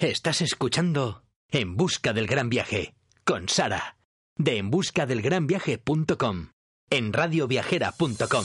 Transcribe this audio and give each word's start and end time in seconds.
Estás 0.00 0.40
escuchando 0.40 1.24
En 1.50 1.76
Busca 1.76 2.14
del 2.14 2.26
Gran 2.26 2.48
Viaje 2.48 2.94
con 3.22 3.50
Sara 3.50 3.98
de 4.34 4.56
enbuscadelgranviaje.com 4.56 6.46
en 6.88 7.12
radioviajera.com. 7.12 8.44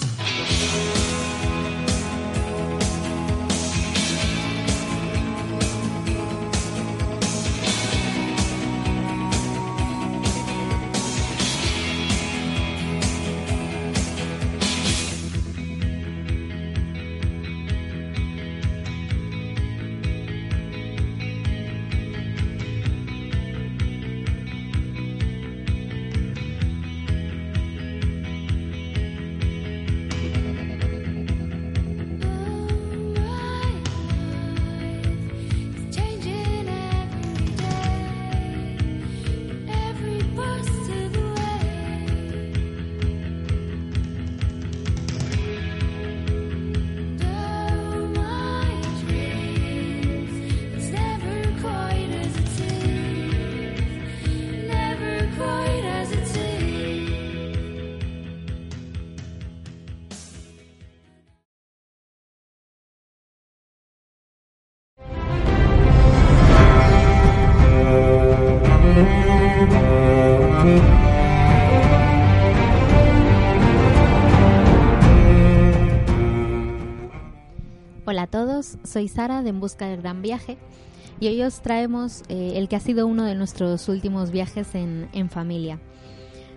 Sara 79.08 79.42
de 79.44 79.50
En 79.50 79.60
Busca 79.60 79.88
del 79.88 80.02
Gran 80.02 80.22
Viaje 80.22 80.58
y 81.20 81.28
hoy 81.28 81.42
os 81.42 81.62
traemos 81.62 82.24
eh, 82.30 82.54
el 82.56 82.68
que 82.68 82.76
ha 82.76 82.80
sido 82.80 83.08
uno 83.08 83.24
de 83.24 83.36
nuestros 83.36 83.88
últimos 83.90 84.32
viajes 84.32 84.76
en, 84.76 85.10
en 85.14 85.30
familia. 85.30 85.80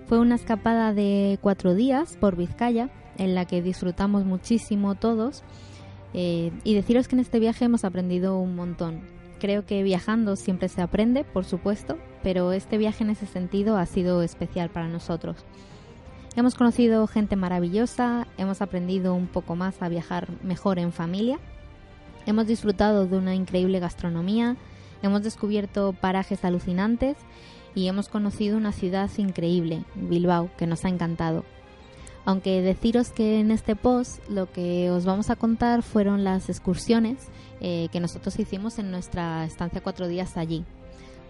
Fue 0.06 0.18
una 0.18 0.36
escapada 0.36 0.94
de 0.94 1.38
cuatro 1.40 1.74
días 1.74 2.16
por 2.16 2.36
Vizcaya 2.36 2.90
en 3.18 3.34
la 3.34 3.44
que 3.44 3.62
disfrutamos 3.62 4.24
muchísimo 4.24 4.94
todos 4.94 5.42
eh, 6.14 6.50
y 6.64 6.74
deciros 6.74 7.08
que 7.08 7.16
en 7.16 7.20
este 7.20 7.38
viaje 7.38 7.66
hemos 7.66 7.84
aprendido 7.84 8.38
un 8.38 8.54
montón. 8.54 9.00
Creo 9.38 9.66
que 9.66 9.82
viajando 9.82 10.36
siempre 10.36 10.68
se 10.68 10.82
aprende, 10.82 11.24
por 11.24 11.44
supuesto, 11.44 11.98
pero 12.22 12.52
este 12.52 12.78
viaje 12.78 13.04
en 13.04 13.10
ese 13.10 13.26
sentido 13.26 13.76
ha 13.76 13.86
sido 13.86 14.22
especial 14.22 14.70
para 14.70 14.88
nosotros. 14.88 15.44
Hemos 16.34 16.54
conocido 16.54 17.06
gente 17.06 17.36
maravillosa, 17.36 18.26
hemos 18.36 18.62
aprendido 18.62 19.14
un 19.14 19.26
poco 19.26 19.56
más 19.56 19.82
a 19.82 19.88
viajar 19.88 20.28
mejor 20.42 20.78
en 20.78 20.92
familia, 20.92 21.38
hemos 22.28 22.46
disfrutado 22.46 23.06
de 23.06 23.16
una 23.16 23.34
increíble 23.34 23.80
gastronomía, 23.80 24.56
hemos 25.02 25.22
descubierto 25.22 25.94
parajes 25.98 26.44
alucinantes 26.44 27.16
y 27.74 27.88
hemos 27.88 28.10
conocido 28.10 28.58
una 28.58 28.72
ciudad 28.72 29.10
increíble, 29.16 29.84
Bilbao, 29.94 30.50
que 30.58 30.66
nos 30.66 30.84
ha 30.84 30.90
encantado. 30.90 31.46
Aunque 32.26 32.60
deciros 32.60 33.08
que 33.08 33.40
en 33.40 33.50
este 33.50 33.76
post 33.76 34.18
lo 34.28 34.52
que 34.52 34.90
os 34.90 35.06
vamos 35.06 35.30
a 35.30 35.36
contar 35.36 35.82
fueron 35.82 36.22
las 36.22 36.50
excursiones 36.50 37.16
eh, 37.62 37.88
que 37.92 38.00
nosotros 38.00 38.38
hicimos 38.38 38.78
en 38.78 38.90
nuestra 38.90 39.46
estancia 39.46 39.80
cuatro 39.80 40.06
días 40.06 40.36
allí. 40.36 40.66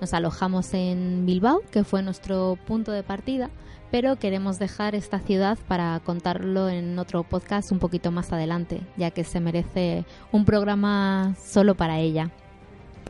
Nos 0.01 0.13
alojamos 0.15 0.75
en 0.75 1.25
Bilbao, 1.27 1.63
que 1.71 1.85
fue 1.85 2.03
nuestro 2.03 2.59
punto 2.67 2.91
de 2.91 3.05
partida, 3.05 3.51
pero 3.91 4.17
queremos 4.17 4.59
dejar 4.59 4.95
esta 4.95 5.19
ciudad 5.19 5.59
para 5.67 6.01
contarlo 6.01 6.69
en 6.69 6.99
otro 6.99 7.23
podcast 7.23 7.73
un 7.73 7.79
poquito 7.79 8.11
más 8.11 8.33
adelante, 8.33 8.81
ya 8.97 9.11
que 9.11 9.25
se 9.25 9.41
merece 9.41 10.05
un 10.33 10.45
programa 10.45 11.35
solo 11.43 11.75
para 11.75 11.99
ella. 11.99 12.31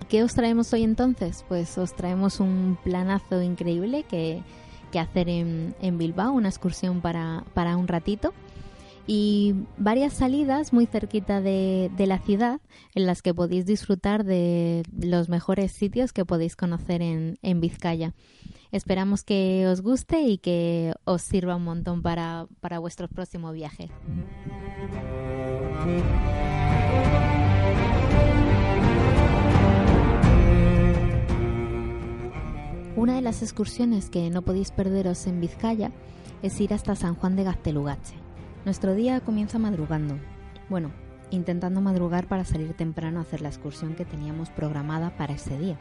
¿Qué 0.09 0.23
os 0.23 0.35
traemos 0.35 0.73
hoy 0.73 0.85
entonces? 0.85 1.45
Pues 1.49 1.77
os 1.77 1.95
traemos 1.95 2.41
un 2.41 2.79
planazo 2.83 3.43
increíble 3.43 4.05
que, 4.05 4.43
que 4.93 5.01
hacer 5.01 5.29
en, 5.29 5.75
en 5.81 5.99
Bilbao, 5.99 6.33
una 6.33 6.49
excursión 6.49 7.01
para, 7.01 7.45
para 7.55 7.77
un 7.77 7.89
ratito 7.89 8.33
y 9.09 9.55
varias 9.79 10.13
salidas 10.13 10.75
muy 10.75 10.85
cerquita 10.85 11.41
de, 11.41 11.91
la 11.97 12.19
ciudad 12.19 12.61
en 12.95 13.07
las 13.07 13.23
que 13.23 13.33
podéis 13.33 13.65
disfrutar 13.65 14.23
de 14.23 14.83
los 15.01 15.31
mejores 15.31 15.73
sitios 15.73 16.13
que 16.13 16.27
podéis 16.27 16.57
conocer 16.57 17.01
en, 17.01 17.61
Vizcaya. 17.61 18.15
Esperamos 18.71 19.25
que 19.25 19.67
os 19.67 19.81
guste 19.81 20.21
y 20.21 20.37
que 20.37 20.93
os 21.05 21.23
sirva 21.23 21.57
un 21.57 21.65
montón 21.65 22.03
para, 22.03 22.49
para 22.61 22.81
vuestro 22.81 23.09
próximo 23.09 23.51
viaje. 23.51 23.91
Una 32.95 33.15
de 33.15 33.23
las 33.23 33.43
excursiones 33.43 34.11
que 34.11 34.29
no 34.29 34.43
podéis 34.43 34.71
perderos 34.71 35.27
en 35.27 35.41
Vizcaya 35.41 35.93
es 36.43 36.61
ir 36.61 36.75
hasta 36.75 36.95
San 36.95 37.15
Juan 37.15 37.37
de 37.37 37.45
Gaztelugatxe. 37.45 38.28
Nuestro 38.69 38.95
día 38.95 39.21
comienza 39.21 39.59
madrugando. 39.59 40.19
Bueno, 40.69 40.91
intentando 41.31 41.81
madrugar 41.81 42.27
para 42.27 42.45
salir 42.45 42.75
temprano 42.75 43.19
a 43.19 43.23
hacer 43.23 43.41
la 43.41 43.49
excursión 43.49 43.95
que 43.95 44.05
teníamos 44.05 44.51
programada 44.51 45.09
para 45.17 45.33
ese 45.33 45.59
día. 45.59 45.79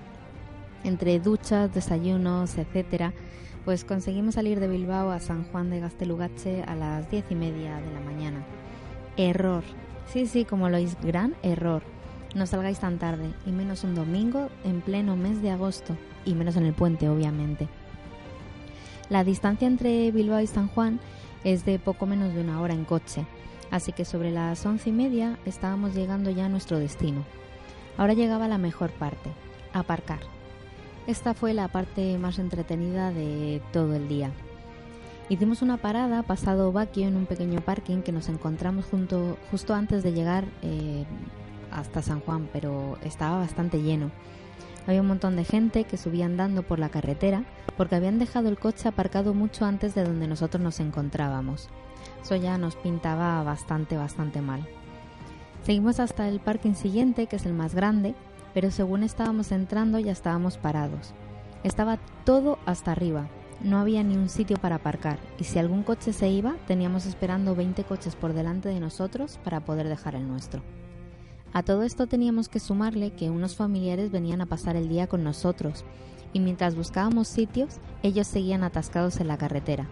Entre 0.86 1.20
duchas, 1.20 1.74
desayunos, 1.74 2.58
etcétera, 2.58 3.12
pues 3.66 3.84
conseguimos 3.84 4.36
salir 4.36 4.62
de 4.62 4.70
Bilbao 4.70 5.12
a 5.12 5.20
San 5.20 5.44
Juan 5.52 5.70
de 5.70 5.82
Gaztelugatxe 5.82 6.64
a 6.64 6.76
las 6.76 7.12
diez 7.12 7.26
y 7.30 7.36
media 7.36 7.76
de 7.76 7.92
la 7.92 8.00
mañana. 8.00 8.46
Error. 9.18 9.66
Sí, 10.08 10.26
sí, 10.26 10.46
como 10.46 10.70
lo 10.70 10.78
oís, 10.78 10.96
gran 11.04 11.36
error. 11.44 11.82
No 12.36 12.46
salgáis 12.46 12.80
tan 12.80 13.00
tarde, 13.00 13.34
y 13.46 13.52
menos 13.52 13.84
un 13.84 13.96
domingo 13.96 14.48
en 14.64 14.80
pleno 14.80 15.18
mes 15.18 15.42
de 15.42 15.52
agosto, 15.52 15.98
y 16.24 16.36
menos 16.36 16.56
en 16.56 16.66
el 16.66 16.74
puente, 16.74 17.10
obviamente. 17.10 17.68
La 19.10 19.26
distancia 19.26 19.68
entre 19.68 20.10
Bilbao 20.12 20.40
y 20.40 20.48
San 20.48 20.70
Juan 20.70 21.02
es 21.44 21.66
de 21.66 21.80
poco 21.80 22.06
menos 22.06 22.34
de 22.34 22.42
una 22.42 22.62
hora 22.62 22.74
en 22.74 22.86
coche, 22.86 23.26
así 23.72 23.92
que 23.92 24.06
sobre 24.06 24.32
las 24.32 24.66
once 24.66 24.90
y 24.90 24.94
media 24.94 25.38
estábamos 25.46 25.94
llegando 25.96 26.30
ya 26.30 26.46
a 26.46 26.50
nuestro 26.50 26.80
destino. 26.80 27.24
Ahora 27.98 28.14
llegaba 28.14 28.48
la 28.48 28.58
mejor 28.58 28.92
parte, 28.92 29.32
aparcar. 29.74 30.20
Esta 31.08 31.34
fue 31.34 31.54
la 31.54 31.68
parte 31.68 32.18
más 32.18 32.38
entretenida 32.38 33.12
de 33.12 33.62
todo 33.72 33.96
el 33.96 34.08
día. 34.08 34.32
Hicimos 35.30 35.62
una 35.62 35.78
parada 35.78 36.24
pasado 36.24 36.72
Baquio 36.72 37.08
en 37.08 37.18
un 37.18 37.26
pequeño 37.26 37.60
parking 37.62 38.02
que 38.02 38.12
nos 38.12 38.30
encontramos 38.30 38.86
junto, 38.86 39.38
justo 39.52 39.74
antes 39.74 40.04
de 40.04 40.14
llegar 40.14 40.46
eh, 40.62 41.06
hasta 41.72 42.02
San 42.02 42.22
Juan, 42.22 42.48
pero 42.54 42.98
estaba 43.04 43.40
bastante 43.40 43.82
lleno. 43.82 44.12
Había 44.88 45.02
un 45.02 45.08
montón 45.08 45.36
de 45.36 45.44
gente 45.44 45.84
que 45.84 45.98
subía 45.98 46.26
andando 46.26 46.64
por 46.64 46.80
la 46.80 46.90
carretera 46.90 47.44
porque 47.76 47.96
habían 47.96 48.20
dejado 48.20 48.48
el 48.48 48.58
coche 48.58 48.88
aparcado 48.88 49.34
mucho 49.34 49.66
antes 49.66 49.94
de 49.94 50.04
donde 50.04 50.28
nosotros 50.28 50.64
nos 50.64 50.80
encontrábamos. 50.80 51.70
Eso 52.24 52.38
ya 52.38 52.58
nos 52.58 52.76
pintaba 52.78 53.44
bastante, 53.44 53.98
bastante 53.98 54.42
mal. 54.42 54.66
Seguimos 55.64 56.00
hasta 56.00 56.30
el 56.30 56.40
parking 56.40 56.74
siguiente, 56.74 57.28
que 57.28 57.36
es 57.36 57.46
el 57.46 57.54
más 57.54 57.76
grande, 57.76 58.16
pero 58.54 58.72
según 58.72 59.04
estábamos 59.04 59.52
entrando 59.52 60.00
ya 60.00 60.14
estábamos 60.14 60.58
parados. 60.58 61.14
Estaba 61.64 62.00
todo 62.24 62.58
hasta 62.66 62.94
arriba, 62.94 63.28
no 63.62 63.80
había 63.80 64.04
ni 64.04 64.16
un 64.16 64.30
sitio 64.30 64.58
para 64.58 64.76
aparcar 64.76 65.20
y 65.40 65.44
si 65.44 65.60
algún 65.60 65.84
coche 65.84 66.14
se 66.14 66.30
iba 66.30 66.56
teníamos 66.68 67.06
esperando 67.06 67.56
20 67.56 67.84
coches 67.84 68.16
por 68.16 68.34
delante 68.34 68.70
de 68.70 68.80
nosotros 68.80 69.40
para 69.44 69.62
poder 69.62 69.88
dejar 69.90 70.16
el 70.16 70.28
nuestro. 70.28 70.62
A 71.54 71.64
todo 71.64 71.84
esto 71.84 72.08
teníamos 72.08 72.50
que 72.50 72.60
sumarle 72.60 73.12
que 73.12 73.30
unos 73.30 73.56
familiares 73.56 74.12
venían 74.12 74.42
a 74.42 74.46
pasar 74.46 74.76
el 74.76 74.90
día 74.90 75.08
con 75.08 75.24
nosotros 75.24 75.86
y 76.34 76.40
mientras 76.40 76.76
buscábamos 76.76 77.28
sitios 77.28 77.78
ellos 78.04 78.28
seguían 78.28 78.64
atascados 78.64 79.20
en 79.20 79.28
la 79.28 79.38
carretera. 79.38 79.88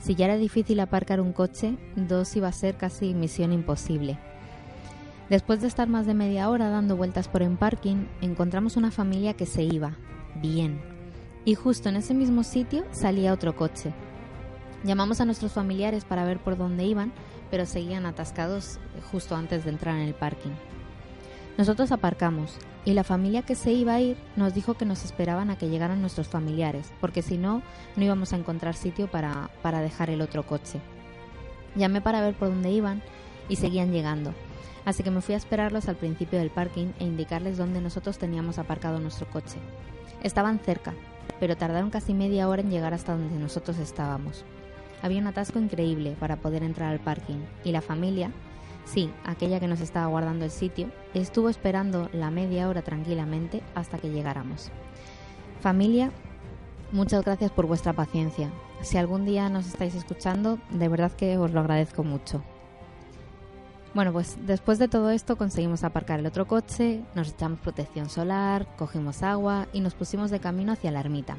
Si 0.00 0.14
ya 0.14 0.26
era 0.26 0.36
difícil 0.36 0.80
aparcar 0.80 1.20
un 1.20 1.32
coche, 1.32 1.76
dos 1.96 2.36
iba 2.36 2.48
a 2.48 2.52
ser 2.52 2.76
casi 2.76 3.14
misión 3.14 3.52
imposible. 3.52 4.18
Después 5.28 5.60
de 5.60 5.66
estar 5.66 5.88
más 5.88 6.06
de 6.06 6.14
media 6.14 6.48
hora 6.48 6.70
dando 6.70 6.96
vueltas 6.96 7.28
por 7.28 7.42
el 7.42 7.56
parking, 7.56 8.06
encontramos 8.20 8.76
una 8.76 8.90
familia 8.90 9.34
que 9.34 9.46
se 9.46 9.62
iba. 9.62 9.96
Bien. 10.40 10.80
Y 11.44 11.54
justo 11.54 11.88
en 11.88 11.96
ese 11.96 12.14
mismo 12.14 12.44
sitio 12.44 12.84
salía 12.92 13.32
otro 13.32 13.54
coche. 13.56 13.92
Llamamos 14.84 15.20
a 15.20 15.24
nuestros 15.24 15.52
familiares 15.52 16.04
para 16.04 16.24
ver 16.24 16.38
por 16.38 16.56
dónde 16.56 16.84
iban, 16.84 17.12
pero 17.50 17.66
seguían 17.66 18.06
atascados 18.06 18.78
justo 19.10 19.34
antes 19.36 19.64
de 19.64 19.70
entrar 19.70 19.96
en 19.96 20.02
el 20.02 20.14
parking. 20.14 20.52
Nosotros 21.58 21.90
aparcamos 21.90 22.56
y 22.84 22.92
la 22.92 23.02
familia 23.02 23.42
que 23.42 23.56
se 23.56 23.72
iba 23.72 23.94
a 23.94 24.00
ir 24.00 24.16
nos 24.36 24.54
dijo 24.54 24.74
que 24.74 24.84
nos 24.84 25.04
esperaban 25.04 25.50
a 25.50 25.58
que 25.58 25.68
llegaran 25.68 26.00
nuestros 26.00 26.28
familiares, 26.28 26.92
porque 27.00 27.20
si 27.20 27.36
no, 27.36 27.62
no 27.96 28.04
íbamos 28.04 28.32
a 28.32 28.36
encontrar 28.36 28.76
sitio 28.76 29.08
para, 29.08 29.50
para 29.60 29.80
dejar 29.80 30.08
el 30.08 30.20
otro 30.20 30.46
coche. 30.46 30.80
Llamé 31.74 32.00
para 32.00 32.20
ver 32.20 32.34
por 32.34 32.48
dónde 32.48 32.70
iban 32.70 33.02
y 33.48 33.56
seguían 33.56 33.90
llegando, 33.90 34.34
así 34.84 35.02
que 35.02 35.10
me 35.10 35.20
fui 35.20 35.34
a 35.34 35.38
esperarlos 35.38 35.88
al 35.88 35.96
principio 35.96 36.38
del 36.38 36.50
parking 36.50 36.92
e 37.00 37.04
indicarles 37.04 37.58
dónde 37.58 37.80
nosotros 37.80 38.18
teníamos 38.18 38.58
aparcado 38.58 39.00
nuestro 39.00 39.28
coche. 39.28 39.58
Estaban 40.22 40.60
cerca, 40.60 40.94
pero 41.40 41.56
tardaron 41.56 41.90
casi 41.90 42.14
media 42.14 42.48
hora 42.48 42.62
en 42.62 42.70
llegar 42.70 42.94
hasta 42.94 43.16
donde 43.16 43.36
nosotros 43.36 43.78
estábamos. 43.78 44.44
Había 45.02 45.20
un 45.20 45.26
atasco 45.26 45.58
increíble 45.58 46.14
para 46.20 46.36
poder 46.36 46.62
entrar 46.62 46.92
al 46.92 47.00
parking 47.00 47.40
y 47.64 47.72
la 47.72 47.80
familia, 47.80 48.30
sí, 48.88 49.12
aquella 49.24 49.60
que 49.60 49.68
nos 49.68 49.80
estaba 49.80 50.06
guardando 50.06 50.44
el 50.44 50.50
sitio, 50.50 50.90
estuvo 51.14 51.48
esperando 51.48 52.08
la 52.12 52.30
media 52.30 52.68
hora 52.68 52.82
tranquilamente 52.82 53.62
hasta 53.74 53.98
que 53.98 54.10
llegáramos. 54.10 54.70
Familia, 55.60 56.10
muchas 56.92 57.24
gracias 57.24 57.50
por 57.50 57.66
vuestra 57.66 57.92
paciencia. 57.92 58.50
Si 58.82 58.96
algún 58.96 59.24
día 59.24 59.48
nos 59.48 59.66
estáis 59.66 59.94
escuchando, 59.94 60.58
de 60.70 60.88
verdad 60.88 61.12
que 61.12 61.36
os 61.36 61.52
lo 61.52 61.60
agradezco 61.60 62.04
mucho. 62.04 62.42
Bueno, 63.94 64.12
pues 64.12 64.36
después 64.46 64.78
de 64.78 64.88
todo 64.88 65.10
esto 65.10 65.36
conseguimos 65.36 65.82
aparcar 65.82 66.20
el 66.20 66.26
otro 66.26 66.46
coche, 66.46 67.02
nos 67.14 67.30
echamos 67.30 67.58
protección 67.60 68.08
solar, 68.08 68.66
cogimos 68.76 69.22
agua 69.22 69.66
y 69.72 69.80
nos 69.80 69.94
pusimos 69.94 70.30
de 70.30 70.40
camino 70.40 70.72
hacia 70.72 70.92
la 70.92 71.00
ermita. 71.00 71.36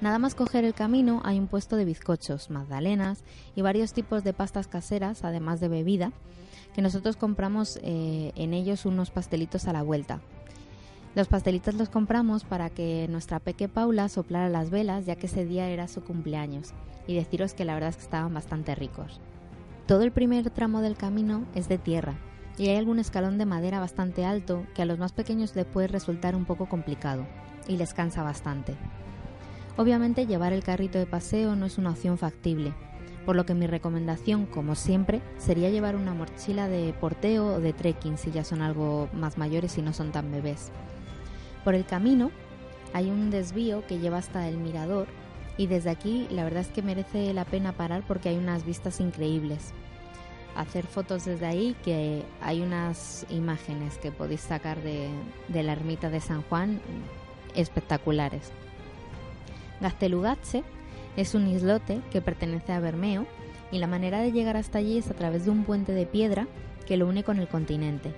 Nada 0.00 0.20
más 0.20 0.36
coger 0.36 0.64
el 0.64 0.74
camino 0.74 1.22
hay 1.24 1.40
un 1.40 1.48
puesto 1.48 1.74
de 1.74 1.84
bizcochos, 1.84 2.50
magdalenas 2.50 3.24
y 3.56 3.62
varios 3.62 3.92
tipos 3.92 4.22
de 4.22 4.32
pastas 4.32 4.68
caseras, 4.68 5.24
además 5.24 5.58
de 5.58 5.66
bebida, 5.66 6.12
que 6.72 6.82
nosotros 6.82 7.16
compramos 7.16 7.80
eh, 7.82 8.30
en 8.36 8.54
ellos 8.54 8.86
unos 8.86 9.10
pastelitos 9.10 9.66
a 9.66 9.72
la 9.72 9.82
vuelta. 9.82 10.20
Los 11.16 11.26
pastelitos 11.26 11.74
los 11.74 11.88
compramos 11.88 12.44
para 12.44 12.70
que 12.70 13.08
nuestra 13.10 13.40
peque 13.40 13.68
Paula 13.68 14.08
soplara 14.08 14.48
las 14.48 14.70
velas, 14.70 15.04
ya 15.04 15.16
que 15.16 15.26
ese 15.26 15.44
día 15.44 15.68
era 15.68 15.88
su 15.88 16.04
cumpleaños, 16.04 16.74
y 17.08 17.16
deciros 17.16 17.54
que 17.54 17.64
la 17.64 17.74
verdad 17.74 17.90
es 17.90 17.96
que 17.96 18.04
estaban 18.04 18.32
bastante 18.32 18.76
ricos. 18.76 19.20
Todo 19.86 20.02
el 20.02 20.12
primer 20.12 20.48
tramo 20.50 20.80
del 20.80 20.96
camino 20.96 21.44
es 21.56 21.68
de 21.68 21.78
tierra, 21.78 22.14
y 22.56 22.68
hay 22.68 22.76
algún 22.76 23.00
escalón 23.00 23.36
de 23.36 23.46
madera 23.46 23.80
bastante 23.80 24.24
alto 24.24 24.64
que 24.76 24.82
a 24.82 24.86
los 24.86 25.00
más 25.00 25.12
pequeños 25.12 25.56
les 25.56 25.66
puede 25.66 25.88
resultar 25.88 26.36
un 26.36 26.44
poco 26.44 26.68
complicado, 26.68 27.26
y 27.66 27.78
les 27.78 27.94
cansa 27.94 28.22
bastante. 28.22 28.76
Obviamente 29.78 30.26
llevar 30.26 30.52
el 30.52 30.64
carrito 30.64 30.98
de 30.98 31.06
paseo 31.06 31.54
no 31.54 31.64
es 31.64 31.78
una 31.78 31.90
opción 31.90 32.18
factible, 32.18 32.74
por 33.24 33.36
lo 33.36 33.46
que 33.46 33.54
mi 33.54 33.68
recomendación, 33.68 34.44
como 34.44 34.74
siempre, 34.74 35.22
sería 35.36 35.70
llevar 35.70 35.94
una 35.94 36.14
mochila 36.14 36.66
de 36.66 36.92
porteo 36.94 37.54
o 37.54 37.60
de 37.60 37.72
trekking 37.72 38.18
si 38.18 38.32
ya 38.32 38.42
son 38.42 38.60
algo 38.60 39.08
más 39.12 39.38
mayores 39.38 39.78
y 39.78 39.82
no 39.82 39.92
son 39.92 40.10
tan 40.10 40.32
bebés. 40.32 40.72
Por 41.62 41.76
el 41.76 41.86
camino 41.86 42.32
hay 42.92 43.08
un 43.08 43.30
desvío 43.30 43.86
que 43.86 44.00
lleva 44.00 44.18
hasta 44.18 44.48
el 44.48 44.58
mirador 44.58 45.06
y 45.56 45.68
desde 45.68 45.90
aquí 45.90 46.26
la 46.32 46.42
verdad 46.42 46.62
es 46.62 46.68
que 46.70 46.82
merece 46.82 47.32
la 47.32 47.44
pena 47.44 47.70
parar 47.70 48.02
porque 48.04 48.30
hay 48.30 48.36
unas 48.36 48.66
vistas 48.66 48.98
increíbles. 48.98 49.72
Hacer 50.56 50.88
fotos 50.88 51.24
desde 51.24 51.46
ahí, 51.46 51.76
que 51.84 52.24
hay 52.40 52.62
unas 52.62 53.24
imágenes 53.30 53.96
que 53.98 54.10
podéis 54.10 54.40
sacar 54.40 54.82
de, 54.82 55.08
de 55.46 55.62
la 55.62 55.70
ermita 55.70 56.10
de 56.10 56.20
San 56.20 56.42
Juan 56.42 56.80
espectaculares. 57.54 58.50
Gastelugatse 59.80 60.64
es 61.16 61.34
un 61.34 61.48
islote 61.48 62.00
que 62.10 62.20
pertenece 62.20 62.72
a 62.72 62.80
Bermeo 62.80 63.26
y 63.70 63.78
la 63.78 63.86
manera 63.86 64.20
de 64.20 64.32
llegar 64.32 64.56
hasta 64.56 64.78
allí 64.78 64.98
es 64.98 65.10
a 65.10 65.14
través 65.14 65.44
de 65.44 65.50
un 65.50 65.64
puente 65.64 65.92
de 65.92 66.06
piedra 66.06 66.46
que 66.86 66.96
lo 66.96 67.06
une 67.06 67.24
con 67.24 67.38
el 67.38 67.48
continente. 67.48 68.14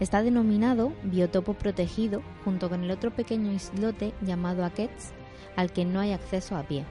Está 0.00 0.22
denominado 0.22 0.92
biotopo 1.04 1.54
protegido 1.54 2.22
junto 2.44 2.68
con 2.68 2.82
el 2.82 2.90
otro 2.90 3.10
pequeño 3.10 3.52
islote 3.52 4.14
llamado 4.22 4.64
Akets, 4.64 5.12
al 5.56 5.72
que 5.72 5.84
no 5.84 6.00
hay 6.00 6.12
acceso 6.12 6.56
a 6.56 6.62
pie. 6.62 6.84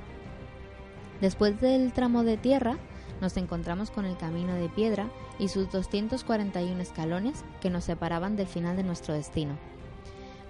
Después 1.19 1.59
del 1.59 1.91
tramo 1.93 2.23
de 2.23 2.37
tierra, 2.37 2.77
nos 3.19 3.37
encontramos 3.37 3.91
con 3.91 4.05
el 4.05 4.17
camino 4.17 4.53
de 4.53 4.69
piedra 4.69 5.07
y 5.39 5.47
sus 5.47 5.71
241 5.71 6.81
escalones 6.81 7.43
que 7.61 7.69
nos 7.69 7.83
separaban 7.83 8.35
del 8.35 8.47
final 8.47 8.75
de 8.75 8.83
nuestro 8.83 9.13
destino. 9.13 9.57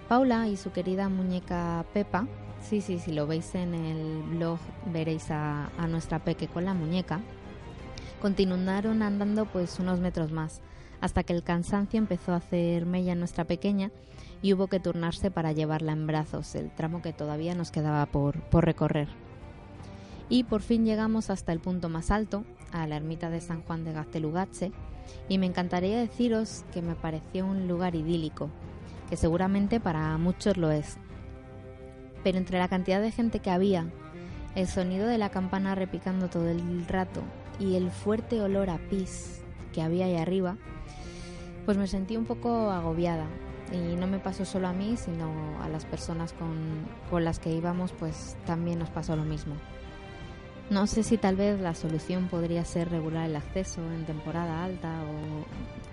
Paula 0.08 0.48
y 0.48 0.58
su 0.58 0.72
querida 0.72 1.10
muñeca 1.10 1.86
Pepa, 1.94 2.28
sí, 2.62 2.82
sí, 2.82 3.00
si 3.00 3.12
lo 3.12 3.28
veis 3.28 3.54
en 3.56 3.74
el 3.74 4.24
blog 4.24 4.60
veréis 4.86 5.30
a, 5.32 5.70
nuestra 5.90 6.20
peque 6.20 6.48
con 6.48 6.66
la 6.66 6.74
muñeca, 6.74 7.20
continuaron 8.22 9.02
andando 9.02 9.46
pues 9.46 9.80
unos 9.80 10.00
metros 10.00 10.32
más, 10.32 10.62
hasta 11.02 11.24
que 11.24 11.34
el 11.34 11.44
cansancio 11.44 11.98
empezó 11.98 12.34
a 12.34 12.38
hacer 12.38 12.86
mella 12.86 13.14
en 13.14 13.20
nuestra 13.20 13.46
pequeña 13.46 13.92
y 14.42 14.54
hubo 14.54 14.68
que 14.68 14.80
turnarse 14.80 15.32
para 15.32 15.52
llevarla 15.52 15.92
en 15.92 16.08
brazos, 16.08 16.56
el 16.56 16.72
tramo 16.72 17.02
que 17.02 17.14
todavía 17.14 17.56
nos 17.56 17.72
quedaba 17.72 18.06
por, 18.06 18.42
por 18.44 18.66
recorrer. 18.66 19.10
Y 20.30 20.44
por 20.44 20.62
fin 20.62 20.86
llegamos 20.86 21.30
hasta 21.30 21.52
el 21.52 21.60
punto 21.60 21.90
más 21.90 22.10
alto, 22.10 22.46
a 22.72 22.88
la 22.88 22.96
ermita 22.96 23.30
de 23.30 23.42
San 23.42 23.64
Juan 23.64 23.84
de 23.84 23.92
Gaztelugatxe, 23.92 24.72
y 25.28 25.38
me 25.38 25.46
encantaría 25.46 26.00
deciros 26.00 26.64
que 26.72 26.82
me 26.82 26.96
pareció 26.96 27.46
un 27.46 27.68
lugar 27.68 27.96
idílico, 27.96 28.50
que 29.10 29.18
seguramente 29.18 29.80
para 29.80 30.18
muchos 30.18 30.58
lo 30.58 30.72
es. 30.72 30.98
Pero 32.24 32.38
entre 32.38 32.60
la 32.60 32.68
cantidad 32.68 33.02
de 33.02 33.12
gente 33.12 33.40
que 33.40 33.52
había, 33.52 33.86
el 34.56 34.68
sonido 34.68 35.08
de 35.08 35.18
la 35.18 35.30
campana 35.30 35.76
repicando 35.76 36.30
todo 36.30 36.50
el 36.50 36.86
rato 36.88 37.22
y 37.60 37.76
el 37.76 37.92
fuerte 37.92 38.42
olor 38.42 38.70
a 38.70 38.78
pis 38.78 39.42
que 39.74 39.82
había 39.82 40.06
ahí 40.06 40.18
arriba, 40.18 40.58
pues 41.66 41.78
me 41.78 41.88
sentí 41.88 42.18
un 42.18 42.26
poco 42.26 42.72
agobiada. 42.72 43.28
Y 43.72 43.96
no 43.96 44.06
me 44.06 44.20
pasó 44.20 44.44
solo 44.44 44.68
a 44.68 44.74
mí, 44.74 44.98
sino 44.98 45.32
a 45.62 45.70
las 45.70 45.86
personas 45.86 46.34
con, 46.34 46.86
con 47.10 47.24
las 47.24 47.40
que 47.40 47.52
íbamos, 47.52 47.94
pues 47.94 48.36
también 48.46 48.80
nos 48.80 48.90
pasó 48.90 49.16
lo 49.16 49.24
mismo. 49.24 49.56
No 50.70 50.88
sé 50.88 51.04
si 51.04 51.18
tal 51.18 51.36
vez 51.36 51.60
la 51.60 51.74
solución 51.74 52.28
podría 52.28 52.66
ser 52.66 52.90
regular 52.90 53.30
el 53.30 53.36
acceso 53.36 53.82
en 53.94 54.06
temporada 54.06 54.64
alta 54.64 55.02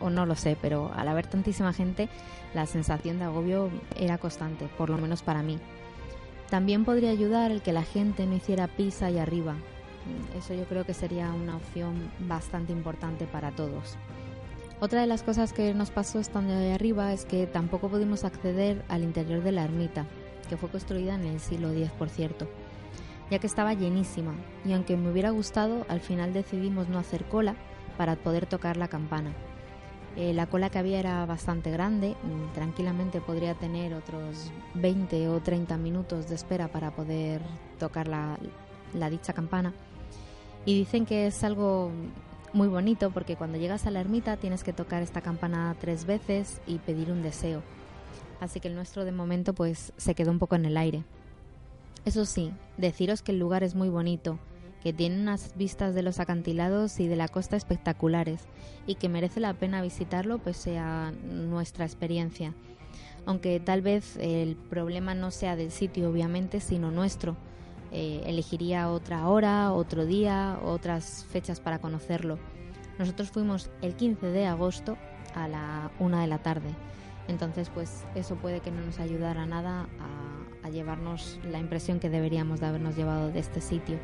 o, 0.00 0.06
o, 0.06 0.10
no 0.10 0.26
lo 0.26 0.34
sé, 0.34 0.56
pero 0.60 0.92
al 0.94 1.08
haber 1.08 1.26
tantísima 1.26 1.72
gente, 1.72 2.08
la 2.54 2.66
sensación 2.66 3.19
de 3.19 3.25
agobio 3.25 3.70
era 3.96 4.19
constante, 4.19 4.69
por 4.78 4.90
lo 4.90 4.98
menos 4.98 5.22
para 5.22 5.42
mí. 5.42 5.58
También 6.50 6.84
podría 6.84 7.10
ayudar 7.10 7.50
el 7.50 7.62
que 7.62 7.72
la 7.72 7.82
gente 7.82 8.26
no 8.26 8.34
hiciera 8.34 8.68
pis 8.68 9.02
ahí 9.02 9.18
arriba. 9.18 9.56
Eso 10.36 10.54
yo 10.54 10.64
creo 10.64 10.84
que 10.84 10.94
sería 10.94 11.30
una 11.32 11.56
opción 11.56 12.10
bastante 12.20 12.72
importante 12.72 13.26
para 13.26 13.50
todos. 13.50 13.98
Otra 14.80 15.00
de 15.00 15.06
las 15.06 15.22
cosas 15.22 15.52
que 15.52 15.74
nos 15.74 15.90
pasó 15.90 16.20
estando 16.20 16.54
ahí 16.54 16.70
arriba 16.70 17.12
es 17.12 17.24
que 17.24 17.46
tampoco 17.46 17.88
pudimos 17.88 18.24
acceder 18.24 18.84
al 18.88 19.02
interior 19.02 19.42
de 19.42 19.52
la 19.52 19.64
ermita, 19.64 20.06
que 20.48 20.56
fue 20.56 20.70
construida 20.70 21.16
en 21.16 21.24
el 21.26 21.40
siglo 21.40 21.73
X, 21.73 21.90
por 21.99 22.08
cierto, 22.08 22.49
ya 23.30 23.38
que 23.38 23.46
estaba 23.46 23.75
llenísima, 23.75 24.34
y 24.64 24.73
aunque 24.73 24.96
me 24.96 25.11
hubiera 25.11 25.30
gustado, 25.30 25.84
al 25.88 26.00
final 26.00 26.32
decidimos 26.32 26.88
no 26.88 26.99
hacer 26.99 27.25
cola 27.25 27.56
para 27.99 28.16
poder 28.16 28.46
tocar 28.46 28.76
la 28.76 28.88
campana. 28.88 29.32
Eh, 30.18 30.34
la 30.34 30.46
cola 30.46 30.68
que 30.68 30.78
había 30.80 30.98
era 30.98 31.25
bastante 31.26 31.70
grande, 31.70 32.16
tranquilamente 32.52 33.20
podría 33.20 33.54
tener 33.54 33.94
otros 33.94 34.50
20 34.75 35.28
o 35.28 35.38
30 35.38 35.76
minutos 35.76 36.28
de 36.28 36.34
espera 36.34 36.66
para 36.66 36.90
poder 36.90 37.40
tocar 37.78 38.08
la, 38.08 38.37
la 38.94 39.10
dicha 39.10 39.32
campana. 39.32 39.72
Y 40.66 40.76
dicen 40.76 41.06
que 41.06 41.28
es 41.28 41.44
algo 41.44 41.92
muy 42.52 42.66
bonito 42.66 43.12
porque 43.12 43.37
cuando 43.37 43.58
llegas 43.58 43.87
a 43.87 43.92
la 43.92 44.00
ermita 44.00 44.37
tienes 44.37 44.64
que 44.64 44.72
tocar 44.72 45.04
esta 45.04 45.20
campana 45.20 45.76
tres 45.80 46.04
veces 46.04 46.60
y 46.66 46.78
pedir 46.78 47.12
un 47.12 47.22
deseo. 47.22 47.62
Así 48.40 48.58
que 48.58 48.66
el 48.66 48.75
nuestro 48.75 49.04
de 49.04 49.12
momento 49.12 49.54
pues 49.54 49.92
se 49.98 50.16
quedó 50.16 50.32
un 50.32 50.40
poco 50.40 50.56
en 50.56 50.64
el 50.64 50.78
aire. 50.78 51.04
Eso 52.04 52.25
sí, 52.25 52.52
deciros 52.76 53.22
que 53.22 53.30
el 53.30 53.38
lugar 53.38 53.62
es 53.62 53.76
muy 53.76 53.88
bonito, 53.88 54.40
que 54.82 54.92
tiene 54.92 55.20
unas 55.20 55.56
vistas 55.56 55.94
de 55.94 56.02
los 56.02 56.20
acantilados 56.20 57.00
y 57.00 57.08
de 57.08 57.16
la 57.16 57.28
costa 57.28 57.56
espectaculares 57.56 58.42
y 58.87 58.94
que 58.94 59.08
merece 59.08 59.40
la 59.40 59.54
pena 59.54 59.82
visitarlo 59.82 60.38
pese 60.38 60.78
a 60.78 61.12
nuestra 61.12 61.85
experiencia. 61.85 62.54
Aunque 63.26 63.61
tal 63.61 63.82
vez 63.82 64.16
el 64.16 64.56
problema 64.56 65.14
no 65.14 65.30
sea 65.30 65.56
del 65.56 65.70
sitio 65.70 66.11
obviamente, 66.11 66.61
sino 66.61 66.90
nuestro. 66.90 67.37
Eh, 67.90 68.23
elegiría 68.26 68.90
otra 68.90 69.28
hora, 69.28 69.73
otro 69.73 70.06
día, 70.06 70.58
otras 70.62 71.26
fechas 71.30 71.61
para 71.61 71.78
conocerlo. 71.78 72.38
Nosotros 72.99 73.30
fuimos 73.30 73.70
el 73.82 73.94
15 73.94 74.26
de 74.26 74.47
agosto 74.47 74.97
a 75.35 75.49
la 75.49 75.90
una 75.99 76.20
de 76.20 76.26
la 76.26 76.38
tarde. 76.38 76.70
Entonces, 77.28 77.70
pues 77.70 78.04
eso 78.14 78.37
puede 78.37 78.61
que 78.61 78.70
no 78.70 78.80
nos 78.80 78.99
ayudara 78.99 79.44
nada 79.47 79.88
a, 80.00 80.66
a 80.66 80.70
llevarnos 80.70 81.38
la 81.44 81.58
impresión 81.58 82.00
que 82.00 82.08
deberíamos 82.08 82.61
de 82.61 82.66
habernos 82.66 82.97
llevado 82.97 83.30
de 83.30 83.40
este 83.40 83.61
sitio. 83.61 83.99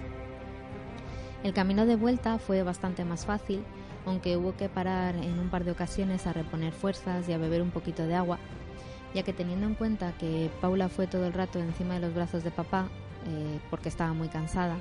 El 1.45 1.53
camino 1.53 1.85
de 1.85 1.97
vuelta 1.97 2.39
fue 2.39 2.63
bastante 2.63 3.05
más 3.05 3.27
fácil, 3.27 3.63
aunque 4.07 4.39
hubo 4.39 4.57
que 4.57 4.71
parar 4.71 5.15
en 5.15 5.39
un 5.39 5.51
par 5.51 5.65
de 5.65 5.73
ocasiones 5.73 6.27
a 6.27 6.33
reponer 6.33 6.73
fuerzas 6.73 7.29
y 7.29 7.35
a 7.35 7.39
beber 7.39 7.61
un 7.61 7.71
poquito 7.71 8.07
de 8.07 8.15
agua, 8.15 8.39
ya 9.15 9.25
que 9.25 9.35
teniendo 9.35 9.67
en 9.67 9.75
cuenta 9.75 10.17
que 10.17 10.51
Paula 10.63 10.89
fue 10.89 11.07
todo 11.07 11.27
el 11.27 11.35
rato 11.35 11.59
encima 11.59 11.95
de 11.95 12.01
los 12.01 12.15
brazos 12.15 12.45
de 12.45 12.51
papá, 12.51 12.89
eh, 13.27 13.61
porque 13.69 13.91
estaba 13.91 14.15
muy 14.15 14.29
cansada, 14.29 14.79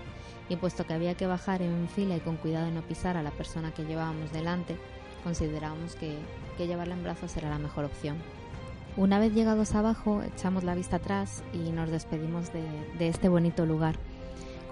y 0.47 0.55
puesto 0.55 0.87
que 0.87 0.93
había 0.93 1.15
que 1.15 1.27
bajar 1.27 1.61
en 1.61 1.89
fila 1.89 2.15
y 2.15 2.21
con 2.21 2.37
cuidado 2.37 2.67
de 2.67 2.71
no 2.71 2.81
pisar 2.81 3.17
a 3.17 3.23
la 3.23 3.31
persona 3.31 3.73
que 3.73 3.83
llevábamos 3.83 4.31
delante, 4.31 4.77
considerábamos 5.25 5.95
que, 5.95 6.17
llevarla 6.57 6.93
en 6.93 7.03
brazos 7.03 7.35
era 7.35 7.49
la 7.49 7.59
mejor 7.59 7.83
opción. 7.83 8.15
Una 8.95 9.19
vez 9.19 9.33
llegados 9.33 9.75
abajo, 9.75 10.23
echamos 10.23 10.63
la 10.63 10.75
vista 10.75 10.95
atrás 10.95 11.43
y 11.51 11.73
nos 11.73 11.89
despedimos 11.89 12.53
de, 12.53 12.63
de 12.97 13.09
este 13.09 13.27
bonito 13.27 13.65
lugar, 13.65 13.97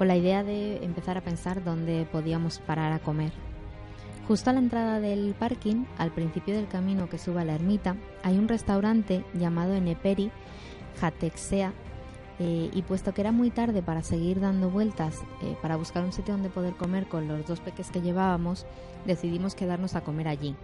con 0.02 0.08
la 0.08 0.18
idea 0.18 0.44
de 0.44 0.84
empezar 0.84 1.16
a 1.20 1.22
pensar 1.22 1.64
dónde 1.64 2.08
podíamos 2.12 2.58
parar 2.58 2.92
a 2.92 2.98
comer. 2.98 3.32
Justo 4.28 4.50
a 4.50 4.54
la 4.54 4.58
entrada 4.58 5.00
del 5.00 5.36
parking, 5.38 5.86
al 6.00 6.12
principio 6.12 6.56
del 6.56 6.68
camino 6.68 7.08
que 7.08 7.20
sube 7.20 7.40
a 7.40 7.46
la 7.46 7.54
ermita, 7.54 7.96
hay 8.24 8.40
un 8.40 8.48
restaurante 8.48 9.24
llamado 9.36 9.76
Eneperi 9.76 10.32
Jatexea 11.00 11.72
eh, 12.40 12.72
y 12.74 12.82
puesto 12.82 13.14
que 13.14 13.22
era 13.22 13.32
muy 13.32 13.52
tarde 13.52 13.84
para 13.84 14.02
seguir 14.02 14.40
dando 14.40 14.72
vueltas 14.72 15.20
eh, 15.44 15.56
para 15.62 15.76
buscar 15.76 16.04
un 16.04 16.14
sitio 16.14 16.34
donde 16.34 16.50
poder 16.50 16.74
comer 16.74 17.08
con 17.08 17.28
los 17.28 17.46
dos 17.46 17.60
peques 17.60 17.92
que 17.92 18.02
llevábamos, 18.02 18.66
decidimos 19.06 19.54
quedarnos 19.54 19.94
a 19.94 20.02
comer 20.02 20.28
allí. 20.28 20.56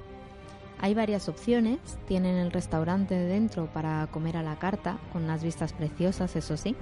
Hay 0.79 0.95
varias 0.95 1.29
opciones, 1.29 1.77
tienen 2.07 2.37
el 2.37 2.51
restaurante 2.51 3.13
dentro 3.13 3.67
para 3.67 4.07
comer 4.07 4.35
a 4.35 4.41
la 4.41 4.57
carta, 4.57 4.97
con 5.13 5.25
unas 5.25 5.43
vistas 5.43 5.73
preciosas, 5.73 6.35
eso 6.35 6.57
sí. 6.57 6.75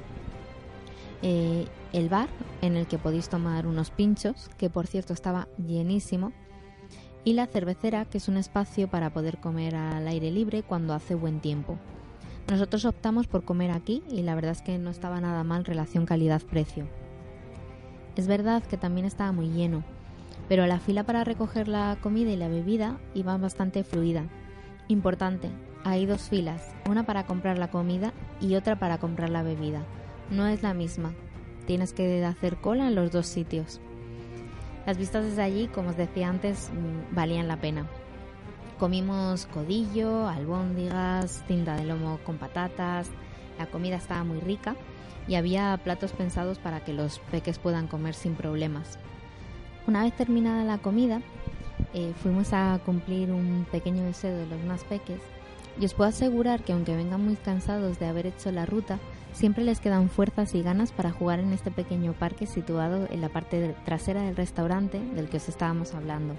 Eh, 1.27 1.65
el 1.91 2.08
bar, 2.08 2.29
en 2.62 2.77
el 2.77 2.86
que 2.86 3.00
podéis 3.00 3.29
tomar 3.29 3.65
unos 3.65 3.89
pinchos, 3.89 4.51
que 4.60 4.70
por 4.70 4.86
cierto 4.86 5.12
estaba 5.12 5.48
llenísimo. 5.58 6.34
Y 7.24 7.34
la 7.34 7.48
cervecera, 7.48 8.05
que 8.05 8.20
es 8.20 8.27
un 8.27 8.38
espacio 8.38 8.88
para 8.88 9.10
poder 9.10 9.39
comer 9.39 9.75
al 9.75 10.08
aire 10.08 10.29
libre 10.29 10.62
cuando 10.62 10.94
hace 10.94 11.15
buen 11.15 11.39
tiempo. 11.39 11.79
Nosotros 12.48 12.86
optamos 12.86 13.25
por 13.25 13.44
comer 13.44 13.72
aquí 13.72 14.03
y 14.08 14.22
la 14.22 14.36
verdad 14.36 14.51
es 14.51 14.62
que 14.62 14.77
no 14.77 14.91
estaba 14.91 15.20
nada 15.20 15.44
mal 15.44 15.65
relación 15.65 16.05
calidad-precio. 16.05 16.88
Es 18.15 18.27
verdad 18.27 18.62
que 18.62 18.77
también 18.77 19.08
estaba 19.08 19.32
muy 19.32 19.50
lleno, 19.50 19.84
pero 20.48 20.67
la 20.67 20.79
fila 20.79 21.05
para 21.05 21.24
recoger 21.24 21.67
la 21.67 21.98
comida 22.03 22.29
y 22.29 22.38
la 22.38 22.50
bebida 22.50 23.00
iba 23.15 23.36
bastante 23.38 23.84
fluida. 23.84 24.25
Importante, 24.89 25.50
hay 25.84 26.05
dos 26.05 26.29
filas, 26.29 26.75
una 26.88 27.03
para 27.03 27.25
comprar 27.25 27.58
la 27.58 27.72
comida 27.72 28.13
y 28.39 28.53
otra 28.53 28.77
para 28.77 29.00
comprar 29.00 29.32
la 29.32 29.41
bebida. 29.41 29.82
No 30.29 30.48
es 30.48 30.63
la 30.63 30.74
misma, 30.74 31.13
tienes 31.67 31.94
que 31.94 32.24
hacer 32.25 32.58
cola 32.58 32.88
en 32.88 32.96
los 32.96 33.12
dos 33.12 33.27
sitios. 33.27 33.79
Las 34.86 34.98
vistas 34.98 35.24
desde 35.24 35.41
allí, 35.41 35.67
como 35.67 35.89
os 35.89 35.98
decía 35.98 36.29
antes, 36.29 36.72
mm, 36.72 37.15
valían 37.15 37.48
la 37.48 37.58
pena. 37.58 37.88
Comimos 38.79 39.46
codillo, 39.48 40.27
albóndigas, 40.27 41.44
tinta 41.48 41.75
de 41.75 41.86
lomo 41.86 42.20
con 42.25 42.38
patatas. 42.38 43.10
La 43.58 43.67
comida 43.67 43.96
estaba 43.96 44.24
muy 44.24 44.39
rica 44.39 44.75
y 45.27 45.36
había 45.36 45.79
platos 45.84 46.12
pensados 46.12 46.60
para 46.60 46.84
que 46.84 46.94
los 46.94 47.20
peques 47.32 47.58
puedan 47.58 47.88
comer 47.88 48.13
sin 48.13 48.36
problemas. 48.36 49.00
Una 49.88 50.03
vez 50.03 50.15
terminada 50.15 50.63
la 50.63 50.79
comida, 50.79 51.22
eh, 51.94 52.13
fuimos 52.22 52.51
a 52.51 52.79
cumplir 52.86 53.32
un 53.32 53.65
pequeño 53.72 54.03
deseo 54.03 54.36
de 54.36 54.48
los 54.48 54.63
más 54.63 54.84
peques 54.84 55.22
y 55.79 55.86
os 55.86 55.94
puedo 55.94 56.10
asegurar 56.10 56.63
que 56.63 56.74
aunque 56.74 56.96
vengan 56.96 57.24
muy 57.24 57.36
cansados 57.36 58.00
de 58.00 58.08
haber 58.08 58.27
hecho 58.27 58.51
la 58.51 58.65
ruta, 58.65 59.00
siempre 59.36 59.65
les 59.65 59.82
quedan 59.82 60.10
fuerzas 60.10 60.56
y 60.56 60.63
ganas 60.63 60.94
para 60.94 61.12
jugar 61.12 61.39
en 61.39 61.51
este 61.51 61.70
pequeño 61.70 62.13
parque 62.13 62.48
situado 62.48 63.08
en 63.12 63.20
la 63.20 63.30
parte 63.30 63.75
trasera 63.84 64.22
del 64.22 64.36
restaurante 64.36 65.00
del 65.00 65.27
que 65.27 65.38
os 65.38 65.50
estábamos 65.50 65.94
hablando. 65.94 66.36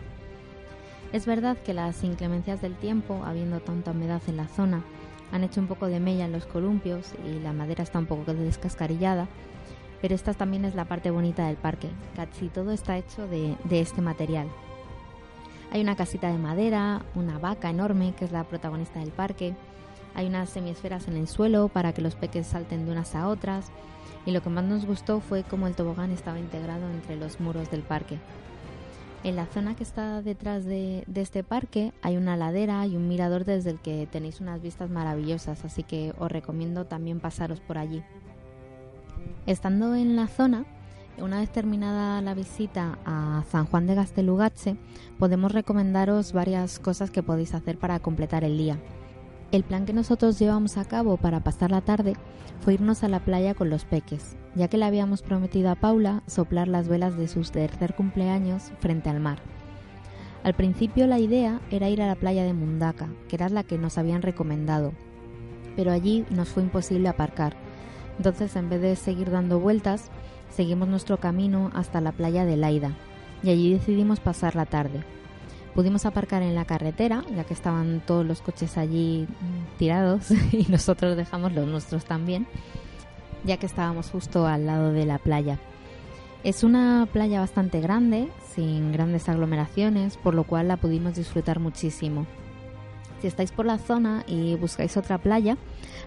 Es 1.12 1.26
verdad 1.26 1.59
que 1.59 1.75
las 1.75 2.03
inclemencias 2.03 2.62
del 2.62 2.75
tiempo, 2.75 3.23
habiendo 3.25 3.61
tanta 3.61 3.91
humedad 3.91 4.23
en 4.26 4.38
la 4.38 4.49
zona, 4.49 4.83
han 5.31 5.45
hecho 5.45 5.61
un 5.61 5.67
poco 5.67 5.87
de 5.87 6.00
mella 6.00 6.25
en 6.25 6.33
los 6.33 6.47
columpios 6.47 7.12
y 7.26 7.38
la 7.41 7.53
madera 7.53 7.83
está 7.83 7.99
un 7.99 8.07
poco 8.07 8.33
descascarillada, 8.33 9.29
pero 10.00 10.15
esta 10.15 10.33
también 10.33 10.65
es 10.65 10.75
la 10.75 10.87
parte 10.87 11.11
bonita 11.11 11.47
del 11.47 11.57
parque. 11.57 11.88
Casi 12.17 12.49
todo 12.49 12.73
está 12.73 12.97
hecho 12.97 13.29
de 13.29 13.57
este 13.71 14.00
material. 14.00 14.49
Hay 15.71 15.81
una 15.83 15.97
casita 15.97 16.29
de 16.31 16.38
madera, 16.38 17.03
una 17.15 17.38
vaca 17.38 17.69
enorme 17.69 18.15
que 18.17 18.25
es 18.25 18.33
la 18.33 18.45
protagonista 18.45 19.00
del 19.00 19.11
parque, 19.11 19.55
hay 20.16 20.26
unas 20.26 20.49
semiesferas 20.49 21.08
en 21.08 21.16
el 21.16 21.28
suelo 21.28 21.68
para 21.68 21.92
que 21.92 22.00
los 22.00 22.14
peques 22.14 22.46
salten 22.46 22.87
de 22.87 22.92
unas 22.92 23.14
a 23.14 23.28
otras 23.28 23.70
y 24.25 24.32
lo 24.32 24.42
que 24.42 24.49
más 24.49 24.64
nos 24.64 24.87
gustó 24.87 25.20
fue 25.20 25.44
cómo 25.44 25.66
el 25.66 25.76
tobogán 25.76 26.11
estaba 26.11 26.40
integrado 26.40 26.90
entre 26.90 27.16
los 27.16 27.38
muros 27.38 27.70
del 27.70 27.82
parque. 27.82 28.18
En 29.25 29.37
la 29.37 29.44
zona 29.46 29.76
que 29.76 29.82
está 29.82 30.23
detrás 30.23 30.64
de, 30.64 31.04
este 31.14 31.44
parque 31.44 31.92
hay 32.00 32.16
una 32.16 32.37
ladera 32.37 32.87
y 32.87 32.96
un 32.96 33.08
mirador 33.08 33.44
desde 33.44 33.70
el 33.70 33.78
que 33.78 34.08
tenéis 34.11 34.40
unas 34.40 34.62
vistas 34.62 34.88
maravillosas, 34.88 35.64
así 35.64 35.82
que 35.82 36.14
os 36.18 36.32
recomiendo 36.32 36.87
también 36.87 37.20
pasaros 37.20 37.61
por 37.61 37.76
allí. 37.76 38.02
Estando 39.46 39.94
en 39.94 40.16
la 40.16 40.28
zona, 40.28 40.64
una 41.18 41.40
vez 41.40 41.50
terminada 41.50 42.23
la 42.23 42.35
visita 42.35 42.99
a 43.04 43.44
San 43.50 43.66
Juan 43.66 43.87
de 43.87 43.96
Gastelugache, 43.96 44.76
podemos 45.18 45.52
recomendaros 45.52 46.32
varias 46.32 46.78
cosas 46.78 47.11
que 47.11 47.23
podéis 47.23 47.52
hacer 47.52 47.78
para 47.78 47.99
completar 47.99 48.44
el 48.44 48.56
día. 48.56 48.78
El 49.53 49.62
plan 49.62 49.87
que 49.87 49.93
nosotros 49.93 50.38
llevamos 50.38 50.76
a 50.76 50.85
cabo 50.85 51.17
para 51.17 51.41
pasar 51.41 51.71
la 51.71 51.81
tarde 51.81 52.15
fue 52.61 52.75
irnos 52.75 53.05
a 53.05 53.09
la 53.09 53.21
playa 53.21 53.55
con 53.55 53.71
los 53.71 53.85
peques, 53.85 54.37
ya 54.57 54.69
que 54.69 54.76
le 54.76 54.85
habíamos 54.85 55.23
prometido 55.23 55.71
a 55.71 55.76
Paula 55.76 56.23
soplar 56.26 56.67
las 56.67 56.88
velas 56.88 57.17
de 57.17 57.29
su 57.29 57.43
tercer 57.43 57.95
cumpleaños 57.95 58.73
frente 58.81 59.09
al 59.09 59.21
mar. 59.21 59.38
Al 60.43 60.55
principio 60.55 61.07
la 61.07 61.21
idea 61.21 61.61
era 61.71 61.88
ir 61.88 62.03
a 62.03 62.07
la 62.07 62.17
playa 62.17 62.45
de 62.45 62.55
Mundaka, 62.55 63.09
que 63.29 63.37
era 63.37 63.49
la 63.49 63.62
que 63.62 63.79
nos 63.79 63.99
habían 63.99 64.23
recomendado, 64.23 64.93
pero 65.76 65.93
allí 65.93 66.25
nos 66.31 66.49
fue 66.49 66.65
imposible 66.65 67.09
aparcar. 67.09 67.57
Entonces, 68.17 68.57
en 68.57 68.69
vez 68.69 68.81
de 68.81 68.97
seguir 68.97 69.31
dando 69.31 69.61
vueltas, 69.61 70.11
seguimos 70.50 70.88
nuestro 70.88 71.19
camino 71.19 71.71
hasta 71.75 72.00
la 72.00 72.12
playa 72.12 72.45
de 72.45 72.57
Laida, 72.57 72.97
y 73.43 73.50
allí 73.50 73.73
decidimos 73.73 74.21
pasar 74.21 74.57
la 74.57 74.67
tarde. 74.67 75.05
Pudimos 75.76 76.06
aparcar 76.06 76.42
en 76.42 76.54
la 76.54 76.64
carretera, 76.64 77.23
ya 77.37 77.45
que 77.45 77.52
estaban 77.52 78.00
todos 78.00 78.25
los 78.25 78.40
coches 78.40 78.78
allí 78.78 79.28
tirados 79.78 80.30
y 80.52 80.64
nosotros 80.71 81.18
dejamos 81.18 81.52
los 81.52 81.68
nuestros 81.68 82.06
también, 82.06 82.47
ya 83.45 83.59
que 83.59 83.66
estábamos 83.66 84.11
justo 84.11 84.47
al 84.47 84.64
lado 84.64 84.95
de 84.95 85.04
la 85.04 85.18
playa. 85.18 85.59
Es 86.45 86.64
una 86.64 87.06
playa 87.12 87.40
bastante 87.40 87.80
grande, 87.80 88.30
sin 88.54 88.90
grandes 88.90 89.28
aglomeraciones, 89.28 90.16
por 90.16 90.35
lo 90.35 90.45
cual 90.45 90.68
la 90.68 90.78
pudimos 90.78 91.14
disfrutar 91.14 91.61
muchísimo. 91.61 92.25
Si 93.21 93.26
estáis 93.26 93.52
por 93.52 93.66
la 93.66 93.76
zona 93.76 94.25
y 94.26 94.54
buscáis 94.54 94.97
otra 94.97 95.18
playa, 95.18 95.59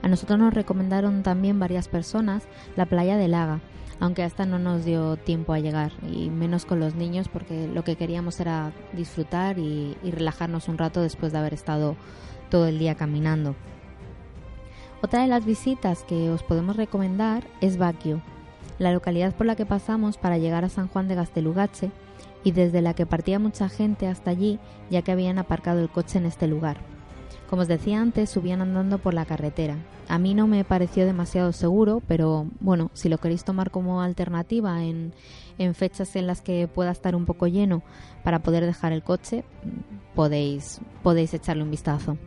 a 0.02 0.08
nosotros 0.08 0.40
nos 0.40 0.52
recomendaron 0.52 1.22
también 1.22 1.60
varias 1.60 1.90
personas 1.90 2.42
la 2.76 2.88
playa 2.88 3.18
de 3.18 3.28
Laga, 3.28 3.60
aunque 4.00 4.24
hasta 4.24 4.46
no 4.46 4.60
nos 4.60 4.86
dio 4.86 5.18
tiempo 5.18 5.54
a 5.54 5.60
llegar, 5.60 5.92
y 6.12 6.30
menos 6.30 6.66
con 6.66 6.80
los 6.80 6.96
niños 6.96 7.28
porque 7.28 7.68
lo 7.68 7.84
que 7.84 7.96
queríamos 7.96 8.40
era 8.40 8.72
disfrutar 8.94 9.60
y, 9.60 9.98
relajarnos 10.04 10.68
un 10.68 10.78
rato 10.78 11.02
después 11.02 11.32
de 11.32 11.40
haber 11.40 11.54
estado 11.54 11.96
todo 12.50 12.68
el 12.68 12.80
día 12.80 12.96
caminando. 12.96 13.56
Otra 15.02 15.22
de 15.22 15.28
las 15.28 15.46
visitas 15.46 16.04
que 16.04 16.30
os 16.30 16.44
podemos 16.44 16.76
recomendar 16.76 17.44
es 17.62 17.78
Baquio, 17.78 18.22
la 18.80 18.92
localidad 18.92 19.34
por 19.34 19.46
la 19.46 19.56
que 19.56 19.66
pasamos 19.66 20.18
para 20.18 20.38
llegar 20.38 20.66
a 20.66 20.70
San 20.70 20.88
Juan 20.88 21.08
de 21.08 21.16
Gastelugache 21.16 21.92
y 22.44 22.52
desde 22.52 22.82
la 22.82 22.94
que 22.94 23.06
partía 23.06 23.40
mucha 23.40 23.70
gente 23.70 24.08
hasta 24.08 24.32
allí 24.32 24.60
ya 24.90 25.02
que 25.02 25.12
habían 25.12 25.38
aparcado 25.40 25.80
el 25.80 25.90
coche 25.90 26.18
en 26.18 26.26
este 26.26 26.48
lugar. 26.48 26.99
Como 27.50 27.64
os 27.64 27.68
decía 27.68 28.00
antes, 28.00 28.30
subían 28.30 28.62
andando 28.62 29.00
por 29.00 29.16
la 29.16 29.26
carretera. 29.26 29.78
A 30.08 30.20
mí 30.20 30.36
no 30.36 30.46
me 30.46 30.64
pareció 30.64 31.08
demasiado 31.08 31.52
seguro, 31.52 32.00
pero 32.08 32.48
bueno, 32.60 32.92
si 32.94 33.10
lo 33.10 33.18
queréis 33.18 33.44
tomar 33.44 33.72
como 33.72 34.02
alternativa 34.02 34.84
en, 34.84 35.14
en 35.58 35.74
fechas 35.74 36.16
en 36.16 36.28
las 36.28 36.42
que 36.42 36.68
pueda 36.68 36.92
estar 36.92 37.16
un 37.16 37.26
poco 37.26 37.48
lleno 37.48 37.82
para 38.24 38.40
poder 38.40 38.66
dejar 38.68 38.94
el 38.94 39.02
coche, 39.02 39.44
podéis, 40.14 40.80
podéis 41.02 41.34
echarle 41.34 41.64
un 41.64 41.72
vistazo. 41.72 42.18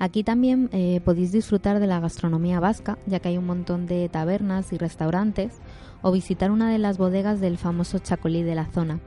Aquí 0.00 0.24
también 0.24 0.68
eh, 0.72 1.00
podéis 1.04 1.30
disfrutar 1.30 1.78
de 1.78 1.86
la 1.86 2.00
gastronomía 2.00 2.58
vasca, 2.58 2.98
ya 3.06 3.20
que 3.20 3.28
hay 3.28 3.38
un 3.38 3.46
montón 3.46 3.86
de 3.86 4.08
tabernas 4.08 4.72
y 4.72 4.78
restaurantes, 4.78 5.60
o 6.02 6.10
visitar 6.10 6.50
una 6.50 6.68
de 6.72 6.78
las 6.78 6.98
bodegas 6.98 7.40
del 7.40 7.56
famoso 7.56 8.00
chacolí 8.00 8.42
de 8.42 8.56
la 8.56 8.66
zona. 8.66 8.98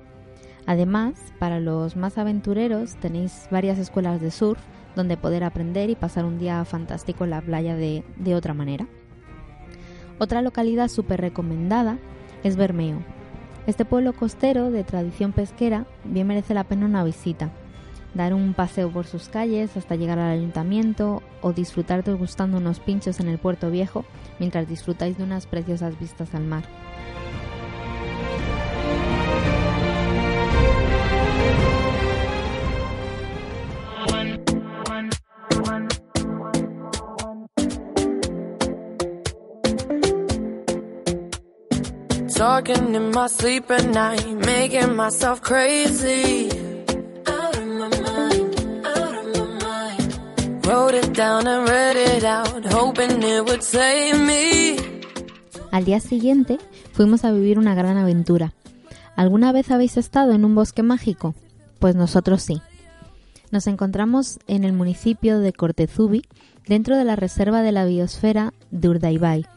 Además, 0.67 1.13
para 1.39 1.60
los 1.60 1.95
más 1.95 2.17
aventureros 2.17 2.95
tenéis 2.95 3.48
varias 3.51 3.77
escuelas 3.77 4.19
de 4.19 4.31
surf 4.31 4.60
donde 4.95 5.17
poder 5.17 5.43
aprender 5.43 5.89
y 5.89 5.95
pasar 5.95 6.25
un 6.25 6.39
día 6.39 6.63
fantástico 6.65 7.24
en 7.25 7.31
la 7.31 7.41
playa 7.41 7.75
de, 7.75 8.03
otra 8.34 8.53
manera. 8.53 8.88
Otra 10.17 10.41
localidad 10.41 10.88
súper 10.88 11.22
recomendada 11.22 12.00
es 12.43 12.55
Bermeo. 12.55 13.00
Este 13.67 13.84
pueblo 13.84 14.13
costero 14.13 14.72
de 14.72 14.84
tradición 14.84 15.34
pesquera 15.34 15.86
bien 16.03 16.27
merece 16.27 16.53
la 16.53 16.63
pena 16.63 16.86
una 16.86 17.03
visita. 17.03 17.51
Dar 18.13 18.34
un 18.34 18.53
paseo 18.53 18.89
por 18.89 19.05
sus 19.05 19.27
calles 19.27 19.75
hasta 19.75 19.95
llegar 19.95 20.19
al 20.19 20.31
ayuntamiento 20.31 21.22
o 21.41 21.51
disfrutar 21.51 22.03
degustando 22.03 22.57
unos 22.57 22.79
pinchos 22.79 23.19
en 23.19 23.27
el 23.27 23.39
puerto 23.39 23.69
viejo 23.69 24.05
mientras 24.39 24.69
disfrutáis 24.69 25.17
de 25.17 25.24
unas 25.24 25.48
preciosas 25.48 26.00
vistas 26.00 26.34
al 26.34 26.45
mar. 26.45 26.63
Talking 42.46 42.94
in 42.94 43.10
my 43.10 43.28
sleep 43.28 43.72
at 43.72 43.88
night, 43.88 44.24
making 44.46 44.96
myself 44.96 45.42
crazy. 45.42 46.48
Out 47.25 47.58
of 47.58 47.66
my 47.66 47.90
Wrote 50.64 50.94
it 50.94 51.12
down 51.14 51.48
and 51.48 51.68
read 51.68 51.96
it 51.96 52.24
out, 52.24 52.64
hoping 52.72 53.24
it 53.24 53.42
would 53.50 53.64
save 53.64 54.20
me. 54.20 54.78
Al 55.72 55.86
día 55.86 56.00
siguiente 56.00 56.60
fuimos 56.94 57.25
a 57.25 57.32
vivir 57.32 57.58
una 57.58 57.74
gran 57.74 57.98
aventura. 57.98 58.54
¿Alguna 59.16 59.52
vez 59.52 59.72
habéis 59.72 59.98
estado 59.98 60.32
en 60.32 60.46
un 60.46 60.54
bosque 60.54 60.84
mágico? 60.84 61.34
Pues 61.80 61.96
nosotros 61.96 62.44
sí. 62.44 62.62
Nos 63.50 63.66
encontramos 63.66 64.38
en 64.46 64.66
el 64.66 64.74
municipio 64.74 65.40
de 65.40 65.52
Cortezubi, 65.52 66.22
dentro 66.68 66.96
de 66.96 67.06
la 67.06 67.16
reserva 67.16 67.64
de 67.64 67.72
la 67.72 67.86
biosfera 67.86 68.54
de 68.70 68.90
Urdaibai, 68.90 69.48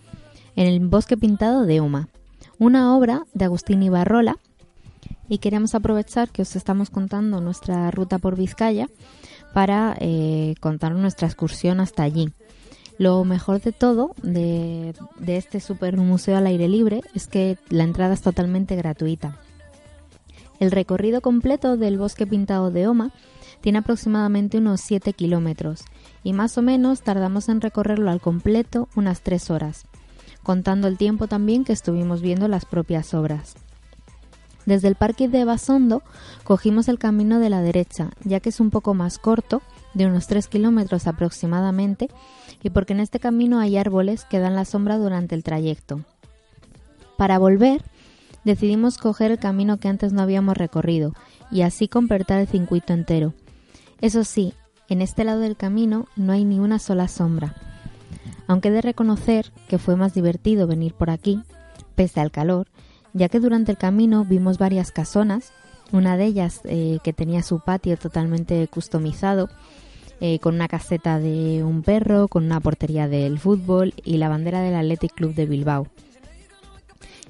en 0.56 0.66
el 0.66 0.80
bosque 0.80 1.18
pintado 1.18 1.66
de 1.66 1.80
Oma, 1.80 2.08
una 2.58 2.96
obra 2.96 3.24
de 3.34 3.44
Agustín 3.44 3.82
Ibarrola. 3.82 4.38
Y 5.28 5.38
queremos 5.38 5.74
aprovechar 5.74 6.30
que 6.30 6.42
os 6.42 6.56
estamos 6.56 6.90
contando 6.90 7.40
nuestra 7.40 7.90
ruta 7.90 8.18
por 8.18 8.36
Vizcaya 8.36 8.88
para 9.52 9.96
eh, 10.00 10.54
contar 10.60 10.94
nuestra 10.94 11.28
excursión 11.28 11.80
hasta 11.80 12.02
allí. 12.02 12.30
Lo 12.96 13.24
mejor 13.24 13.60
de 13.60 13.72
todo 13.72 14.14
de, 14.22 14.94
de 15.18 15.36
este 15.36 15.60
super 15.60 15.96
museo 15.96 16.36
al 16.36 16.46
aire 16.46 16.68
libre 16.68 17.02
es 17.14 17.26
que 17.26 17.58
la 17.68 17.84
entrada 17.84 18.14
es 18.14 18.22
totalmente 18.22 18.74
gratuita. 18.74 19.38
El 20.58 20.70
recorrido 20.70 21.20
completo 21.20 21.76
del 21.76 21.98
bosque 21.98 22.26
pintado 22.26 22.70
de 22.70 22.88
Oma 22.88 23.12
tiene 23.60 23.78
aproximadamente 23.78 24.58
unos 24.58 24.80
7 24.80 25.12
kilómetros 25.12 25.84
y 26.24 26.32
más 26.32 26.58
o 26.58 26.62
menos 26.62 27.02
tardamos 27.02 27.48
en 27.48 27.60
recorrerlo 27.60 28.10
al 28.10 28.20
completo 28.20 28.88
unas 28.96 29.20
3 29.20 29.50
horas, 29.50 29.86
contando 30.48 30.88
el 30.88 30.96
tiempo 30.96 31.26
también 31.26 31.62
que 31.62 31.74
estuvimos 31.74 32.22
viendo 32.22 32.48
las 32.48 32.64
propias 32.64 33.12
obras. 33.12 33.56
Desde 34.64 34.88
el 34.88 34.94
parque 34.94 35.28
de 35.28 35.44
Basondo 35.44 36.02
cogimos 36.42 36.88
el 36.88 36.98
camino 36.98 37.38
de 37.38 37.50
la 37.50 37.60
derecha, 37.60 38.12
ya 38.24 38.40
que 38.40 38.48
es 38.48 38.58
un 38.58 38.70
poco 38.70 38.94
más 38.94 39.18
corto, 39.18 39.60
de 39.92 40.06
unos 40.06 40.26
3 40.26 40.48
kilómetros 40.48 41.06
aproximadamente, 41.06 42.08
y 42.62 42.70
porque 42.70 42.94
en 42.94 43.00
este 43.00 43.20
camino 43.20 43.58
hay 43.58 43.76
árboles 43.76 44.24
que 44.24 44.38
dan 44.38 44.56
la 44.56 44.64
sombra 44.64 44.96
durante 44.96 45.34
el 45.34 45.44
trayecto. 45.44 46.00
Para 47.18 47.38
volver, 47.38 47.82
decidimos 48.44 48.96
coger 48.96 49.32
el 49.32 49.38
camino 49.38 49.76
que 49.76 49.88
antes 49.88 50.14
no 50.14 50.22
habíamos 50.22 50.56
recorrido 50.56 51.12
y 51.50 51.60
así 51.60 51.88
completar 51.88 52.40
el 52.40 52.48
circuito 52.48 52.94
entero. 52.94 53.34
Eso 54.00 54.24
sí, 54.24 54.54
en 54.88 55.02
este 55.02 55.24
lado 55.24 55.40
del 55.40 55.58
camino 55.58 56.06
no 56.16 56.32
hay 56.32 56.46
ni 56.46 56.58
una 56.58 56.78
sola 56.78 57.06
sombra. 57.06 57.54
Aunque 58.48 58.70
de 58.70 58.80
reconocer 58.80 59.52
que 59.68 59.78
fue 59.78 59.94
más 59.94 60.14
divertido 60.14 60.66
venir 60.66 60.94
por 60.94 61.10
aquí, 61.10 61.40
pese 61.94 62.20
al 62.20 62.32
calor, 62.32 62.66
ya 63.12 63.28
que 63.28 63.40
durante 63.40 63.70
el 63.70 63.78
camino 63.78 64.24
vimos 64.24 64.58
varias 64.58 64.90
casonas, 64.90 65.52
una 65.92 66.16
de 66.16 66.24
ellas 66.24 66.62
eh, 66.64 66.98
que 67.04 67.12
tenía 67.12 67.42
su 67.42 67.60
patio 67.60 67.96
totalmente 67.96 68.66
customizado, 68.68 69.48
eh, 70.20 70.38
con 70.40 70.56
una 70.56 70.66
caseta 70.66 71.20
de 71.20 71.62
un 71.62 71.82
perro, 71.82 72.26
con 72.26 72.44
una 72.44 72.58
portería 72.58 73.06
del 73.06 73.38
fútbol 73.38 73.94
y 74.04 74.16
la 74.16 74.28
bandera 74.28 74.60
del 74.60 74.74
Athletic 74.74 75.14
Club 75.14 75.34
de 75.34 75.46
Bilbao. 75.46 75.86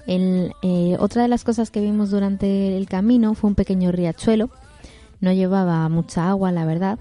Eh, 0.07 0.97
otra 0.99 1.23
de 1.23 1.29
las 1.29 1.45
cosas 1.45 1.71
que 1.71 1.83
vimos 1.83 2.11
durante 2.11 2.79
el 2.79 2.89
camino 2.89 3.35
fue 3.35 3.49
un 3.49 3.55
pequeño 3.55 3.93
riachuelo. 3.93 4.49
No 5.21 5.33
llevaba 5.33 5.87
mucha 5.91 6.31
agua, 6.31 6.51
la 6.51 6.65
verdad, 6.65 6.99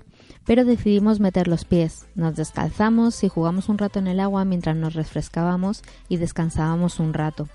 pero 0.48 0.66
decidimos 0.66 1.20
meter 1.20 1.48
los 1.48 1.66
pies. 1.66 2.08
Nos 2.16 2.36
descalzamos 2.36 3.24
y 3.24 3.30
jugamos 3.30 3.70
un 3.70 3.78
rato 3.78 4.00
en 4.00 4.08
el 4.08 4.20
agua 4.20 4.46
mientras 4.46 4.76
nos 4.76 4.96
refrescábamos 4.96 5.84
y 6.10 6.18
descansábamos 6.18 7.00
un 7.00 7.14
rato. 7.14 7.48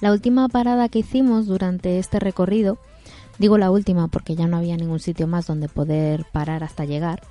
La 0.00 0.12
última 0.12 0.48
parada 0.48 0.88
que 0.88 0.98
hicimos 1.00 1.46
durante 1.46 1.98
este 1.98 2.20
recorrido, 2.20 2.78
digo 3.38 3.56
la 3.56 3.70
última 3.70 4.08
porque 4.08 4.34
ya 4.36 4.46
no 4.46 4.58
había 4.58 4.76
ningún 4.76 5.00
sitio 5.00 5.26
más 5.26 5.46
donde 5.46 5.68
poder 5.68 6.26
parar 6.30 6.62
hasta 6.62 6.84
llegar, 6.84 7.22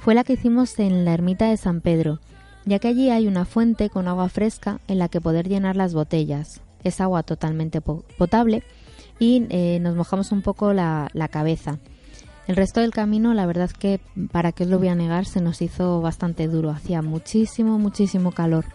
fue 0.00 0.14
la 0.14 0.24
que 0.24 0.32
hicimos 0.34 0.78
en 0.78 1.04
la 1.04 1.14
ermita 1.14 1.48
de 1.48 1.56
San 1.56 1.80
Pedro, 1.80 2.18
ya 2.64 2.78
que 2.78 2.88
allí 2.88 3.10
hay 3.10 3.26
una 3.26 3.44
fuente 3.44 3.88
con 3.88 4.08
agua 4.08 4.28
fresca 4.28 4.80
en 4.88 4.98
la 4.98 5.08
que 5.08 5.20
poder 5.20 5.48
llenar 5.48 5.76
las 5.76 5.94
botellas. 5.94 6.60
Es 6.82 7.00
agua 7.00 7.22
totalmente 7.22 7.80
po- 7.80 8.04
potable 8.18 8.62
y 9.18 9.46
eh, 9.50 9.78
nos 9.80 9.94
mojamos 9.94 10.32
un 10.32 10.42
poco 10.42 10.72
la 10.72 11.28
cabeza. 11.30 11.78
El 12.46 12.56
resto 12.56 12.80
del 12.80 12.90
camino, 12.90 13.32
la 13.32 13.46
verdad 13.46 13.70
que, 13.70 14.00
para 14.30 14.52
que 14.52 14.64
os 14.64 14.70
lo 14.70 14.78
voy 14.78 14.88
a 14.88 14.94
negar, 14.94 15.24
se 15.24 15.40
nos 15.40 15.62
hizo 15.62 16.02
bastante 16.02 16.46
duro. 16.46 16.70
Hacía 16.70 17.00
muchísimo, 17.00 17.78
muchísimo 17.78 18.32
calor. 18.32 18.66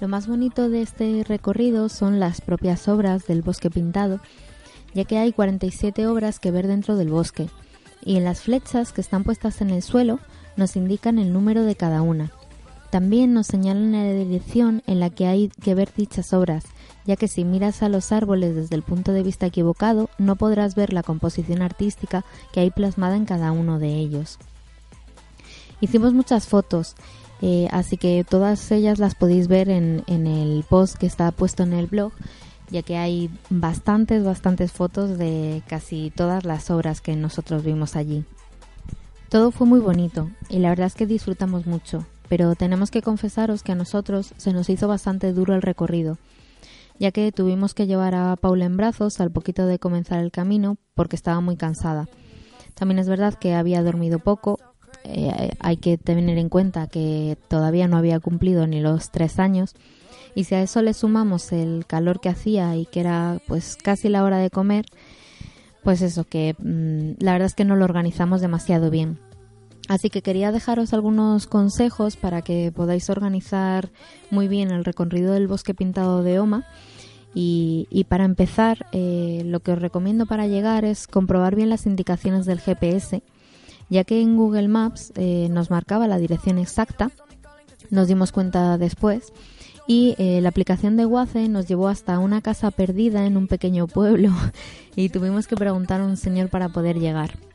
Lo 0.00 0.08
más 0.08 0.26
bonito 0.26 0.70
de 0.70 0.80
este 0.80 1.24
recorrido 1.28 1.90
son 1.90 2.20
las 2.20 2.40
propias 2.40 2.88
obras 2.88 3.26
del 3.26 3.42
bosque 3.42 3.68
pintado, 3.68 4.20
ya 4.94 5.04
que 5.04 5.18
hay 5.18 5.32
47 5.32 6.06
obras 6.06 6.40
que 6.40 6.50
ver 6.50 6.66
dentro 6.66 6.96
del 6.96 7.10
bosque, 7.10 7.50
y 8.02 8.16
en 8.16 8.24
las 8.24 8.40
flechas 8.40 8.92
que 8.92 9.02
están 9.02 9.24
puestas 9.24 9.60
en 9.60 9.68
el 9.68 9.82
suelo 9.82 10.18
nos 10.56 10.74
indican 10.74 11.18
el 11.18 11.34
número 11.34 11.64
de 11.64 11.76
cada 11.76 12.00
una. 12.00 12.32
También 12.90 13.32
nos 13.32 13.46
señalan 13.46 13.92
la 13.92 14.12
dirección 14.12 14.82
en 14.86 14.98
la 14.98 15.10
que 15.10 15.26
hay 15.26 15.48
que 15.62 15.76
ver 15.76 15.92
dichas 15.96 16.32
obras, 16.32 16.64
ya 17.06 17.14
que 17.14 17.28
si 17.28 17.44
miras 17.44 17.82
a 17.82 17.88
los 17.88 18.10
árboles 18.10 18.56
desde 18.56 18.74
el 18.74 18.82
punto 18.82 19.12
de 19.12 19.22
vista 19.22 19.46
equivocado 19.46 20.10
no 20.18 20.34
podrás 20.34 20.74
ver 20.74 20.92
la 20.92 21.04
composición 21.04 21.62
artística 21.62 22.24
que 22.52 22.60
hay 22.60 22.70
plasmada 22.70 23.16
en 23.16 23.26
cada 23.26 23.52
uno 23.52 23.78
de 23.78 23.94
ellos. 23.94 24.38
Hicimos 25.80 26.14
muchas 26.14 26.48
fotos, 26.48 26.96
eh, 27.40 27.68
así 27.70 27.96
que 27.96 28.24
todas 28.28 28.70
ellas 28.72 28.98
las 28.98 29.14
podéis 29.14 29.46
ver 29.46 29.70
en, 29.70 30.02
en 30.08 30.26
el 30.26 30.64
post 30.68 30.96
que 30.96 31.06
está 31.06 31.30
puesto 31.30 31.62
en 31.62 31.72
el 31.72 31.86
blog, 31.86 32.12
ya 32.70 32.82
que 32.82 32.96
hay 32.96 33.30
bastantes, 33.50 34.24
bastantes 34.24 34.72
fotos 34.72 35.16
de 35.16 35.62
casi 35.68 36.12
todas 36.14 36.44
las 36.44 36.70
obras 36.70 37.00
que 37.00 37.14
nosotros 37.14 37.64
vimos 37.64 37.94
allí. 37.94 38.24
Todo 39.28 39.52
fue 39.52 39.66
muy 39.66 39.78
bonito 39.78 40.28
y 40.48 40.58
la 40.58 40.70
verdad 40.70 40.88
es 40.88 40.94
que 40.94 41.06
disfrutamos 41.06 41.64
mucho, 41.64 42.04
pero 42.30 42.54
tenemos 42.54 42.92
que 42.92 43.02
confesaros 43.02 43.64
que 43.64 43.72
a 43.72 43.74
nosotros 43.74 44.34
se 44.36 44.52
nos 44.52 44.70
hizo 44.70 44.86
bastante 44.86 45.32
duro 45.32 45.56
el 45.56 45.62
recorrido, 45.62 46.16
ya 47.00 47.10
que 47.10 47.32
tuvimos 47.32 47.74
que 47.74 47.88
llevar 47.88 48.14
a 48.14 48.36
Paula 48.36 48.66
en 48.66 48.76
brazos 48.76 49.20
al 49.20 49.32
poquito 49.32 49.66
de 49.66 49.80
comenzar 49.80 50.20
el 50.20 50.30
camino 50.30 50.76
porque 50.94 51.16
estaba 51.16 51.40
muy 51.40 51.56
cansada. 51.56 52.08
También 52.74 53.00
es 53.00 53.08
verdad 53.08 53.34
que 53.34 53.54
había 53.54 53.82
dormido 53.82 54.20
poco, 54.20 54.60
eh, 55.02 55.50
hay 55.58 55.76
que 55.78 55.98
tener 55.98 56.38
en 56.38 56.48
cuenta 56.48 56.86
que 56.86 57.36
todavía 57.48 57.88
no 57.88 57.96
había 57.96 58.20
cumplido 58.20 58.64
ni 58.68 58.80
los 58.80 59.10
tres 59.10 59.40
años 59.40 59.74
y 60.36 60.44
si 60.44 60.54
a 60.54 60.62
eso 60.62 60.82
le 60.82 60.94
sumamos 60.94 61.50
el 61.50 61.84
calor 61.84 62.20
que 62.20 62.28
hacía 62.28 62.76
y 62.76 62.86
que 62.86 63.00
era 63.00 63.38
pues 63.48 63.76
casi 63.76 64.08
la 64.08 64.22
hora 64.22 64.38
de 64.38 64.50
comer, 64.50 64.86
pues 65.82 66.00
eso, 66.00 66.22
que 66.22 66.54
mm, 66.56 67.24
la 67.24 67.32
verdad 67.32 67.46
es 67.46 67.54
que 67.54 67.64
no 67.64 67.74
lo 67.74 67.84
organizamos 67.84 68.40
demasiado 68.40 68.88
bien. 68.88 69.18
Así 69.90 70.08
que 70.08 70.22
quería 70.22 70.52
dejaros 70.52 70.94
algunos 70.94 71.48
consejos 71.48 72.14
para 72.14 72.42
que 72.42 72.70
podáis 72.70 73.10
organizar 73.10 73.90
muy 74.30 74.46
bien 74.46 74.70
el 74.70 74.84
recorrido 74.84 75.32
del 75.32 75.48
bosque 75.48 75.74
pintado 75.74 76.22
de 76.22 76.38
Oma. 76.38 76.64
Y, 77.34 78.06
para 78.08 78.24
empezar, 78.24 78.86
eh, 78.92 79.42
lo 79.46 79.58
que 79.58 79.72
os 79.72 79.80
recomiendo 79.80 80.26
para 80.26 80.46
llegar 80.46 80.84
es 80.84 81.08
comprobar 81.08 81.56
bien 81.56 81.70
las 81.70 81.86
indicaciones 81.86 82.46
del 82.46 82.60
GPS, 82.60 83.24
ya 83.88 84.04
que 84.04 84.20
en 84.20 84.36
Google 84.36 84.68
Maps 84.68 85.12
eh, 85.16 85.48
nos 85.50 85.72
marcaba 85.72 86.06
la 86.06 86.18
dirección 86.18 86.58
exacta, 86.58 87.10
nos 87.90 88.06
dimos 88.06 88.30
cuenta 88.30 88.78
después, 88.78 89.32
y 89.88 90.14
eh, 90.18 90.40
la 90.40 90.50
aplicación 90.50 90.96
de 90.96 91.06
Waze 91.06 91.48
nos 91.48 91.66
llevó 91.66 91.88
hasta 91.88 92.20
una 92.20 92.42
casa 92.42 92.70
perdida 92.70 93.26
en 93.26 93.36
un 93.36 93.48
pequeño 93.48 93.88
pueblo 93.88 94.30
y 94.94 95.08
tuvimos 95.08 95.48
que 95.48 95.56
preguntar 95.56 96.00
a 96.00 96.04
un 96.04 96.16
señor 96.16 96.48
para 96.48 96.68
poder 96.68 97.00
llegar. 97.00 97.49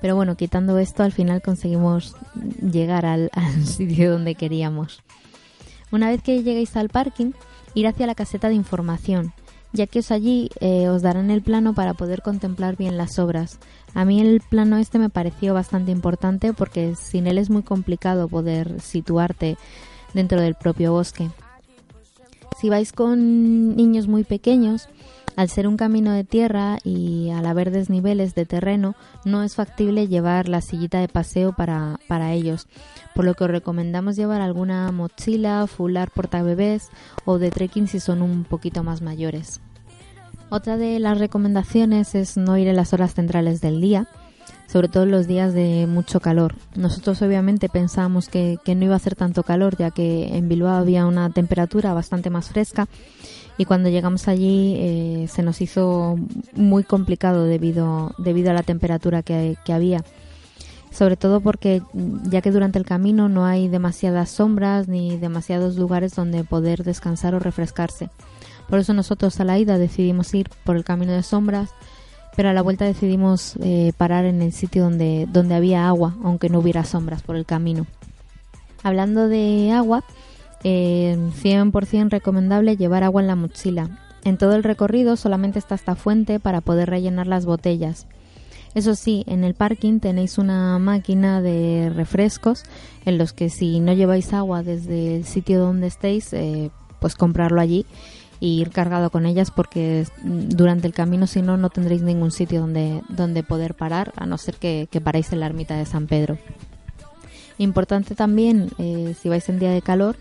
Pero 0.00 0.14
bueno, 0.14 0.36
quitando 0.36 0.78
esto, 0.78 1.02
al 1.02 1.12
final 1.12 1.42
conseguimos 1.42 2.14
llegar 2.60 3.06
al, 3.06 3.30
sitio 3.64 4.12
donde 4.12 4.34
queríamos. 4.34 5.02
Una 5.90 6.08
vez 6.08 6.22
que 6.22 6.42
lleguéis 6.42 6.76
al 6.76 6.88
parking, 6.88 7.32
ir 7.74 7.86
hacia 7.86 8.06
la 8.06 8.14
caseta 8.14 8.48
de 8.48 8.54
información, 8.54 9.32
ya 9.72 9.86
que 9.86 10.02
allí 10.10 10.50
eh, 10.60 10.88
os 10.88 11.02
darán 11.02 11.30
el 11.30 11.42
plano 11.42 11.74
para 11.74 11.94
poder 11.94 12.22
contemplar 12.22 12.76
bien 12.76 12.96
las 12.96 13.18
obras. 13.18 13.58
A 13.94 14.04
mí 14.04 14.20
el 14.20 14.40
plano 14.40 14.76
este 14.76 14.98
me 14.98 15.10
pareció 15.10 15.54
bastante 15.54 15.90
importante 15.90 16.52
porque 16.52 16.94
sin 16.94 17.26
él 17.26 17.38
es 17.38 17.50
muy 17.50 17.62
complicado 17.62 18.28
poder 18.28 18.80
situarte 18.80 19.56
dentro 20.14 20.40
del 20.40 20.54
propio 20.54 20.92
bosque. 20.92 21.30
Si 22.60 22.68
vais 22.68 22.92
con 22.92 23.76
niños 23.76 24.08
muy 24.08 24.24
pequeños, 24.24 24.88
al 25.38 25.48
ser 25.48 25.68
un 25.68 25.76
camino 25.76 26.10
de 26.10 26.24
tierra 26.24 26.78
y 26.82 27.30
al 27.30 27.46
haber 27.46 27.70
desniveles 27.70 28.34
de 28.34 28.44
terreno, 28.44 28.96
no 29.24 29.44
es 29.44 29.54
factible 29.54 30.08
llevar 30.08 30.48
la 30.48 30.60
sillita 30.60 30.98
de 30.98 31.06
paseo 31.06 31.52
para, 31.52 32.00
para 32.08 32.32
ellos, 32.32 32.66
por 33.14 33.24
lo 33.24 33.34
que 33.34 33.44
os 33.44 33.50
recomendamos 33.50 34.16
llevar 34.16 34.40
alguna 34.40 34.90
mochila, 34.90 35.64
fular 35.68 36.10
portabebés 36.10 36.88
o 37.24 37.38
de 37.38 37.52
trekking 37.52 37.86
si 37.86 38.00
son 38.00 38.20
un 38.20 38.42
poquito 38.42 38.82
más 38.82 39.00
mayores. 39.00 39.60
Otra 40.50 40.76
de 40.76 40.98
las 40.98 41.18
recomendaciones 41.18 42.16
es 42.16 42.36
no 42.36 42.58
ir 42.58 42.66
en 42.66 42.74
las 42.74 42.92
horas 42.92 43.14
centrales 43.14 43.60
del 43.60 43.80
día, 43.80 44.08
sobre 44.66 44.88
todo 44.88 45.04
en 45.04 45.12
los 45.12 45.28
días 45.28 45.54
de 45.54 45.86
mucho 45.86 46.18
calor. 46.18 46.56
Nosotros 46.74 47.22
obviamente 47.22 47.68
pensábamos 47.68 48.28
que, 48.28 48.58
que 48.64 48.74
no 48.74 48.86
iba 48.86 48.94
a 48.94 48.96
hacer 48.96 49.14
tanto 49.14 49.44
calor, 49.44 49.76
ya 49.76 49.92
que 49.92 50.36
en 50.36 50.48
Bilbao 50.48 50.74
había 50.74 51.06
una 51.06 51.30
temperatura 51.30 51.94
bastante 51.94 52.28
más 52.28 52.48
fresca 52.48 52.88
y 53.58 53.64
cuando 53.64 53.90
llegamos 53.90 54.28
allí 54.28 54.76
eh, 54.78 55.26
se 55.28 55.42
nos 55.42 55.60
hizo 55.60 56.16
muy 56.54 56.84
complicado 56.84 57.44
debido, 57.44 58.14
debido 58.16 58.50
a 58.50 58.54
la 58.54 58.62
temperatura 58.62 59.22
que, 59.22 59.56
que 59.64 59.72
había. 59.72 60.04
sobre 60.90 61.16
todo 61.16 61.40
porque 61.40 61.82
mm, 61.92 62.30
ya 62.30 62.40
que 62.40 62.52
durante 62.52 62.78
el 62.78 62.86
camino 62.86 63.28
no 63.28 63.44
hay 63.44 63.68
demasiadas 63.68 64.30
sombras 64.30 64.88
ni 64.88 65.16
demasiados 65.18 65.76
lugares 65.76 66.14
donde 66.14 66.44
poder 66.44 66.84
descansar 66.84 67.34
o 67.34 67.40
refrescarse. 67.40 68.08
Por 68.68 68.78
eso 68.78 68.94
nosotros 68.94 69.38
a 69.40 69.44
la 69.44 69.58
ida 69.58 69.76
decidimos 69.76 70.32
ir 70.34 70.48
por 70.64 70.76
el 70.76 70.84
camino 70.84 71.12
de 71.12 71.22
sombras, 71.22 71.70
pero 72.36 72.50
a 72.50 72.52
la 72.52 72.62
vuelta 72.62 72.84
decidimos 72.84 73.56
eh, 73.60 73.92
parar 73.96 74.24
en 74.24 74.42
el 74.42 74.52
sitio 74.52 74.84
donde, 74.84 75.26
donde 75.32 75.56
había 75.56 75.88
agua, 75.88 76.14
aunque 76.22 76.48
no 76.48 76.60
hubiera 76.60 76.84
sombras 76.84 77.22
por 77.22 77.34
el 77.34 77.46
camino. 77.46 77.86
Hablando 78.84 79.26
de 79.26 79.72
agua, 79.72 80.04
eh, 80.64 81.16
100% 81.42 82.10
recomendable 82.10 82.76
llevar 82.76 83.04
agua 83.04 83.22
en 83.22 83.28
la 83.28 83.36
mochila. 83.36 84.00
En 84.24 84.36
todo 84.36 84.54
el 84.54 84.64
recorrido 84.64 85.16
solamente 85.16 85.58
está 85.58 85.74
esta 85.74 85.94
fuente 85.94 86.40
para 86.40 86.60
poder 86.60 86.90
rellenar 86.90 87.26
las 87.26 87.46
botellas. 87.46 88.06
Eso 88.74 88.94
sí, 88.94 89.24
en 89.26 89.44
el 89.44 89.54
parking 89.54 89.98
tenéis 89.98 90.38
una 90.38 90.78
máquina 90.78 91.40
de 91.40 91.90
refrescos 91.94 92.64
en 93.06 93.18
los 93.18 93.32
que 93.32 93.48
si 93.48 93.80
no 93.80 93.92
lleváis 93.92 94.32
agua 94.32 94.62
desde 94.62 95.16
el 95.16 95.24
sitio 95.24 95.60
donde 95.60 95.86
estéis, 95.86 96.32
eh, 96.32 96.70
pues 97.00 97.14
comprarlo 97.14 97.60
allí 97.60 97.86
y 98.40 98.60
ir 98.60 98.70
cargado 98.70 99.10
con 99.10 99.26
ellas 99.26 99.50
porque 99.50 100.06
durante 100.22 100.86
el 100.86 100.92
camino 100.92 101.26
si 101.26 101.42
no 101.42 101.56
no 101.56 101.70
tendréis 101.70 102.02
ningún 102.02 102.30
sitio 102.30 102.60
donde, 102.60 103.02
donde 103.08 103.42
poder 103.42 103.74
parar 103.74 104.12
a 104.16 104.26
no 104.26 104.38
ser 104.38 104.56
que, 104.56 104.88
que 104.90 105.00
paréis 105.00 105.32
en 105.32 105.40
la 105.40 105.46
ermita 105.46 105.76
de 105.76 105.86
San 105.86 106.06
Pedro. 106.06 106.38
Importante 107.58 108.14
también 108.14 108.70
eh, 108.78 109.14
si 109.20 109.28
vais 109.28 109.48
en 109.48 109.58
día 109.58 109.72
de 109.72 109.82
calor 109.82 110.16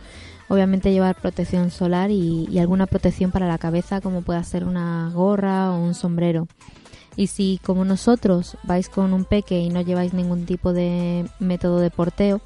obviamente 0.50 0.92
llevar 0.92 1.16
protección 1.16 1.72
solar 1.72 2.12
y, 2.12 2.48
y, 2.50 2.60
alguna 2.60 2.88
protección 2.88 3.32
para 3.32 3.48
la 3.48 3.58
cabeza 3.58 4.02
como 4.02 4.22
pueda 4.22 4.44
ser 4.44 4.64
una 4.64 5.12
gorra 5.14 5.72
o 5.72 5.80
un 5.80 5.94
sombrero. 5.94 6.48
Y 7.16 7.28
si 7.28 7.60
como 7.64 7.84
nosotros 7.84 8.58
vais 8.64 8.90
con 8.90 9.14
un 9.14 9.26
peque 9.26 9.60
y 9.60 9.70
no 9.70 9.82
lleváis 9.82 10.14
ningún 10.14 10.46
tipo 10.46 10.72
de 10.72 11.28
método 11.40 11.80
de 11.80 11.90
porteo, 11.90 12.42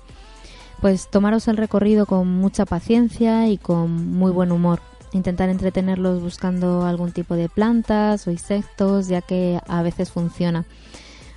pues 0.82 1.10
tomaros 1.10 1.48
el 1.48 1.58
recorrido 1.58 2.08
con 2.08 2.28
mucha 2.28 2.66
paciencia 2.66 3.48
y 3.48 3.58
con 3.58 3.92
muy 4.14 4.32
buen 4.32 4.52
humor. 4.52 4.80
Intentar 5.14 5.50
entretenerlos 5.50 6.22
buscando 6.22 6.86
algún 6.86 7.12
tipo 7.12 7.36
de 7.36 7.50
plantas 7.50 8.26
o 8.28 8.32
insectos, 8.32 9.08
ya 9.08 9.22
que 9.22 9.60
a 9.68 9.84
veces 9.84 10.10
funciona. 10.10 10.66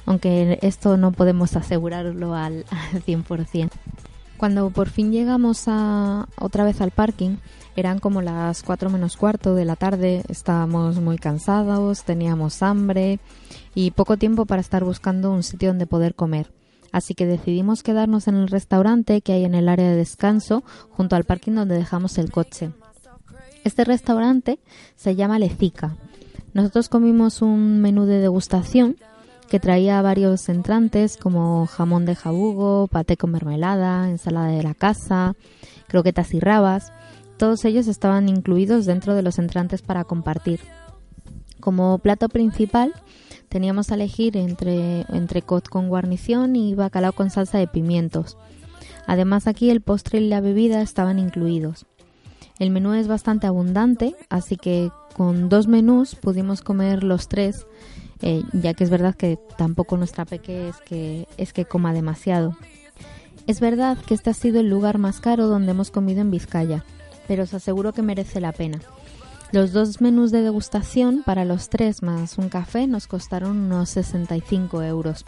Aunque 0.07 0.59
esto 0.63 0.97
no 0.97 1.13
podemos 1.13 1.57
asegurarlo 1.57 2.35
al, 2.35 2.65
al 2.71 3.03
100%. 3.03 3.71
Cuando 4.37 4.71
por 4.71 4.89
fin 4.89 5.13
llegamos 5.13 5.65
a, 5.67 6.29
otra 6.39 6.65
vez 6.65 6.81
al 6.81 6.91
parking, 6.91 7.37
eran 7.77 7.99
como 7.99 8.23
las 8.23 8.63
4 8.63 8.91
menos 8.91 9.17
cuarto 9.17 9.55
de 9.55 9.65
la 9.65 9.77
tarde, 9.77 10.23
estábamos 10.29 11.01
muy 11.01 11.19
cansados, 11.19 12.05
teníamos 12.05 12.63
hambre 12.63 13.21
y 13.75 13.91
poco 13.93 14.17
tiempo 14.17 14.47
para 14.47 14.61
estar 14.61 14.85
buscando 14.85 15.33
un 15.33 15.43
sitio 15.43 15.71
donde 15.71 15.87
poder 15.87 16.15
comer. 16.15 16.53
Así 16.93 17.15
que 17.15 17.27
decidimos 17.27 17.83
quedarnos 17.83 18.29
en 18.29 18.37
el 18.37 18.49
restaurante 18.49 19.21
que 19.21 19.33
hay 19.33 19.45
en 19.45 19.55
el 19.55 19.69
área 19.69 19.91
de 19.91 19.97
descanso 19.97 20.63
junto 20.91 21.17
al 21.17 21.25
parking 21.25 21.53
donde 21.53 21.75
dejamos 21.75 22.19
el 22.19 22.31
coche. 22.31 22.71
Este 23.65 23.83
restaurante 23.85 24.61
se 24.95 25.17
llama 25.17 25.41
Lecica. 25.41 25.97
Nosotros 26.53 26.89
comimos 26.89 27.43
un 27.43 27.81
menú 27.81 28.05
de 28.05 28.21
degustación 28.21 28.97
que 29.49 29.61
traía 29.61 30.03
varios 30.03 30.49
entrantes 30.49 31.17
como 31.17 31.67
jamón 31.67 32.07
de 32.07 32.15
jabugo, 32.15 32.89
paté 32.89 33.17
con 33.17 33.31
mermelada, 33.31 34.09
ensalada 34.09 34.49
de 34.49 34.63
la 34.63 34.75
casa, 34.75 35.35
croquetas 35.87 36.35
y 36.35 36.41
rabas. 36.41 36.93
Todos 37.37 37.65
ellos 37.65 37.87
estaban 37.87 38.29
incluidos 38.29 38.87
dentro 38.87 39.15
de 39.15 39.23
los 39.23 39.39
entrantes 39.39 39.83
para 39.83 40.05
compartir. 40.05 40.61
Como 41.61 41.99
plato 41.99 42.29
principal 42.29 42.93
teníamos 43.49 43.91
a 43.91 43.95
elegir 43.95 44.37
entre 44.37 45.03
entrecot 45.09 45.69
con 45.69 45.89
guarnición 45.89 46.57
y 46.57 46.75
bacalao 46.75 47.13
con 47.13 47.31
salsa 47.31 47.59
de 47.59 47.69
pimientos. 47.69 48.37
Además 49.07 49.47
aquí 49.47 49.71
el 49.71 49.81
postre 49.81 50.21
y 50.21 50.29
la 50.29 50.41
bebida 50.41 50.83
estaban 50.83 51.19
incluidos. 51.19 51.87
El 52.59 52.71
menú 52.71 52.95
es 52.95 53.09
bastante 53.09 53.47
abundante, 53.47 54.15
así 54.29 54.57
que 54.57 54.91
con 55.17 55.49
dos 55.49 55.67
menús 55.67 56.15
pudimos 56.15 56.63
comer 56.63 57.03
los 57.03 57.29
tres, 57.29 57.67
eh, 58.27 58.43
ya 58.55 58.73
que 58.73 58.85
es 58.85 58.89
verdad 58.89 59.15
que 59.15 59.39
tampoco 59.59 59.99
nuestra 59.99 60.25
peque 60.25 60.71
es 60.71 60.77
que, 60.79 61.29
es 61.37 61.53
que 61.53 61.67
coma 61.67 61.93
demasiado. 61.93 62.57
Es 63.47 63.61
verdad 63.61 63.99
que 63.99 64.15
este 64.15 64.31
ha 64.31 64.35
sido 64.35 64.61
el 64.61 64.71
lugar 64.71 64.97
más 64.97 65.21
caro 65.21 65.47
donde 65.47 65.73
hemos 65.73 65.91
comido 65.91 66.23
en 66.23 66.31
Vizcaya, 66.31 66.87
pero 67.29 67.43
os 67.43 67.53
aseguro 67.53 67.93
que 67.93 68.01
merece 68.01 68.41
la 68.41 68.53
pena. 68.53 68.81
Los 69.53 69.73
dos 69.73 70.01
menús 70.01 70.33
de 70.33 70.41
degustación 70.41 71.23
para 71.23 71.45
los 71.45 71.69
tres 71.69 72.03
más 72.03 72.39
un 72.39 72.49
café 72.49 72.87
nos 72.87 73.07
costaron 73.07 73.59
unos 73.59 73.91
65 73.91 74.83
euros. 74.83 75.27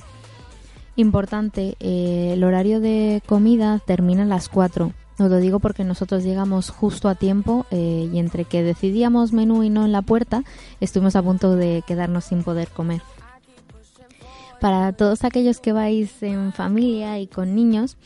Importante, 0.97 1.77
eh, 1.81 2.31
el 2.33 2.45
horario 2.45 2.81
de 2.81 3.23
comida 3.27 3.79
termina 3.87 4.23
a 4.23 4.27
las 4.27 4.49
4. 4.49 4.95
Os 5.19 5.31
lo 5.31 5.39
digo 5.39 5.61
porque 5.61 5.83
nosotros 5.83 6.25
llegamos 6.25 6.69
justo 6.71 7.09
a 7.09 7.15
tiempo 7.15 7.65
eh, 7.71 8.09
y 8.13 8.19
entre 8.19 8.45
que 8.45 8.63
decidíamos 8.63 9.33
menú 9.33 9.63
y 9.63 9.71
no 9.71 9.85
en 9.87 9.93
la 9.93 10.03
puerta, 10.03 10.45
estuvimos 10.81 11.17
a 11.17 11.23
punto 11.23 11.57
de 11.57 11.83
quedarnos 11.87 12.25
sin 12.25 12.43
poder 12.43 12.69
comer. 12.69 13.01
Para 14.61 14.93
todos 14.93 15.25
aquellos 15.25 15.61
que 15.61 15.73
vais 15.73 16.23
en 16.23 16.53
familia 16.53 17.19
y 17.19 17.27
con 17.27 17.55
niños, 17.55 17.97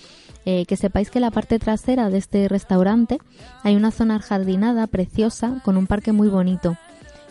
eh, 0.46 0.66
que 0.66 0.76
sepáis 0.76 1.10
que 1.10 1.20
la 1.20 1.30
parte 1.30 1.58
trasera 1.58 2.10
de 2.10 2.18
este 2.18 2.48
restaurante 2.48 3.18
hay 3.62 3.76
una 3.76 3.90
zona 3.90 4.20
jardinada 4.20 4.86
preciosa 4.86 5.60
con 5.64 5.76
un 5.76 5.86
parque 5.86 6.12
muy 6.12 6.28
bonito. 6.28 6.76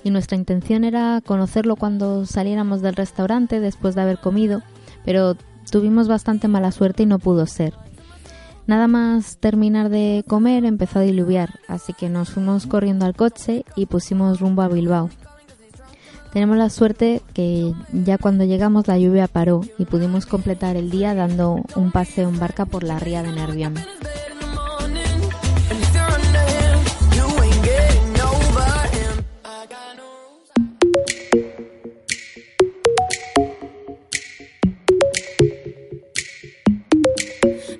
Y 0.04 0.12
nuestra 0.12 0.38
intención 0.38 0.84
era 0.84 1.22
conocerlo 1.26 1.76
cuando 1.76 2.26
saliéramos 2.26 2.82
del 2.82 2.96
restaurante 2.96 3.60
después 3.60 3.96
de 3.96 4.02
haber 4.02 4.20
comido, 4.20 4.62
pero 5.04 5.36
tuvimos 5.70 6.08
bastante 6.08 6.48
mala 6.48 6.72
suerte 6.72 7.04
y 7.04 7.06
no 7.06 7.20
pudo 7.20 7.46
ser. 7.46 7.74
Nada 8.70 8.88
más 8.88 9.38
terminar 9.38 9.90
de 9.90 10.24
comer 10.28 10.64
empezó 10.64 11.00
a 11.00 11.02
diluviar, 11.02 11.60
así 11.68 11.92
que 11.92 12.08
nos 12.08 12.30
fuimos 12.30 12.68
corriendo 12.68 13.08
al 13.08 13.16
coche 13.16 13.66
y 13.76 13.88
pusimos 13.88 14.40
rumbo 14.40 14.62
a 14.62 14.68
Bilbao. 14.68 15.10
Tenemos 16.34 16.56
la 16.56 16.70
suerte 16.70 17.24
que 17.34 17.74
ya 17.92 18.20
cuando 18.20 18.44
llegamos 18.44 18.88
la 18.88 19.00
lluvia 19.00 19.28
paró 19.28 19.62
y 19.80 19.86
pudimos 19.86 20.28
completar 20.28 20.76
el 20.76 20.92
día 20.92 21.16
dando 21.16 21.64
un 21.76 21.90
paseo 21.90 22.30
en 22.30 22.38
barca 22.38 22.68
por 22.68 22.84
la 22.84 23.00
ría 23.00 23.24
de 23.24 23.32
Nervión. 23.32 23.74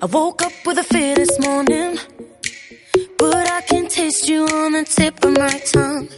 I 0.02 0.06
woke 0.06 0.42
up 0.42 0.52
with 0.64 0.78
a 0.78 0.82
fear 0.82 1.14
this 1.14 1.38
morning, 1.40 1.98
but 3.18 3.46
I 3.50 3.60
can 3.68 3.86
taste 3.86 4.26
you 4.26 4.46
on 4.46 4.72
the 4.72 4.84
tip 4.84 5.22
of 5.22 5.32
my 5.38 5.60
tongue. 5.70 6.08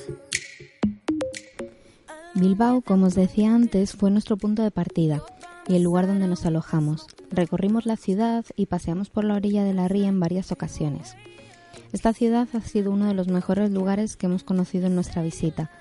Bilbao, 2.36 2.82
como 2.82 3.06
os 3.06 3.16
decía 3.16 3.52
antes, 3.52 3.94
fue 3.94 4.12
nuestro 4.12 4.36
punto 4.36 4.62
de 4.62 4.70
partida 4.70 5.24
y 5.66 5.74
el 5.74 5.82
lugar 5.82 6.06
donde 6.06 6.28
nos 6.28 6.46
alojamos. 6.46 7.08
Recorrimos 7.32 7.84
la 7.84 7.96
ciudad 7.96 8.44
y 8.54 8.66
paseamos 8.66 9.10
por 9.10 9.24
la 9.24 9.34
orilla 9.34 9.64
de 9.64 9.74
la 9.74 9.88
ría 9.88 10.06
en 10.06 10.20
varias 10.20 10.52
ocasiones. 10.52 11.16
Esta 11.92 12.12
ciudad 12.12 12.46
ha 12.52 12.60
sido 12.60 12.92
uno 12.92 13.06
de 13.06 13.14
los 13.14 13.26
mejores 13.26 13.72
lugares 13.72 14.16
que 14.16 14.26
hemos 14.26 14.44
conocido 14.44 14.86
en 14.86 14.94
nuestra 14.94 15.22
visita, 15.22 15.72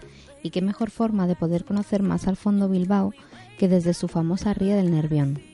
y 0.42 0.50
qué 0.50 0.64
mejor 0.64 0.90
forma 0.90 1.28
de 1.28 1.36
poder 1.36 1.66
conocer 1.66 2.02
más 2.02 2.28
al 2.28 2.36
fondo 2.36 2.68
Bilbao 2.68 3.14
que 3.60 3.68
desde 3.68 3.94
su 3.94 4.08
famosa 4.08 4.56
ría 4.56 4.76
del 4.76 4.90
Nervión. 4.90 5.51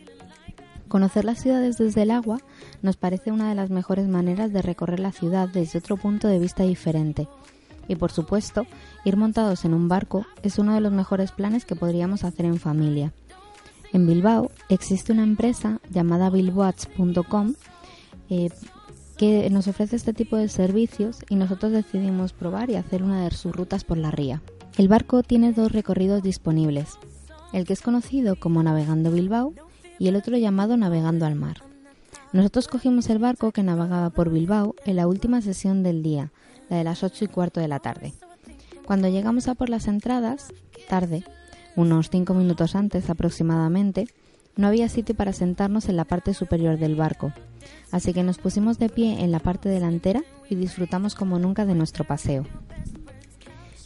Conocer 0.88 1.26
las 1.26 1.40
ciudades 1.42 1.78
desde 1.78 2.04
el 2.04 2.12
agua 2.12 2.40
nos 2.82 2.98
parece 2.98 3.32
una 3.32 3.50
de 3.50 3.56
las 3.56 3.70
mejores 3.70 4.08
maneras 4.08 4.54
de 4.54 4.62
recorrer 4.62 5.00
la 5.00 5.12
ciudad 5.12 5.50
desde 5.50 5.80
otro 5.80 5.98
punto 5.98 6.28
de 6.28 6.40
vista 6.40 6.64
diferente, 6.64 7.28
y 7.88 7.96
por 7.96 8.12
supuesto, 8.12 8.66
ir 9.06 9.18
montados 9.18 9.66
en 9.66 9.74
un 9.74 9.88
barco 9.88 10.26
es 10.44 10.60
uno 10.60 10.74
de 10.74 10.82
los 10.82 10.92
mejores 10.92 11.32
planes 11.32 11.66
que 11.66 11.76
podríamos 11.76 12.24
hacer 12.24 12.46
en 12.46 12.60
familia. 12.60 13.14
En 13.94 14.06
Bilbao 14.06 14.52
existe 14.70 15.14
una 15.14 15.24
empresa 15.24 15.80
llamada 15.90 16.30
bilboats.com 16.30 17.54
eh, 18.30 18.50
que 19.18 19.50
nos 19.50 19.68
ofrece 19.68 19.96
este 19.96 20.14
tipo 20.14 20.36
de 20.36 20.50
servicios 20.50 21.24
y 21.30 21.36
nosotros 21.36 21.72
decidimos 21.72 22.34
probar 22.34 22.70
y 22.70 22.76
hacer 22.76 23.04
una 23.04 23.24
de 23.24 23.32
sus 23.32 23.56
rutas 23.56 23.84
por 23.84 23.98
la 23.98 24.12
ría. 24.12 24.42
El 24.78 24.90
barco 24.90 25.24
tiene 25.24 25.54
dos 25.54 25.72
recorridos 25.72 26.22
disponibles, 26.22 27.00
el 27.54 27.66
que 27.66 27.74
es 27.74 27.82
conocido 27.82 28.36
como 28.36 28.62
Navegando 28.62 29.12
Bilbao 29.12 29.54
y 30.00 30.08
el 30.08 30.16
otro 30.16 30.38
llamado 30.38 30.78
Navegando 30.78 31.26
al 31.26 31.36
Mar. 31.36 31.64
Nosotros 32.34 32.68
cogimos 32.68 33.10
el 33.10 33.20
barco 33.20 33.52
que 33.52 33.64
navegaba 33.64 34.10
por 34.10 34.30
Bilbao 34.30 34.76
en 34.86 34.98
la 34.98 35.08
última 35.08 35.42
sesión 35.42 35.84
del 35.84 36.04
día, 36.04 36.32
la 36.70 36.78
de 36.78 36.84
las 36.84 37.04
ocho 37.04 37.26
y 37.26 37.28
cuarto 37.28 37.60
de 37.60 37.68
la 37.68 37.80
tarde. 37.80 38.14
Cuando 38.86 39.08
llegamos 39.08 39.48
a 39.48 39.56
por 39.56 39.70
las 39.70 39.88
entradas, 39.88 40.54
tarde, 40.90 41.24
unos 41.76 42.10
cinco 42.10 42.34
minutos 42.34 42.76
antes 42.76 43.10
aproximadamente, 43.10 44.08
no 44.56 44.68
había 44.68 44.90
sitio 44.90 45.16
para 45.16 45.34
sentarnos 45.34 45.88
en 45.88 45.98
la 45.98 46.06
parte 46.06 46.34
superior 46.34 46.78
del 46.80 46.96
barco, 46.96 47.32
así 47.92 48.14
que 48.14 48.24
nos 48.24 48.40
pusimos 48.40 48.80
de 48.80 48.90
pie 48.90 49.24
en 49.24 49.32
la 49.32 49.40
parte 49.40 49.70
delantera 49.70 50.24
y 50.50 50.56
disfrutamos 50.56 51.16
como 51.16 51.40
nunca 51.40 51.66
de 51.66 51.76
nuestro 51.76 52.06
paseo. 52.06 52.46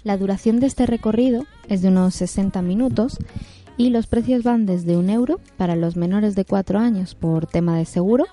La 0.04 0.18
duración 0.18 0.60
de 0.60 0.68
este 0.68 0.88
recorrido 0.88 1.46
es 1.68 1.82
de 1.82 1.90
unos 1.90 2.16
60 2.16 2.62
minutos 2.64 3.20
y 3.78 3.90
los 3.90 4.08
precios 4.08 4.44
van 4.44 4.66
desde 4.66 4.98
un 4.98 5.10
euro 5.10 5.40
para 5.58 5.76
los 5.76 5.96
menores 5.96 6.36
de 6.36 6.46
4 6.46 6.80
años 6.80 7.16
por 7.16 7.48
tema 7.48 7.78
de 7.78 7.86
seguro, 7.86 8.26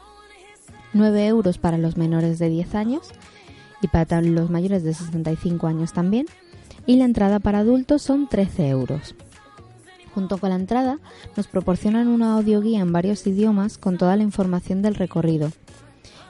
9 0.94 1.26
euros 1.26 1.58
para 1.58 1.78
los 1.78 1.96
menores 1.96 2.38
de 2.38 2.48
10 2.48 2.74
años 2.74 3.10
y 3.80 3.88
para 3.88 4.20
los 4.20 4.50
mayores 4.50 4.82
de 4.82 4.94
65 4.94 5.66
años 5.66 5.92
también, 5.92 6.26
y 6.86 6.96
la 6.96 7.04
entrada 7.04 7.38
para 7.38 7.60
adultos 7.60 8.02
son 8.02 8.28
13 8.28 8.68
euros. 8.68 9.14
Junto 10.14 10.38
con 10.38 10.50
la 10.50 10.56
entrada 10.56 10.98
nos 11.36 11.46
proporcionan 11.46 12.08
una 12.08 12.34
audioguía 12.34 12.80
en 12.80 12.92
varios 12.92 13.26
idiomas 13.26 13.78
con 13.78 13.98
toda 13.98 14.16
la 14.16 14.24
información 14.24 14.82
del 14.82 14.96
recorrido. 14.96 15.52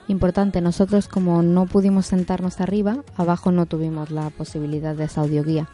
Importante, 0.07 0.61
nosotros 0.61 1.07
como 1.07 1.41
no 1.43 1.65
pudimos 1.65 2.07
sentarnos 2.07 2.61
arriba, 2.61 3.03
abajo 3.15 3.51
no 3.51 3.65
tuvimos 3.65 4.11
la 4.11 4.29
posibilidad 4.29 4.95
de 4.95 5.05
esa 5.05 5.21
audioguía 5.21 5.69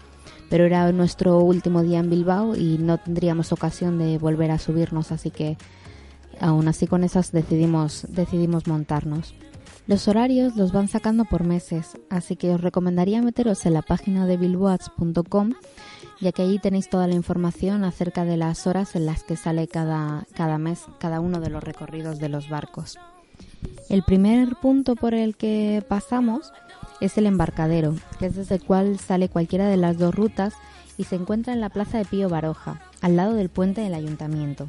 pero 0.50 0.66
era 0.66 0.92
nuestro 0.92 1.40
último 1.40 1.84
día 1.84 2.00
en 2.00 2.10
Bilbao 2.10 2.56
y 2.56 2.78
no 2.78 2.98
tendríamos 2.98 3.52
ocasión 3.52 3.98
de 3.98 4.18
volver 4.18 4.52
a 4.52 4.60
subirnos, 4.60 5.12
así 5.12 5.32
que 5.32 5.58
aún 6.40 6.68
así 6.68 6.88
con 6.88 7.04
esas 7.04 7.32
decidimos, 7.32 8.06
decidimos 8.10 8.68
montarnos. 8.68 9.36
Los 9.88 10.08
horarios 10.08 10.56
los 10.56 10.72
van 10.72 10.88
sacando 10.88 11.26
por 11.26 11.44
meses, 11.44 11.98
así 12.10 12.36
que 12.36 12.52
os 12.52 12.62
recomendaría 12.62 13.22
meteros 13.22 13.66
en 13.68 13.74
la 13.76 13.84
página 13.84 14.26
de 14.26 14.38
bilboats.com, 14.38 15.54
ya 16.20 16.32
que 16.32 16.42
allí 16.42 16.58
tenéis 16.58 16.90
toda 16.90 17.08
la 17.08 17.14
información 17.14 17.84
acerca 17.84 18.26
de 18.26 18.36
las 18.36 18.66
horas 18.66 18.96
en 18.96 19.06
las 19.06 19.24
que 19.24 19.38
sale 19.38 19.68
cada, 19.68 20.26
cada 20.34 20.58
mes 20.58 20.86
cada 21.00 21.20
uno 21.20 21.40
de 21.40 21.52
los 21.52 21.64
recorridos 21.64 22.18
de 22.18 22.30
los 22.30 22.50
barcos. 22.50 22.98
El 23.90 24.02
primer 24.04 24.56
punto 24.56 24.96
por 24.96 25.14
el 25.14 25.36
que 25.38 25.84
pasamos 25.88 26.52
es 27.02 27.18
el 27.18 27.26
embarcadero, 27.26 27.96
que 28.20 28.28
es 28.28 28.36
desde 28.36 28.56
el 28.56 28.64
cual 28.64 29.00
sale 29.00 29.30
cualquiera 29.30 29.68
de 29.68 29.78
las 29.78 29.98
dos 29.98 30.14
rutas 30.14 30.54
y 30.98 31.04
se 31.04 31.16
encuentra 31.16 31.54
en 31.54 31.62
la 31.62 31.70
plaza 31.70 31.98
de 31.98 32.06
Pío 32.06 32.30
Baroja, 32.30 32.82
al 33.02 33.16
lado 33.16 33.34
del 33.34 33.50
puente 33.50 33.82
del 33.82 33.94
ayuntamiento. 33.94 34.68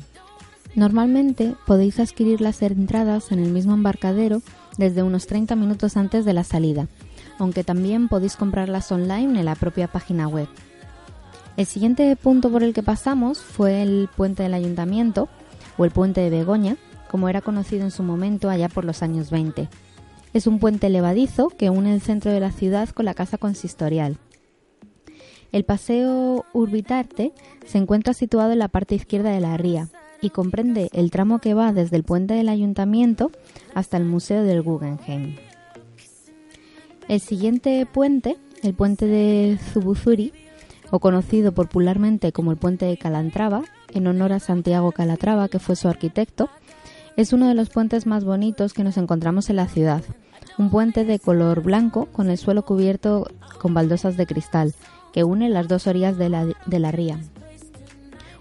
Normalmente 0.74 1.54
podéis 1.66 2.00
adquirir 2.00 2.40
las 2.40 2.60
entradas 2.60 3.32
en 3.32 3.38
el 3.38 3.50
mismo 3.50 3.74
embarcadero 3.74 4.42
desde 4.76 5.02
unos 5.02 5.26
30 5.26 5.56
minutos 5.56 5.96
antes 5.96 6.24
de 6.24 6.32
la 6.32 6.44
salida, 6.44 6.88
aunque 7.38 7.64
también 7.64 8.08
podéis 8.08 8.36
comprarlas 8.36 8.90
online 8.92 9.38
en 9.38 9.44
la 9.44 9.54
propia 9.54 9.88
página 9.88 10.28
web. 10.28 10.48
El 11.56 11.64
siguiente 11.64 12.14
punto 12.16 12.50
por 12.50 12.62
el 12.62 12.74
que 12.74 12.82
pasamos 12.82 13.38
fue 13.38 13.82
el 13.82 14.10
puente 14.14 14.42
del 14.42 14.52
ayuntamiento, 14.52 15.28
o 15.78 15.84
el 15.84 15.90
puente 15.90 16.20
de 16.20 16.30
Begoña, 16.30 16.76
como 17.10 17.28
era 17.28 17.40
conocido 17.40 17.84
en 17.84 17.90
su 17.90 18.02
momento 18.02 18.50
allá 18.50 18.68
por 18.68 18.84
los 18.84 19.02
años 19.02 19.30
20 19.30 19.68
es 20.36 20.46
un 20.46 20.58
puente 20.58 20.90
levadizo 20.90 21.48
que 21.48 21.70
une 21.70 21.94
el 21.94 22.02
centro 22.02 22.30
de 22.30 22.40
la 22.40 22.52
ciudad 22.52 22.90
con 22.90 23.06
la 23.06 23.14
casa 23.14 23.38
consistorial. 23.38 24.18
El 25.50 25.64
paseo 25.64 26.44
Urbitarte 26.52 27.32
se 27.64 27.78
encuentra 27.78 28.12
situado 28.12 28.52
en 28.52 28.58
la 28.58 28.68
parte 28.68 28.94
izquierda 28.94 29.30
de 29.30 29.40
la 29.40 29.56
ría 29.56 29.88
y 30.20 30.28
comprende 30.28 30.90
el 30.92 31.10
tramo 31.10 31.38
que 31.38 31.54
va 31.54 31.72
desde 31.72 31.96
el 31.96 32.04
puente 32.04 32.34
del 32.34 32.50
ayuntamiento 32.50 33.30
hasta 33.72 33.96
el 33.96 34.04
Museo 34.04 34.42
del 34.42 34.60
Guggenheim. 34.60 35.36
El 37.08 37.20
siguiente 37.20 37.86
puente, 37.90 38.36
el 38.62 38.74
puente 38.74 39.06
de 39.06 39.58
Zubuzuri, 39.72 40.34
o 40.90 40.98
conocido 40.98 41.52
popularmente 41.52 42.32
como 42.32 42.50
el 42.50 42.58
puente 42.58 42.84
de 42.84 42.98
Calatrava, 42.98 43.62
en 43.94 44.06
honor 44.06 44.34
a 44.34 44.40
Santiago 44.40 44.92
Calatrava, 44.92 45.48
que 45.48 45.60
fue 45.60 45.76
su 45.76 45.88
arquitecto, 45.88 46.50
es 47.16 47.32
uno 47.32 47.48
de 47.48 47.54
los 47.54 47.70
puentes 47.70 48.04
más 48.04 48.26
bonitos 48.26 48.74
que 48.74 48.84
nos 48.84 48.98
encontramos 48.98 49.48
en 49.48 49.56
la 49.56 49.68
ciudad 49.68 50.02
un 50.58 50.70
puente 50.70 51.04
de 51.04 51.18
color 51.18 51.62
blanco 51.62 52.06
con 52.06 52.30
el 52.30 52.38
suelo 52.38 52.64
cubierto 52.64 53.28
con 53.60 53.74
baldosas 53.74 54.16
de 54.16 54.26
cristal 54.26 54.74
que 55.12 55.24
une 55.24 55.48
las 55.48 55.68
dos 55.68 55.86
orillas 55.86 56.18
de 56.18 56.28
la, 56.28 56.44
de 56.44 56.78
la 56.78 56.92
ría. 56.92 57.18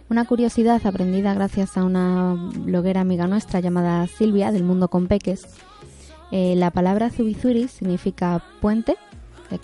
Una 0.10 0.26
curiosidad 0.26 0.86
aprendida 0.86 1.34
gracias 1.34 1.78
a 1.78 1.84
una 1.84 2.36
bloguera 2.58 3.02
amiga 3.02 3.28
nuestra 3.28 3.60
llamada 3.60 4.06
Silvia 4.08 4.52
del 4.52 4.64
Mundo 4.64 4.90
con 4.90 5.08
Peques. 5.08 5.48
Eh, 6.32 6.56
la 6.56 6.72
palabra 6.72 7.10
Zubizuri 7.10 7.68
significa 7.68 8.44
puente, 8.62 8.98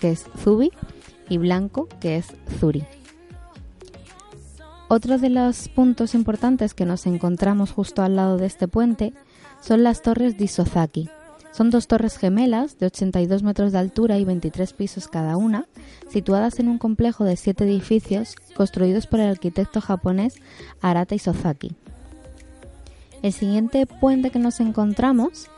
que 0.00 0.10
es 0.10 0.26
Zubi, 0.38 0.72
y 1.28 1.38
blanco, 1.38 1.88
que 2.00 2.16
es 2.16 2.26
Zuri. 2.58 2.84
Otro 4.88 5.18
de 5.18 5.30
los 5.30 5.68
puntos 5.68 6.14
importantes 6.14 6.74
que 6.74 6.86
nos 6.86 7.06
encontramos 7.06 7.70
justo 7.70 8.02
al 8.02 8.16
lado 8.16 8.36
de 8.36 8.46
este 8.46 8.68
puente 8.68 9.14
son 9.60 9.82
las 9.84 10.02
torres 10.02 10.36
de 10.36 10.44
Isozaki, 10.44 11.08
son 11.52 11.70
dos 11.70 11.86
torres 11.86 12.16
gemelas 12.16 12.78
de 12.78 12.86
82 12.86 13.42
metros 13.42 13.72
de 13.72 13.78
altura 13.78 14.18
y 14.18 14.24
23 14.24 14.72
pisos 14.72 15.08
cada 15.08 15.36
una, 15.36 15.66
situadas 16.10 16.58
en 16.58 16.68
un 16.68 16.78
complejo 16.78 17.24
de 17.24 17.36
siete 17.36 17.64
edificios 17.64 18.34
construidos 18.56 19.06
por 19.06 19.20
el 19.20 19.30
arquitecto 19.30 19.80
japonés 19.80 20.34
Arata 20.80 21.14
Isozaki. 21.14 21.72
El 23.22 23.32
siguiente 23.32 23.86
puente 23.86 24.30
que 24.30 24.38
nos 24.38 24.60
encontramos 24.60 25.48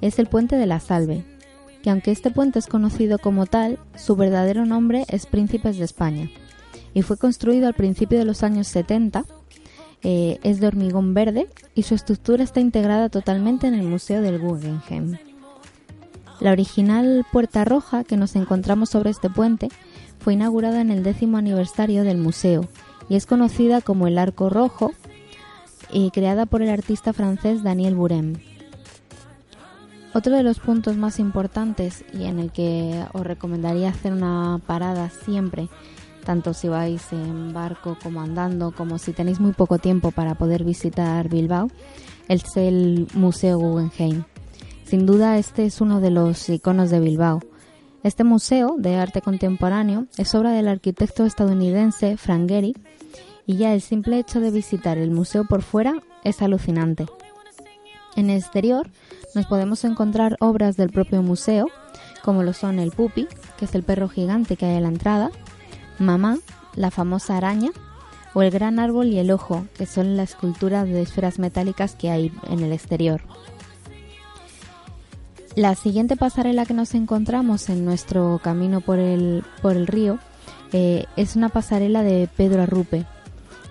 es 0.00 0.18
el 0.18 0.26
puente 0.26 0.56
de 0.56 0.66
la 0.66 0.80
Salve, 0.80 1.24
que 1.82 1.90
aunque 1.90 2.10
este 2.10 2.30
puente 2.30 2.58
es 2.58 2.66
conocido 2.66 3.18
como 3.18 3.46
tal, 3.46 3.78
su 3.96 4.16
verdadero 4.16 4.66
nombre 4.66 5.04
es 5.08 5.26
Príncipes 5.26 5.78
de 5.78 5.84
España 5.84 6.28
y 6.92 7.02
fue 7.02 7.16
construido 7.16 7.66
al 7.66 7.74
principio 7.74 8.18
de 8.18 8.24
los 8.24 8.42
años 8.42 8.68
70 8.68 9.24
eh, 10.02 10.38
es 10.42 10.60
de 10.60 10.66
hormigón 10.66 11.14
verde 11.14 11.46
y 11.74 11.82
su 11.82 11.94
estructura 11.94 12.42
está 12.42 12.60
integrada 12.60 13.08
totalmente 13.08 13.66
en 13.66 13.74
el 13.74 13.82
Museo 13.82 14.22
del 14.22 14.38
Guggenheim. 14.38 15.16
La 16.40 16.52
original 16.52 17.24
Puerta 17.32 17.64
Roja 17.64 18.04
que 18.04 18.16
nos 18.16 18.36
encontramos 18.36 18.90
sobre 18.90 19.10
este 19.10 19.30
puente 19.30 19.68
fue 20.18 20.34
inaugurada 20.34 20.80
en 20.80 20.90
el 20.90 21.02
décimo 21.02 21.38
aniversario 21.38 22.04
del 22.04 22.18
museo 22.18 22.66
y 23.08 23.16
es 23.16 23.26
conocida 23.26 23.80
como 23.80 24.06
el 24.06 24.18
Arco 24.18 24.50
Rojo 24.50 24.92
y 25.90 26.10
creada 26.10 26.46
por 26.46 26.62
el 26.62 26.70
artista 26.70 27.12
francés 27.12 27.62
Daniel 27.62 27.94
Burem. 27.94 28.34
Otro 30.12 30.34
de 30.34 30.42
los 30.42 30.60
puntos 30.60 30.96
más 30.96 31.18
importantes 31.18 32.04
y 32.12 32.24
en 32.24 32.38
el 32.38 32.50
que 32.50 33.04
os 33.12 33.26
recomendaría 33.26 33.90
hacer 33.90 34.12
una 34.12 34.60
parada 34.66 35.10
siempre, 35.10 35.68
tanto 36.24 36.54
si 36.54 36.68
vais 36.68 37.12
en 37.12 37.52
barco 37.52 37.96
como 38.02 38.20
andando, 38.20 38.72
como 38.72 38.98
si 38.98 39.12
tenéis 39.12 39.40
muy 39.40 39.52
poco 39.52 39.78
tiempo 39.78 40.10
para 40.10 40.34
poder 40.34 40.64
visitar 40.64 41.28
Bilbao, 41.28 41.70
es 42.28 42.56
el 42.56 43.06
Museo 43.14 43.58
Guggenheim. 43.58 44.24
Sin 44.86 45.04
duda 45.04 45.36
este 45.36 45.66
es 45.66 45.80
uno 45.80 46.00
de 46.00 46.10
los 46.10 46.48
iconos 46.48 46.90
de 46.90 47.00
Bilbao. 47.00 47.40
Este 48.04 48.22
museo 48.22 48.76
de 48.78 48.94
arte 48.94 49.20
contemporáneo 49.20 50.06
es 50.16 50.32
obra 50.36 50.52
del 50.52 50.68
arquitecto 50.68 51.24
estadounidense 51.24 52.16
Frank 52.16 52.48
Gehry 52.48 52.76
y 53.46 53.56
ya 53.56 53.74
el 53.74 53.80
simple 53.80 54.20
hecho 54.20 54.38
de 54.38 54.52
visitar 54.52 54.96
el 54.96 55.10
museo 55.10 55.44
por 55.44 55.62
fuera 55.62 55.94
es 56.22 56.40
alucinante. 56.40 57.06
En 58.14 58.30
el 58.30 58.38
exterior 58.38 58.88
nos 59.34 59.46
podemos 59.46 59.84
encontrar 59.84 60.36
obras 60.38 60.76
del 60.76 60.90
propio 60.90 61.20
museo, 61.20 61.66
como 62.22 62.44
lo 62.44 62.52
son 62.52 62.78
el 62.78 62.92
Pupi, 62.92 63.26
que 63.58 63.64
es 63.64 63.74
el 63.74 63.82
perro 63.82 64.08
gigante 64.08 64.56
que 64.56 64.66
hay 64.66 64.76
en 64.76 64.84
la 64.84 64.88
entrada, 64.88 65.32
Mamá, 65.98 66.38
la 66.76 66.92
famosa 66.92 67.36
araña, 67.36 67.72
o 68.34 68.42
el 68.42 68.52
gran 68.52 68.78
árbol 68.78 69.06
y 69.08 69.18
el 69.18 69.32
ojo, 69.32 69.66
que 69.76 69.86
son 69.86 70.16
la 70.16 70.22
escultura 70.22 70.84
de 70.84 71.02
esferas 71.02 71.40
metálicas 71.40 71.96
que 71.96 72.10
hay 72.10 72.30
en 72.48 72.60
el 72.60 72.72
exterior. 72.72 73.22
La 75.56 75.74
siguiente 75.74 76.16
pasarela 76.16 76.66
que 76.66 76.74
nos 76.74 76.94
encontramos 76.94 77.70
en 77.70 77.86
nuestro 77.86 78.38
camino 78.44 78.82
por 78.82 78.98
el, 78.98 79.42
por 79.62 79.74
el 79.74 79.86
río 79.86 80.18
eh, 80.74 81.06
es 81.16 81.34
una 81.34 81.48
pasarela 81.48 82.02
de 82.02 82.28
Pedro 82.36 82.60
Arrupe, 82.60 83.06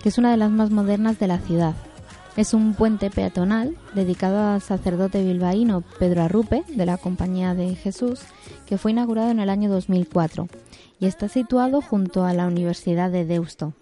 que 0.02 0.08
es 0.08 0.18
una 0.18 0.32
de 0.32 0.36
las 0.36 0.50
más 0.50 0.70
modernas 0.72 1.20
de 1.20 1.28
la 1.28 1.38
ciudad. 1.38 1.74
Es 2.36 2.54
un 2.54 2.74
puente 2.74 3.08
peatonal 3.08 3.76
dedicado 3.94 4.54
al 4.54 4.62
sacerdote 4.62 5.22
bilbaíno 5.22 5.84
Pedro 6.00 6.24
Arrupe 6.24 6.64
de 6.66 6.86
la 6.86 6.96
Compañía 6.98 7.54
de 7.54 7.76
Jesús, 7.76 8.22
que 8.66 8.78
fue 8.78 8.90
inaugurado 8.90 9.30
en 9.30 9.38
el 9.38 9.48
año 9.48 9.70
2004 9.70 10.48
y 10.98 11.06
está 11.06 11.28
situado 11.28 11.82
junto 11.82 12.24
a 12.24 12.32
la 12.32 12.48
Universidad 12.48 13.12
de 13.12 13.24
Deusto. 13.24 13.74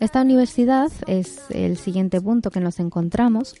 Esta 0.00 0.22
universidad 0.22 0.92
es 1.06 1.40
el 1.50 1.76
siguiente 1.76 2.20
punto 2.20 2.50
que 2.50 2.60
nos 2.60 2.78
encontramos 2.78 3.54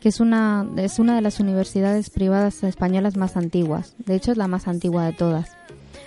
que 0.00 0.08
es 0.08 0.20
una, 0.20 0.66
es 0.76 0.98
una 0.98 1.16
de 1.16 1.22
las 1.22 1.40
universidades 1.40 2.10
privadas 2.10 2.62
españolas 2.62 3.16
más 3.16 3.36
antiguas. 3.36 3.94
De 3.98 4.14
hecho, 4.14 4.32
es 4.32 4.38
la 4.38 4.48
más 4.48 4.68
antigua 4.68 5.04
de 5.04 5.12
todas, 5.12 5.50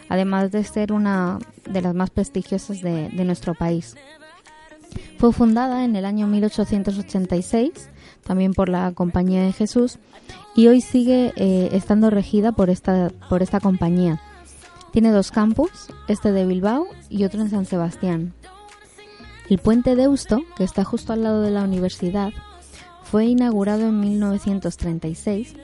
además 0.09 0.51
de 0.51 0.63
ser 0.63 0.93
una 0.93 1.39
de 1.69 1.81
las 1.81 1.93
más 1.93 2.09
prestigiosas 2.09 2.81
de, 2.81 3.09
nuestro 3.25 3.53
país. 3.53 3.95
Fue 5.17 5.31
fundada 5.31 5.85
en 5.85 5.95
el 5.95 6.05
año 6.05 6.27
1886, 6.27 7.71
también 8.25 8.53
por 8.53 8.69
la 8.69 8.91
Compañía 8.93 9.43
de 9.43 9.53
Jesús, 9.53 9.99
y 10.55 10.67
hoy 10.67 10.81
sigue 10.81 11.33
eh, 11.35 11.69
estando 11.73 12.09
regida 12.09 12.51
por 12.51 12.69
esta, 12.69 13.11
por 13.29 13.41
esta 13.41 13.59
compañía. 13.59 14.21
Tiene 14.91 15.11
dos 15.11 15.31
campus, 15.31 15.71
este 16.07 16.31
de 16.31 16.45
Bilbao 16.45 16.85
y 17.09 17.23
otro 17.23 17.41
en 17.41 17.49
San 17.49 17.65
Sebastián. 17.65 18.33
El 19.51 19.59
puente 19.59 19.97
de 19.97 20.03
Eusto, 20.03 20.43
que 20.55 20.63
está 20.63 20.85
justo 20.85 21.11
al 21.11 21.23
lado 21.23 21.41
de 21.41 21.51
la 21.51 21.65
universidad, 21.65 22.31
fue 23.03 23.25
inaugurado 23.25 23.81
en 23.81 23.99
1936 23.99 25.55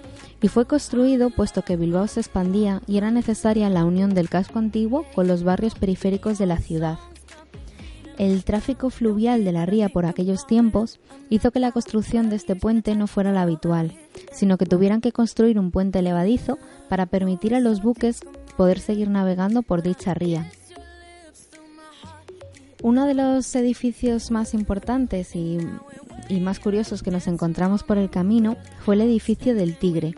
y 0.42 0.48
fue 0.50 0.66
construido 0.66 1.30
puesto 1.30 1.62
que 1.62 1.78
Bilbao 1.78 2.06
se 2.08 2.20
expandía 2.20 2.82
y 2.86 2.98
era 2.98 3.12
necesaria 3.12 3.70
la 3.70 3.86
unión 3.86 4.14
del 4.14 4.28
casco 4.28 4.60
antiguo 4.60 5.06
con 5.16 5.30
los 5.30 5.44
barrios 5.44 5.76
periféricos 5.76 6.38
de 6.38 6.48
la 6.48 6.58
ciudad. 6.58 7.00
El 8.18 8.44
tráfico 8.44 8.90
fluvial 8.90 9.46
de 9.46 9.54
la 9.54 9.66
ría 9.66 9.88
por 9.88 10.06
aquellos 10.06 10.46
tiempos 10.46 11.00
hizo 11.30 11.52
que 11.52 11.62
la 11.62 11.72
construcción 11.72 12.30
de 12.30 12.36
este 12.36 12.58
puente 12.58 12.94
no 12.94 13.08
fuera 13.08 13.32
la 13.32 13.44
habitual, 13.44 13.98
sino 14.34 14.58
que 14.58 14.66
tuvieran 14.66 15.00
que 15.00 15.14
construir 15.14 15.58
un 15.58 15.72
puente 15.72 16.02
levadizo 16.02 16.58
para 16.90 17.06
permitir 17.06 17.56
a 17.56 17.62
los 17.62 17.82
buques 17.82 18.20
poder 18.58 18.80
seguir 18.80 19.10
navegando 19.10 19.62
por 19.62 19.82
dicha 19.82 20.14
ría. 20.14 20.52
Uno 22.84 23.08
de 23.08 23.16
los 23.16 23.56
edificios 23.56 24.30
más 24.30 24.54
importantes 24.54 25.36
y, 25.36 25.58
más 26.40 26.60
curiosos 26.60 27.02
que 27.02 27.10
nos 27.10 27.28
encontramos 27.28 27.84
por 27.84 27.98
el 27.98 28.10
camino 28.10 28.56
fue 28.86 28.96
el 28.96 29.02
edificio 29.02 29.56
del 29.56 29.78
Tigre. 29.78 30.14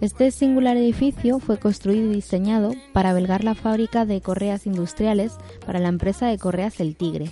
Este 0.00 0.30
singular 0.30 0.76
edificio 0.76 1.40
fue 1.40 1.58
construido 1.58 2.10
y 2.12 2.16
diseñado 2.16 2.72
para 2.92 3.10
albergar 3.10 3.42
la 3.42 3.54
fábrica 3.54 4.06
de 4.06 4.20
correas 4.20 4.66
industriales 4.66 5.32
para 5.66 5.80
la 5.80 5.88
empresa 5.88 6.26
de 6.26 6.38
correas 6.38 6.78
El 6.78 6.94
Tigre. 6.94 7.30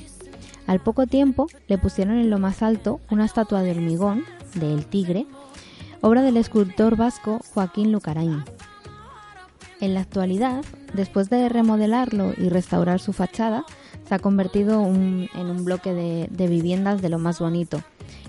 Al 0.66 0.81
poco 0.81 1.07
tiempo 1.07 1.46
le 1.68 1.78
pusieron 1.78 2.16
en 2.18 2.31
lo 2.31 2.38
más 2.38 2.62
alto 2.62 3.00
una 3.11 3.24
estatua 3.24 3.62
de 3.62 3.72
hormigón 3.72 4.24
de 4.55 4.72
El 4.72 4.87
Tigre, 4.87 5.26
obra 6.00 6.22
del 6.22 6.37
escultor 6.37 6.96
vasco 6.96 7.40
Joaquín 7.55 7.92
Lucarain. 7.92 8.44
En 9.81 9.94
la 9.94 10.00
actualidad, 10.00 10.64
después 10.94 11.31
de 11.31 11.48
remodelarlo 11.48 12.33
y 12.37 12.48
restaurar 12.48 13.00
su 13.00 13.12
fachada, 13.12 13.64
se 14.07 14.15
ha 14.15 14.19
convertido 14.19 14.85
en 14.85 15.29
un 15.35 15.65
bloque 15.65 15.93
de, 15.93 16.49
viviendas 16.49 17.03
de 17.03 17.09
lo 17.09 17.19
más 17.19 17.38
bonito. 17.38 17.83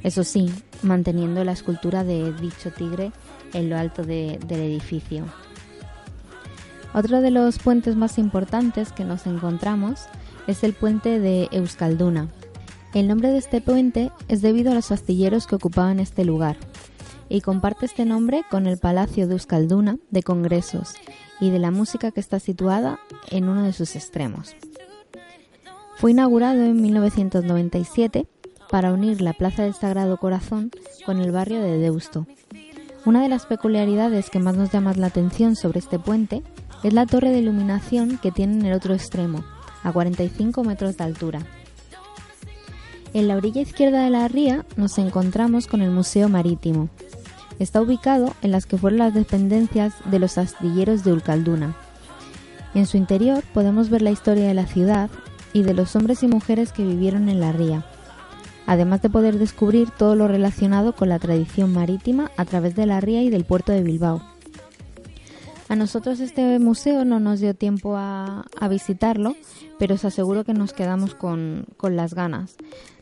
Eso 0.03 0.23
sí, 0.23 0.51
manteniendo 0.81 1.43
la 1.43 1.53
escultura 1.53 2.03
de 2.03 2.33
dicho 2.33 2.71
tigre 2.71 3.11
en 3.53 3.69
lo 3.69 3.77
alto 3.77 4.03
de, 4.03 4.39
del 4.47 4.61
edificio. 4.61 5.25
Otro 6.93 7.21
de 7.21 7.31
los 7.31 7.57
puentes 7.57 7.95
más 7.95 8.17
importantes 8.17 8.91
que 8.91 9.03
nos 9.03 9.25
encontramos 9.25 10.01
es 10.47 10.63
el 10.63 10.73
puente 10.73 11.19
de 11.19 11.47
Euskalduna. 11.51 12.29
El 12.93 13.07
nombre 13.07 13.29
de 13.29 13.39
este 13.39 13.61
puente 13.61 14.11
es 14.27 14.41
debido 14.41 14.71
a 14.71 14.75
los 14.75 14.91
astilleros 14.91 15.47
que 15.47 15.55
ocupaban 15.55 15.99
este 15.99 16.23
lugar 16.23 16.57
y 17.29 17.41
comparte 17.41 17.87
este 17.87 18.05
nombre 18.05 18.43
con 18.51 18.67
el 18.67 18.77
Palacio 18.77 19.25
de 19.27 19.33
Euskalduna 19.33 19.97
de 20.11 20.21
Congresos 20.21 20.93
y 21.39 21.49
de 21.49 21.57
la 21.57 21.71
música 21.71 22.11
que 22.11 22.19
está 22.19 22.39
situada 22.39 22.99
en 23.31 23.49
uno 23.49 23.63
de 23.63 23.73
sus 23.73 23.95
extremos. 23.95 24.55
Fue 26.03 26.11
inaugurado 26.11 26.61
en 26.65 26.81
1997 26.81 28.27
para 28.69 28.91
unir 28.91 29.21
la 29.21 29.31
Plaza 29.31 29.63
del 29.63 29.73
Sagrado 29.73 30.17
Corazón 30.17 30.69
con 31.05 31.21
el 31.21 31.31
barrio 31.31 31.61
de 31.61 31.77
Deusto. 31.77 32.27
Una 33.05 33.21
de 33.21 33.29
las 33.29 33.45
peculiaridades 33.45 34.29
que 34.29 34.39
más 34.39 34.57
nos 34.57 34.69
llama 34.69 34.93
la 34.95 35.07
atención 35.07 35.55
sobre 35.55 35.79
este 35.79 35.99
puente 35.99 36.43
es 36.83 36.91
la 36.91 37.05
torre 37.05 37.29
de 37.29 37.39
iluminación 37.39 38.17
que 38.17 38.33
tiene 38.33 38.55
en 38.55 38.65
el 38.65 38.73
otro 38.73 38.93
extremo, 38.93 39.45
a 39.81 39.93
45 39.93 40.65
metros 40.65 40.97
de 40.97 41.05
altura. 41.05 41.39
En 43.13 43.29
la 43.29 43.37
orilla 43.37 43.61
izquierda 43.61 44.03
de 44.03 44.09
la 44.09 44.27
ría 44.27 44.65
nos 44.75 44.97
encontramos 44.97 45.67
con 45.67 45.81
el 45.81 45.91
Museo 45.91 46.27
Marítimo. 46.27 46.89
Está 47.59 47.81
ubicado 47.81 48.35
en 48.41 48.51
las 48.51 48.65
que 48.65 48.77
fueron 48.77 48.99
las 48.99 49.13
dependencias 49.13 49.93
de 50.03 50.19
los 50.19 50.37
astilleros 50.37 51.05
de 51.05 51.13
Ulcalduna. 51.13 51.77
En 52.73 52.87
su 52.87 52.97
interior 52.97 53.41
podemos 53.53 53.89
ver 53.89 54.01
la 54.01 54.11
historia 54.11 54.49
de 54.49 54.53
la 54.53 54.65
ciudad 54.65 55.09
y 55.53 55.63
de 55.63 55.73
los 55.73 55.95
hombres 55.95 56.23
y 56.23 56.27
mujeres 56.27 56.73
que 56.73 56.83
vivieron 56.83 57.29
en 57.29 57.39
la 57.39 57.51
ría, 57.51 57.85
además 58.65 59.01
de 59.01 59.09
poder 59.09 59.37
descubrir 59.37 59.89
todo 59.91 60.15
lo 60.15 60.27
relacionado 60.27 60.93
con 60.93 61.09
la 61.09 61.19
tradición 61.19 61.71
marítima 61.71 62.31
a 62.37 62.45
través 62.45 62.75
de 62.75 62.85
la 62.85 62.99
ría 62.99 63.21
y 63.21 63.29
del 63.29 63.45
puerto 63.45 63.71
de 63.71 63.83
Bilbao. 63.83 64.21
A 65.69 65.75
nosotros 65.75 66.19
este 66.19 66.59
museo 66.59 67.05
no 67.05 67.19
nos 67.19 67.39
dio 67.39 67.55
tiempo 67.55 67.95
a, 67.97 68.45
visitarlo, 68.69 69.35
pero 69.79 69.95
os 69.95 70.05
aseguro 70.05 70.43
que 70.43 70.53
nos 70.53 70.73
quedamos 70.73 71.15
con, 71.15 71.65
con 71.77 71.95
las 71.95 72.13
ganas. 72.13 72.57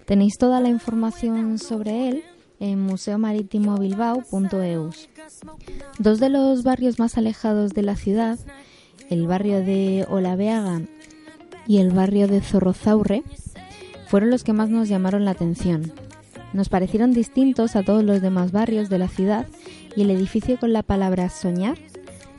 Tenéis 0.05 0.37
toda 0.37 0.59
la 0.59 0.69
información 0.69 1.57
sobre 1.57 2.09
él 2.09 2.23
en 2.59 2.79
museomarítimobilbao.eus. 2.81 5.09
Dos 5.99 6.19
de 6.19 6.29
los 6.29 6.63
barrios 6.63 6.99
más 6.99 7.17
alejados 7.17 7.73
de 7.73 7.81
la 7.81 7.95
ciudad, 7.95 8.37
el 9.09 9.25
barrio 9.27 9.65
de 9.65 10.05
Olaveaga 10.07 10.81
y 11.67 11.77
el 11.77 11.91
barrio 11.91 12.27
de 12.27 12.41
Zorrozaurre, 12.41 13.23
fueron 14.07 14.29
los 14.29 14.43
que 14.43 14.53
más 14.53 14.69
nos 14.69 14.89
llamaron 14.89 15.25
la 15.25 15.31
atención. 15.31 15.91
Nos 16.53 16.69
parecieron 16.69 17.13
distintos 17.13 17.75
a 17.75 17.83
todos 17.83 18.03
los 18.03 18.21
demás 18.21 18.51
barrios 18.51 18.89
de 18.89 18.97
la 18.97 19.07
ciudad 19.07 19.47
y 19.95 20.01
el 20.01 20.11
edificio 20.11 20.59
con 20.59 20.73
la 20.73 20.83
palabra 20.83 21.29
soñar, 21.29 21.77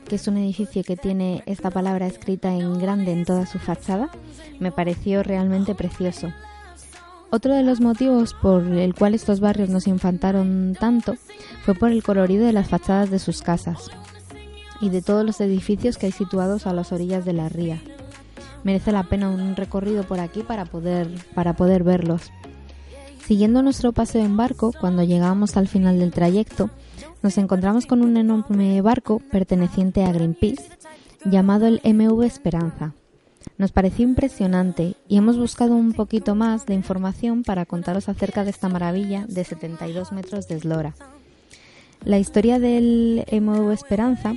que 0.07 0.17
es 0.17 0.29
un 0.29 0.37
edificio 0.37 0.85
que 0.85 0.97
tiene 0.97 1.43
esta 1.47 1.71
palabra 1.71 2.07
escrita 2.07 2.53
en 2.53 2.79
grande 2.79 3.13
en 3.13 3.25
toda 3.25 3.47
su 3.47 3.59
fachada, 3.59 4.11
me 4.61 4.71
pareció 4.71 5.23
realmente 5.23 5.75
precioso. 5.75 6.33
Otro 7.31 7.55
de 7.55 7.63
los 7.63 7.81
motivos 7.81 8.35
por 8.35 8.63
el 8.63 8.95
cual 8.95 9.15
estos 9.15 9.41
barrios 9.41 9.71
nos 9.71 9.87
infantaron 9.87 10.77
tanto 10.79 11.15
fue 11.65 11.75
por 11.75 11.91
el 11.91 12.03
colorido 12.03 12.45
de 12.45 12.53
las 12.53 12.69
fachadas 12.69 13.11
de 13.11 13.19
sus 13.19 13.41
casas 13.41 13.91
y 14.83 14.91
de 14.91 15.01
todos 15.01 15.25
los 15.25 15.41
edificios 15.41 15.97
que 15.97 16.07
hay 16.07 16.13
situados 16.13 16.67
a 16.67 16.75
las 16.75 16.93
orillas 16.93 17.25
de 17.25 17.33
la 17.33 17.49
ría. 17.49 17.81
Merece 18.65 18.93
la 18.93 19.05
pena 19.05 19.29
un 19.29 19.57
recorrido 19.57 20.05
por 20.05 20.21
aquí 20.21 20.43
para 20.43 20.65
poder, 20.65 21.09
para 21.35 21.55
poder 21.55 21.83
verlos. 21.83 22.31
Siguiendo 23.25 23.63
nuestro 23.63 23.93
paseo 23.93 24.25
en 24.25 24.37
barco, 24.37 24.73
cuando 24.79 25.03
llegamos 25.05 25.57
al 25.57 25.69
final 25.69 25.99
del 25.99 26.13
trayecto, 26.13 26.71
nos 27.23 27.39
encontramos 27.39 27.87
con 27.87 28.03
un 28.03 28.17
enorme 28.17 28.81
barco 28.83 29.21
perteneciente 29.31 30.05
a 30.05 30.13
Greenpeace 30.13 30.69
llamado 31.25 31.67
el 31.67 31.81
MV 31.85 32.23
Esperanza. 32.23 32.95
Nos 33.59 33.73
pareció 33.73 34.05
impresionante 34.05 34.97
y 35.09 35.17
hemos 35.17 35.39
buscado 35.39 35.77
un 35.77 35.93
poquito 35.93 36.35
más 36.35 36.67
de 36.67 36.75
información 36.75 37.43
para 37.45 37.67
contaros 37.67 38.09
acerca 38.09 38.45
de 38.45 38.51
esta 38.51 38.69
maravilla 38.69 39.25
de 39.29 39.45
72 39.45 40.13
metros 40.13 40.49
de 40.49 40.57
eslora. 40.57 40.95
La 42.05 42.19
historia 42.19 42.59
del 42.59 43.25
MV 43.31 43.71
Esperanza 43.71 44.35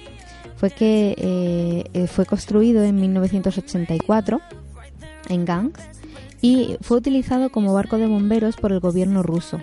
fue 0.65 0.71
que 0.71 1.15
eh, 1.19 1.83
eh, 1.93 2.07
fue 2.07 2.25
construido 2.25 2.83
en 2.83 2.95
1984 2.95 4.41
en 5.29 5.45
Gans 5.45 5.77
y 6.41 6.77
fue 6.81 6.97
utilizado 6.97 7.51
como 7.51 7.71
barco 7.71 7.99
de 7.99 8.07
bomberos 8.07 8.55
por 8.55 8.71
el 8.71 8.79
gobierno 8.79 9.21
ruso, 9.21 9.61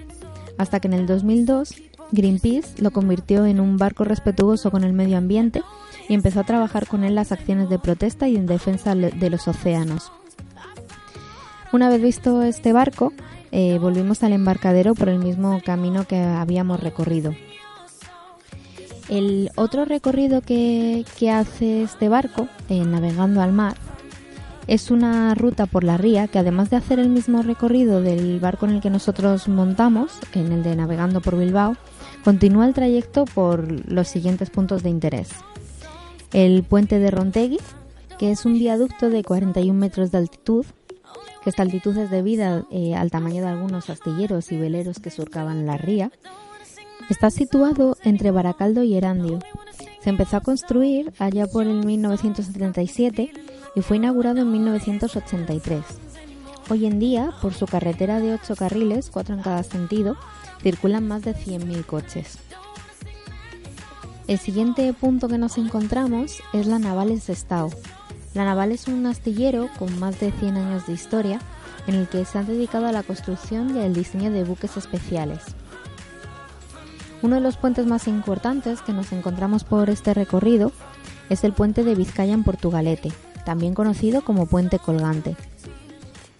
hasta 0.58 0.78
que 0.78 0.86
en 0.86 0.94
el 0.94 1.08
2002 1.08 1.74
Greenpeace 2.12 2.80
lo 2.80 2.92
convirtió 2.92 3.46
en 3.46 3.58
un 3.58 3.78
barco 3.78 4.04
respetuoso 4.04 4.70
con 4.70 4.84
el 4.84 4.92
medio 4.92 5.18
ambiente 5.18 5.62
y 6.08 6.14
empezó 6.14 6.38
a 6.38 6.44
trabajar 6.44 6.86
con 6.86 7.02
él 7.02 7.16
las 7.16 7.32
acciones 7.32 7.68
de 7.68 7.80
protesta 7.80 8.28
y 8.28 8.36
en 8.36 8.46
defensa 8.46 8.94
de 8.94 9.30
los 9.30 9.48
océanos. 9.48 10.12
Una 11.72 11.88
vez 11.88 12.00
visto 12.00 12.42
este 12.42 12.72
barco, 12.72 13.12
eh, 13.50 13.78
volvimos 13.80 14.22
al 14.22 14.34
embarcadero 14.34 14.94
por 14.94 15.08
el 15.08 15.18
mismo 15.18 15.60
camino 15.64 16.04
que 16.04 16.20
habíamos 16.20 16.78
recorrido. 16.78 17.32
El 19.12 19.50
otro 19.56 19.84
recorrido 19.84 20.40
que, 20.40 21.04
hace 21.30 21.82
este 21.82 22.08
barco, 22.08 22.48
eh, 22.70 22.82
navegando 22.82 23.42
al 23.42 23.52
mar, 23.52 23.76
es 24.66 24.90
una 24.90 25.34
ruta 25.34 25.66
por 25.66 25.84
la 25.84 25.98
ría 25.98 26.28
que 26.28 26.38
además 26.38 26.70
de 26.70 26.76
hacer 26.76 26.98
el 26.98 27.10
mismo 27.10 27.42
recorrido 27.42 28.00
del 28.00 28.40
barco 28.40 28.64
en 28.64 28.72
el 28.72 28.80
que 28.80 28.88
nosotros 28.88 29.48
montamos, 29.48 30.12
en 30.32 30.50
el 30.50 30.62
de 30.62 30.76
navegando 30.76 31.20
por 31.20 31.36
Bilbao, 31.36 31.76
continúa 32.24 32.66
el 32.66 32.72
trayecto 32.72 33.26
por 33.26 33.86
los 33.86 34.08
siguientes 34.08 34.48
puntos 34.48 34.82
de 34.82 34.88
interés. 34.88 35.28
El 36.32 36.62
puente 36.62 36.98
de 36.98 37.10
Rontegui, 37.10 37.58
que 38.18 38.30
es 38.30 38.46
un 38.46 38.54
viaducto 38.54 39.10
de 39.10 39.22
41 39.22 39.78
metros 39.78 40.10
de 40.10 40.16
altitud, 40.16 40.64
que 41.44 41.50
esta 41.50 41.62
altitud 41.62 41.94
es 41.98 42.10
debida 42.10 42.64
eh, 42.70 42.94
al 42.94 43.10
tamaño 43.10 43.42
de 43.42 43.48
algunos 43.48 43.90
astilleros 43.90 44.50
y 44.52 44.56
veleros 44.56 45.00
que 45.00 45.10
surcaban 45.10 45.66
la 45.66 45.76
ría. 45.76 46.10
Está 47.12 47.30
situado 47.30 47.98
entre 48.04 48.30
Baracaldo 48.30 48.82
y 48.84 48.94
Erandio. 48.94 49.38
Se 50.02 50.08
empezó 50.08 50.38
a 50.38 50.40
construir 50.40 51.12
allá 51.18 51.46
por 51.46 51.66
el 51.66 51.84
1977 51.84 53.30
y 53.76 53.80
fue 53.82 53.98
inaugurado 53.98 54.40
en 54.40 54.50
1983. 54.50 55.84
Hoy 56.70 56.86
en 56.86 56.98
día, 56.98 57.34
por 57.42 57.52
su 57.52 57.66
carretera 57.66 58.18
de 58.18 58.32
8 58.32 58.56
carriles, 58.56 59.10
4 59.12 59.34
en 59.34 59.42
cada 59.42 59.62
sentido, 59.62 60.16
circulan 60.62 61.06
más 61.06 61.20
de 61.20 61.34
100.000 61.34 61.84
coches. 61.84 62.38
El 64.26 64.38
siguiente 64.38 64.90
punto 64.94 65.28
que 65.28 65.36
nos 65.36 65.58
encontramos 65.58 66.42
es 66.54 66.66
la 66.66 66.78
Naval 66.78 67.20
Sestao. 67.20 67.68
La 68.32 68.46
Naval 68.46 68.72
es 68.72 68.88
un 68.88 69.04
astillero 69.04 69.68
con 69.78 69.98
más 69.98 70.18
de 70.18 70.32
100 70.32 70.56
años 70.56 70.86
de 70.86 70.94
historia 70.94 71.40
en 71.86 71.94
el 71.94 72.08
que 72.08 72.24
se 72.24 72.38
han 72.38 72.46
dedicado 72.46 72.86
a 72.86 72.92
la 72.92 73.02
construcción 73.02 73.76
y 73.76 73.80
al 73.80 73.92
diseño 73.92 74.30
de 74.30 74.44
buques 74.44 74.78
especiales. 74.78 75.40
Uno 77.22 77.36
de 77.36 77.40
los 77.40 77.56
puentes 77.56 77.86
más 77.86 78.08
importantes 78.08 78.82
que 78.82 78.92
nos 78.92 79.12
encontramos 79.12 79.64
por 79.64 79.88
este 79.90 80.12
recorrido 80.12 80.72
es 81.30 81.44
el 81.44 81.52
puente 81.52 81.84
de 81.84 81.94
Vizcaya 81.94 82.34
en 82.34 82.42
Portugalete, 82.42 83.12
también 83.44 83.74
conocido 83.74 84.22
como 84.22 84.46
puente 84.46 84.78
colgante. 84.78 85.36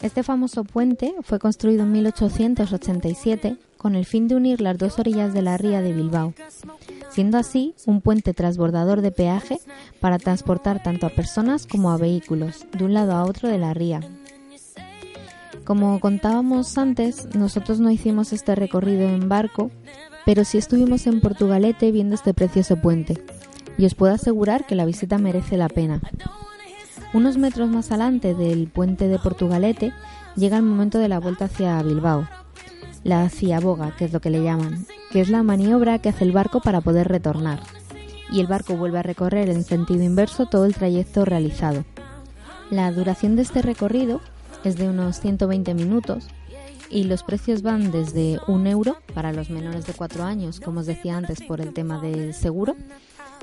Este 0.03 0.24
famoso 0.24 0.64
puente 0.64 1.14
fue 1.22 1.39
construido 1.39 1.85
en 1.85 1.93
1887 1.93 3.57
con 3.78 3.95
el 3.95 4.05
fin 4.07 4.26
de 4.26 4.35
unir 4.35 4.61
las 4.61 4.76
dos 4.76 4.99
orillas 4.99 5.33
de 5.33 5.43
la 5.43 5.57
ría 5.57 5.80
de 5.80 5.93
Bilbao, 5.93 6.35
siendo 7.11 7.39
así 7.39 7.74
un 7.87 8.01
puente 8.01 8.35
transbordador 8.35 9.01
de 9.01 9.12
peaje 9.12 9.59
para 10.01 10.18
transportar 10.18 10.83
tanto 10.83 11.07
a 11.07 11.11
personas 11.11 11.68
como 11.68 11.93
a 11.93 11.97
vehículos 11.97 12.66
de 12.76 12.85
un 12.85 12.95
lado 12.95 13.12
a 13.12 13.24
otro 13.24 13.49
de 13.49 13.59
la 13.59 13.74
ría. 13.74 14.01
Como 15.64 16.01
contábamos 16.01 16.76
antes, 16.76 17.35
nosotros 17.37 17.78
no 17.78 17.91
hicimos 17.91 18.33
este 18.33 18.57
recorrido 18.57 19.09
en 19.09 19.28
barco, 19.28 19.70
pero 20.25 20.45
sí 20.45 20.59
estuvimos 20.59 21.07
en 21.07 21.20
Portugalete 21.20 21.91
viendo 21.93 22.14
este 22.14 22.35
precioso 22.35 22.77
puente. 22.77 23.23
Y 23.79 23.87
os 23.87 23.95
puedo 23.95 24.14
asegurar 24.14 24.66
que 24.66 24.75
la 24.75 24.85
visita 24.85 25.18
merece 25.18 25.57
la 25.57 25.68
pena. 25.68 26.01
Unos 27.14 27.39
metros 27.39 27.68
más 27.68 27.91
adelante 27.91 28.35
del 28.35 28.68
puente 28.68 29.09
de 29.09 29.18
Portugalete 29.18 29.93
llega 30.37 30.57
el 30.57 30.62
momento 30.62 30.99
de 30.99 31.09
la 31.09 31.20
vuelta 31.20 31.47
hacia 31.47 31.83
Bilbao, 31.83 32.27
la 33.05 33.29
ciaboga, 33.29 33.95
que 33.97 34.05
es 34.05 34.12
lo 34.12 34.20
que 34.20 34.31
le 34.31 34.43
llaman, 34.43 34.87
que 35.11 35.20
es 35.20 35.29
la 35.29 35.43
maniobra 35.43 35.99
que 35.99 36.09
hace 36.09 36.25
el 36.25 36.33
barco 36.33 36.61
para 36.61 36.81
poder 36.81 37.09
retornar. 37.09 37.61
Y 38.31 38.41
el 38.41 38.47
barco 38.47 38.77
vuelve 38.77 38.99
a 38.99 39.03
recorrer 39.03 39.51
en 39.51 39.62
sentido 39.62 40.03
inverso 40.03 40.47
todo 40.47 40.64
el 40.64 40.75
trayecto 40.75 41.25
realizado. 41.25 41.85
La 42.70 42.91
duración 42.91 43.37
de 43.37 43.43
este 43.43 43.61
recorrido 43.61 44.20
es 44.64 44.77
de 44.77 44.89
unos 44.89 45.20
120 45.20 45.75
minutos 45.75 46.29
y 46.93 47.05
los 47.05 47.22
precios 47.22 47.62
van 47.62 47.90
desde 47.90 48.38
un 48.47 48.66
euro 48.66 48.99
para 49.14 49.32
los 49.32 49.51
menores 49.51 49.86
de 49.86 49.95
4 49.95 50.22
años, 50.22 50.61
como 50.61 50.80
os 50.80 50.86
decía 50.86 51.16
antes 51.16 51.40
por 51.43 51.61
el 51.61 51.72
tema 51.72 52.01
del 52.01 52.34
seguro, 52.34 52.76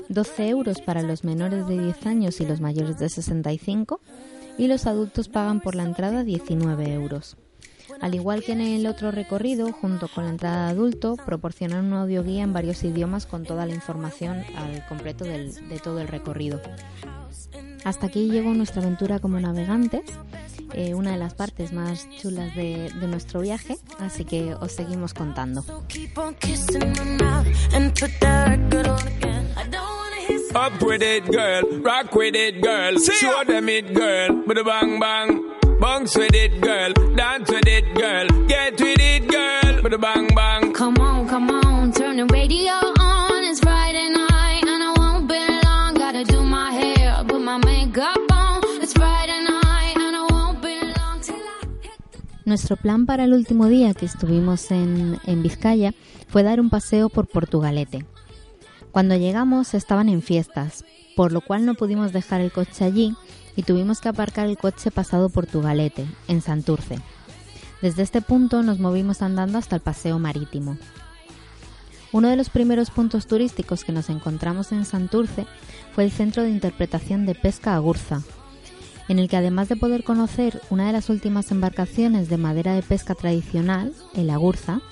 12 0.08 0.48
euros 0.48 0.80
para 0.80 1.02
los 1.02 1.24
menores 1.24 1.66
de 1.66 1.78
10 1.78 2.06
años 2.06 2.40
y 2.40 2.46
los 2.46 2.60
mayores 2.60 2.98
de 2.98 3.08
65 3.08 4.00
y 4.56 4.68
los 4.68 4.86
adultos 4.86 5.28
pagan 5.28 5.60
por 5.60 5.74
la 5.74 5.82
entrada 5.82 6.22
19 6.22 6.92
euros. 6.92 7.36
Al 8.00 8.14
igual 8.14 8.42
que 8.42 8.52
en 8.52 8.60
el 8.60 8.86
otro 8.86 9.10
recorrido, 9.10 9.72
junto 9.72 10.08
con 10.08 10.24
la 10.24 10.30
entrada 10.30 10.66
de 10.66 10.70
adulto, 10.70 11.16
proporcionan 11.16 11.86
un 11.86 11.94
audioguía 11.94 12.44
en 12.44 12.52
varios 12.52 12.82
idiomas 12.84 13.26
con 13.26 13.44
toda 13.44 13.66
la 13.66 13.74
información 13.74 14.42
al 14.56 14.86
completo 14.86 15.24
de 15.24 15.80
todo 15.82 16.00
el 16.00 16.08
recorrido. 16.08 16.60
Hasta 17.84 18.06
aquí 18.06 18.30
llegó 18.30 18.52
nuestra 18.54 18.82
aventura 18.82 19.18
como 19.18 19.40
navegantes, 19.40 20.02
eh, 20.74 20.94
una 20.94 21.12
de 21.12 21.16
las 21.16 21.34
partes 21.34 21.72
más 21.72 22.08
chulas 22.10 22.54
de, 22.54 22.90
de 23.00 23.06
nuestro 23.06 23.40
viaje, 23.40 23.78
así 23.98 24.24
que 24.24 24.54
os 24.54 24.72
seguimos 24.72 25.14
contando. 25.14 25.64
Up 30.52 30.82
with 30.82 31.02
it, 31.02 31.24
girl. 31.30 31.62
Rock 31.82 32.14
with 32.16 32.34
it, 32.34 32.60
girl. 32.60 32.98
Show 32.98 33.44
them 33.46 33.68
it, 33.68 33.94
girl. 33.94 34.42
With 34.46 34.58
a 34.58 34.64
bang 34.64 34.98
bang. 34.98 35.40
Bounce 35.80 36.16
with 36.18 36.34
it, 36.34 36.60
girl. 36.60 36.92
Dance 37.14 37.50
with 37.50 37.66
it, 37.66 37.94
girl. 37.94 38.26
Get 38.46 38.80
with 38.80 38.98
it, 39.00 39.28
girl. 39.28 39.82
With 39.82 39.94
a 39.94 39.98
bang 39.98 40.28
bang. 40.34 40.72
Come 40.72 40.96
on, 40.98 41.28
come 41.28 41.50
on, 41.50 41.92
turn 41.92 42.16
the 42.16 42.26
radio 42.26 42.99
Nuestro 52.50 52.74
plan 52.74 53.06
para 53.06 53.22
el 53.22 53.32
último 53.32 53.68
día 53.68 53.94
que 53.94 54.06
estuvimos 54.06 54.72
en, 54.72 55.20
en 55.24 55.40
Vizcaya 55.40 55.94
fue 56.26 56.42
dar 56.42 56.60
un 56.60 56.68
paseo 56.68 57.08
por 57.08 57.28
Portugalete. 57.28 58.04
Cuando 58.90 59.14
llegamos 59.14 59.72
estaban 59.72 60.08
en 60.08 60.20
fiestas, 60.20 60.84
por 61.14 61.30
lo 61.30 61.42
cual 61.42 61.64
no 61.64 61.76
pudimos 61.76 62.12
dejar 62.12 62.40
el 62.40 62.50
coche 62.50 62.84
allí 62.84 63.14
y 63.54 63.62
tuvimos 63.62 64.00
que 64.00 64.08
aparcar 64.08 64.48
el 64.48 64.58
coche 64.58 64.90
pasado 64.90 65.28
Portugalete, 65.28 66.06
en 66.26 66.42
Santurce. 66.42 66.98
Desde 67.82 68.02
este 68.02 68.20
punto 68.20 68.64
nos 68.64 68.80
movimos 68.80 69.22
andando 69.22 69.56
hasta 69.56 69.76
el 69.76 69.82
paseo 69.82 70.18
marítimo. 70.18 70.76
Uno 72.10 72.30
de 72.30 72.36
los 72.36 72.50
primeros 72.50 72.90
puntos 72.90 73.28
turísticos 73.28 73.84
que 73.84 73.92
nos 73.92 74.10
encontramos 74.10 74.72
en 74.72 74.84
Santurce 74.86 75.46
fue 75.94 76.02
el 76.02 76.10
Centro 76.10 76.42
de 76.42 76.50
Interpretación 76.50 77.26
de 77.26 77.36
Pesca 77.36 77.76
Agurza, 77.76 78.22
en 79.10 79.18
el 79.18 79.28
que 79.28 79.36
además 79.36 79.68
de 79.68 79.74
poder 79.74 80.04
conocer 80.04 80.62
una 80.70 80.86
de 80.86 80.92
las 80.92 81.10
últimas 81.10 81.50
embarcaciones 81.50 82.28
de 82.28 82.36
madera 82.36 82.76
de 82.76 82.82
pesca 82.82 83.16
tradicional, 83.16 83.92
el 84.14 84.30
Agurza, 84.30 84.82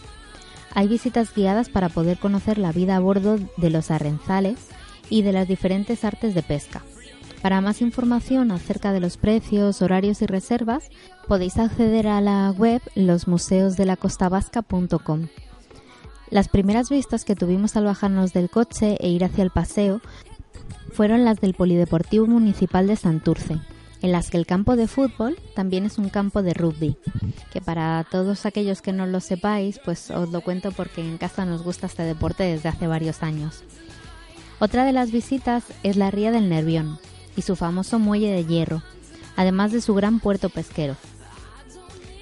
hay 0.75 0.89
visitas 0.89 1.33
guiadas 1.33 1.69
para 1.69 1.89
poder 1.89 2.19
conocer 2.19 2.59
la 2.59 2.73
vida 2.73 2.97
a 2.97 3.01
bordo 3.01 3.39
de 3.57 3.71
los 3.71 3.93
arrenzales 3.93 4.71
y 5.09 5.23
de 5.23 5.33
las 5.33 5.47
diferentes 5.47 6.05
artes 6.05 6.35
de 6.35 6.43
pesca. 6.43 6.83
Para 7.43 7.61
más 7.61 7.81
información 7.81 8.51
acerca 8.51 8.93
de 8.93 8.99
los 8.99 9.19
precios, 9.19 9.83
horarios 9.83 10.21
y 10.21 10.27
reservas, 10.27 10.91
podéis 11.29 11.57
acceder 11.57 12.09
a 12.09 12.21
la 12.21 12.51
web 12.51 12.83
losmuseosdelacostabasca.com. 12.97 15.29
Las 16.31 16.49
primeras 16.49 16.91
vistas 16.91 17.25
que 17.25 17.37
tuvimos 17.37 17.77
al 17.77 17.85
bajarnos 17.85 18.33
del 18.33 18.51
coche 18.51 18.97
e 18.99 19.11
ir 19.11 19.25
hacia 19.25 19.45
el 19.45 19.51
paseo 19.51 20.01
fueron 20.93 21.25
las 21.25 21.41
del 21.41 21.55
Polideportivo 21.55 22.27
Municipal 22.27 22.89
de 22.89 22.97
Santurce, 22.97 23.61
en 24.03 24.13
las 24.13 24.31
que 24.31 24.37
el 24.37 24.47
campo 24.47 24.77
de 24.77 24.87
fútbol 24.87 25.37
también 25.55 25.85
es 25.85 25.99
un 25.99 26.09
campo 26.09 26.43
de 26.43 26.55
rugby, 26.55 26.97
que 27.53 27.61
para 27.61 28.05
todos 28.11 28.47
aquellos 28.47 28.83
que 28.83 28.93
no 28.93 29.07
lo 29.07 29.21
sepáis, 29.21 29.81
pues 29.85 30.11
os 30.11 30.31
lo 30.31 30.41
cuento 30.41 30.73
porque 30.73 31.01
en 31.01 31.19
casa 31.19 31.45
nos 31.45 31.63
gusta 31.63 31.87
este 31.87 32.03
deporte 32.05 32.45
desde 32.45 32.69
hace 32.69 32.87
varios 32.87 33.23
años. 33.23 33.63
Otra 34.61 34.85
de 34.85 34.93
las 34.93 35.11
visitas 35.13 35.65
es 35.83 35.97
la 35.97 36.11
ría 36.11 36.31
del 36.31 36.49
Nervión 36.49 36.99
y 37.37 37.43
su 37.43 37.57
famoso 37.57 37.99
muelle 37.99 38.33
de 38.33 38.45
hierro, 38.45 38.83
además 39.37 39.73
de 39.73 39.81
su 39.81 39.95
gran 39.95 40.21
puerto 40.21 40.49
pesquero. 40.49 40.97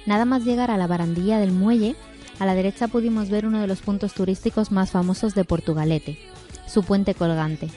Nada 0.05 0.25
más 0.25 0.45
llegar 0.45 0.71
a 0.71 0.77
la 0.77 0.87
barandilla 0.87 1.39
del 1.39 1.51
muelle, 1.51 1.95
a 2.39 2.45
la 2.45 2.55
derecha 2.55 2.87
pudimos 2.87 3.29
ver 3.29 3.45
uno 3.45 3.59
de 3.59 3.67
los 3.67 3.81
puntos 3.81 4.13
turísticos 4.13 4.71
más 4.71 4.91
famosos 4.91 5.33
de 5.33 5.43
Portugalete, 5.43 6.19
su 6.67 6.83
puente 6.83 7.15
colgante. 7.15 7.69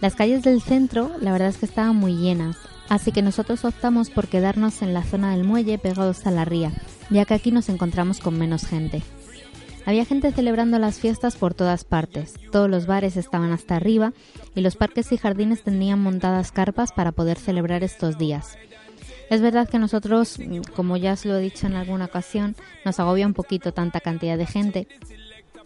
Las 0.00 0.14
calles 0.14 0.42
del 0.42 0.60
centro 0.60 1.10
la 1.20 1.32
verdad 1.32 1.48
es 1.48 1.56
que 1.56 1.66
estaban 1.66 1.96
muy 1.96 2.14
llenas, 2.16 2.56
así 2.88 3.12
que 3.12 3.22
nosotros 3.22 3.64
optamos 3.64 4.10
por 4.10 4.28
quedarnos 4.28 4.82
en 4.82 4.92
la 4.92 5.02
zona 5.02 5.32
del 5.32 5.44
muelle 5.44 5.78
pegados 5.78 6.26
a 6.26 6.30
la 6.30 6.44
ría, 6.44 6.72
ya 7.08 7.24
que 7.24 7.34
aquí 7.34 7.50
nos 7.50 7.68
encontramos 7.70 8.20
con 8.20 8.38
menos 8.38 8.66
gente. 8.66 9.02
Había 9.86 10.04
gente 10.04 10.32
celebrando 10.32 10.78
las 10.78 10.98
fiestas 10.98 11.36
por 11.36 11.54
todas 11.54 11.84
partes, 11.84 12.34
todos 12.52 12.68
los 12.68 12.86
bares 12.86 13.16
estaban 13.16 13.52
hasta 13.52 13.76
arriba 13.76 14.12
y 14.54 14.60
los 14.60 14.76
parques 14.76 15.12
y 15.12 15.16
jardines 15.16 15.62
tenían 15.62 16.00
montadas 16.00 16.52
carpas 16.52 16.92
para 16.92 17.12
poder 17.12 17.38
celebrar 17.38 17.82
estos 17.82 18.18
días. 18.18 18.58
Es 19.30 19.40
verdad 19.40 19.68
que 19.68 19.78
nosotros, 19.78 20.38
como 20.74 20.96
ya 20.96 21.14
os 21.14 21.24
lo 21.24 21.36
he 21.36 21.40
dicho 21.40 21.66
en 21.66 21.74
alguna 21.74 22.04
ocasión, 22.04 22.54
nos 22.84 23.00
agobia 23.00 23.26
un 23.26 23.34
poquito 23.34 23.72
tanta 23.72 24.00
cantidad 24.00 24.36
de 24.36 24.46
gente 24.46 24.88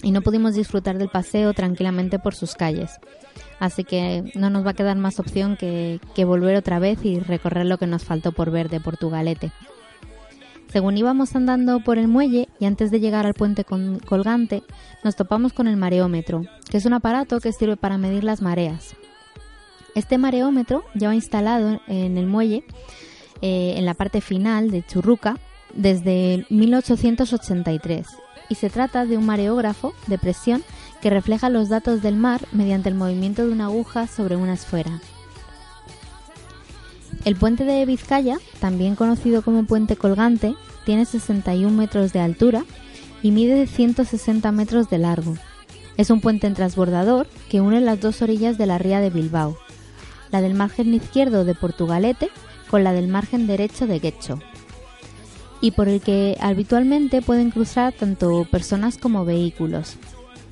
y 0.02 0.10
no 0.10 0.22
pudimos 0.22 0.54
disfrutar 0.54 0.98
del 0.98 1.08
paseo 1.08 1.52
tranquilamente 1.54 2.18
por 2.18 2.34
sus 2.34 2.54
calles. 2.54 2.98
Así 3.58 3.84
que 3.84 4.32
no 4.34 4.50
nos 4.50 4.64
va 4.64 4.70
a 4.70 4.74
quedar 4.74 4.96
más 4.96 5.20
opción 5.20 5.56
que, 5.56 6.00
que 6.14 6.24
volver 6.24 6.56
otra 6.56 6.78
vez 6.78 7.04
y 7.04 7.20
recorrer 7.20 7.66
lo 7.66 7.78
que 7.78 7.86
nos 7.86 8.04
faltó 8.04 8.32
por 8.32 8.50
ver 8.50 8.70
de 8.70 8.80
Portugalete. 8.80 9.52
Según 10.72 10.96
íbamos 10.96 11.34
andando 11.34 11.80
por 11.80 11.98
el 11.98 12.06
muelle 12.08 12.48
y 12.60 12.64
antes 12.64 12.90
de 12.90 13.00
llegar 13.00 13.26
al 13.26 13.34
puente 13.34 13.64
colgante, 13.64 14.62
nos 15.02 15.16
topamos 15.16 15.52
con 15.52 15.66
el 15.66 15.76
mareómetro, 15.76 16.42
que 16.70 16.76
es 16.76 16.86
un 16.86 16.92
aparato 16.92 17.40
que 17.40 17.52
sirve 17.52 17.76
para 17.76 17.98
medir 17.98 18.22
las 18.22 18.40
mareas. 18.40 18.94
Este 19.96 20.16
mareómetro 20.16 20.84
lleva 20.94 21.16
instalado 21.16 21.80
en 21.88 22.16
el 22.16 22.26
muelle, 22.26 22.62
eh, 23.42 23.74
en 23.76 23.84
la 23.84 23.94
parte 23.94 24.20
final 24.20 24.70
de 24.70 24.84
Churruca, 24.86 25.38
desde 25.74 26.46
1883 26.50 28.06
y 28.50 28.56
se 28.56 28.68
trata 28.68 29.06
de 29.06 29.16
un 29.16 29.24
mareógrafo 29.24 29.94
de 30.08 30.18
presión 30.18 30.62
que 31.00 31.08
refleja 31.08 31.48
los 31.48 31.70
datos 31.70 32.02
del 32.02 32.16
mar 32.16 32.46
mediante 32.52 32.90
el 32.90 32.94
movimiento 32.94 33.46
de 33.46 33.52
una 33.52 33.66
aguja 33.66 34.06
sobre 34.06 34.36
una 34.36 34.52
esfera. 34.52 35.00
El 37.24 37.36
puente 37.36 37.64
de 37.64 37.86
Vizcaya, 37.86 38.38
también 38.60 38.96
conocido 38.96 39.42
como 39.42 39.64
puente 39.64 39.96
colgante, 39.96 40.54
tiene 40.84 41.04
61 41.04 41.74
metros 41.74 42.12
de 42.12 42.20
altura 42.20 42.64
y 43.22 43.30
mide 43.30 43.66
160 43.66 44.50
metros 44.52 44.90
de 44.90 44.98
largo. 44.98 45.34
Es 45.96 46.10
un 46.10 46.20
puente 46.20 46.46
en 46.46 46.54
transbordador 46.54 47.28
que 47.48 47.60
une 47.60 47.80
las 47.80 48.00
dos 48.00 48.22
orillas 48.22 48.58
de 48.58 48.66
la 48.66 48.78
ría 48.78 49.00
de 49.00 49.10
Bilbao, 49.10 49.58
la 50.30 50.40
del 50.40 50.54
margen 50.54 50.94
izquierdo 50.94 51.44
de 51.44 51.54
Portugalete 51.54 52.30
con 52.70 52.84
la 52.84 52.92
del 52.92 53.08
margen 53.08 53.46
derecho 53.46 53.86
de 53.86 53.98
Guecho, 53.98 54.38
y 55.60 55.72
por 55.72 55.88
el 55.88 56.00
que 56.00 56.36
habitualmente 56.40 57.22
pueden 57.22 57.50
cruzar 57.50 57.92
tanto 57.92 58.46
personas 58.50 58.98
como 58.98 59.24
vehículos. 59.24 59.96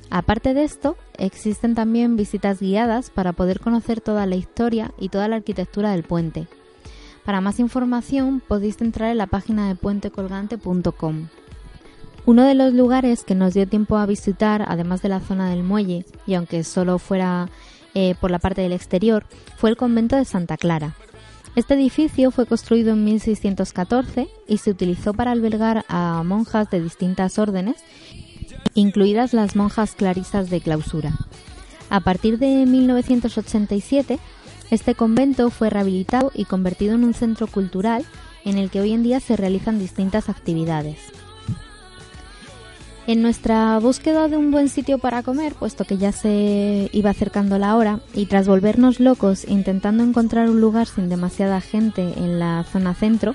Aparte 0.09 0.53
de 0.53 0.63
esto, 0.63 0.97
existen 1.17 1.75
también 1.75 2.15
visitas 2.15 2.59
guiadas 2.59 3.09
para 3.09 3.33
poder 3.33 3.59
conocer 3.59 4.01
toda 4.01 4.25
la 4.25 4.35
historia 4.35 4.91
y 4.99 5.09
toda 5.09 5.27
la 5.27 5.37
arquitectura 5.37 5.91
del 5.91 6.03
puente. 6.03 6.47
Para 7.25 7.41
más 7.41 7.59
información 7.59 8.41
podéis 8.45 8.81
entrar 8.81 9.11
en 9.11 9.19
la 9.19 9.27
página 9.27 9.67
de 9.67 9.75
puentecolgante.com. 9.75 11.27
Uno 12.25 12.43
de 12.43 12.55
los 12.55 12.73
lugares 12.73 13.23
que 13.23 13.35
nos 13.35 13.53
dio 13.53 13.67
tiempo 13.67 13.97
a 13.97 14.05
visitar, 14.05 14.65
además 14.67 15.01
de 15.01 15.09
la 15.09 15.19
zona 15.19 15.49
del 15.49 15.63
muelle, 15.63 16.05
y 16.25 16.33
aunque 16.33 16.63
solo 16.63 16.97
fuera 16.97 17.49
eh, 17.93 18.15
por 18.19 18.31
la 18.31 18.39
parte 18.39 18.61
del 18.61 18.73
exterior, 18.73 19.25
fue 19.57 19.69
el 19.69 19.77
convento 19.77 20.15
de 20.15 20.25
Santa 20.25 20.57
Clara. 20.57 20.95
Este 21.55 21.73
edificio 21.73 22.31
fue 22.31 22.45
construido 22.45 22.91
en 22.91 23.03
1614 23.03 24.29
y 24.47 24.57
se 24.59 24.71
utilizó 24.71 25.13
para 25.13 25.31
albergar 25.31 25.83
a 25.87 26.23
monjas 26.23 26.69
de 26.69 26.81
distintas 26.81 27.39
órdenes, 27.39 27.77
incluidas 28.75 29.33
las 29.33 29.55
monjas 29.55 29.95
clarisas 29.95 30.49
de 30.49 30.61
clausura. 30.61 31.13
A 31.89 32.01
partir 32.01 32.37
de 32.37 32.65
1987, 32.65 34.19
este 34.69 34.93
convento 34.93 35.49
fue 35.49 35.71
rehabilitado 35.71 36.31
y 36.35 36.45
convertido 36.45 36.93
en 36.93 37.03
un 37.03 37.15
centro 37.15 37.47
cultural 37.47 38.05
en 38.45 38.57
el 38.57 38.69
que 38.69 38.81
hoy 38.81 38.93
en 38.93 39.03
día 39.03 39.19
se 39.19 39.35
realizan 39.35 39.79
distintas 39.79 40.29
actividades. 40.29 40.97
En 43.09 43.23
nuestra 43.23 43.79
búsqueda 43.79 44.27
de 44.27 44.37
un 44.37 44.51
buen 44.51 44.69
sitio 44.69 44.99
para 44.99 45.23
comer, 45.23 45.55
puesto 45.55 45.83
que 45.83 45.97
ya 45.97 46.11
se 46.11 46.91
iba 46.93 47.09
acercando 47.09 47.57
la 47.57 47.75
hora, 47.75 48.01
y 48.13 48.27
tras 48.27 48.47
volvernos 48.47 48.99
locos 48.99 49.45
intentando 49.47 50.03
encontrar 50.03 50.47
un 50.47 50.61
lugar 50.61 50.85
sin 50.85 51.09
demasiada 51.09 51.59
gente 51.59 52.03
en 52.17 52.37
la 52.37 52.63
zona 52.71 52.93
centro, 52.93 53.33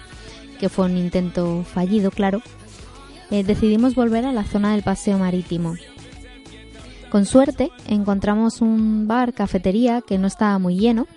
que 0.60 0.68
fue 0.68 0.84
un 0.86 0.96
intento 0.96 1.64
fallido, 1.64 2.12
claro, 2.12 2.40
eh, 3.32 3.42
decidimos 3.42 3.96
volver 3.96 4.26
a 4.26 4.32
la 4.32 4.44
zona 4.44 4.74
del 4.74 4.84
paseo 4.84 5.18
marítimo. 5.18 5.74
Con 7.10 7.26
suerte 7.26 7.72
encontramos 7.88 8.60
un 8.60 9.08
bar, 9.08 9.32
cafetería, 9.32 10.02
que 10.02 10.18
no 10.18 10.28
estaba 10.28 10.56
muy 10.60 10.76
lleno, 10.76 11.08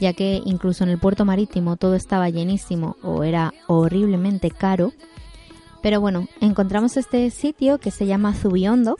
ya 0.00 0.12
que 0.12 0.42
incluso 0.44 0.84
en 0.84 0.90
el 0.90 0.98
puerto 0.98 1.24
marítimo 1.24 1.78
todo 1.78 1.94
estaba 1.94 2.28
llenísimo 2.28 2.98
o 3.02 3.24
era 3.24 3.54
horriblemente 3.68 4.50
caro. 4.50 4.92
Pero 5.82 6.00
bueno, 6.00 6.28
encontramos 6.40 6.96
este 6.96 7.28
sitio 7.30 7.78
que 7.78 7.90
se 7.90 8.06
llama 8.06 8.34
Zubiondo 8.34 8.96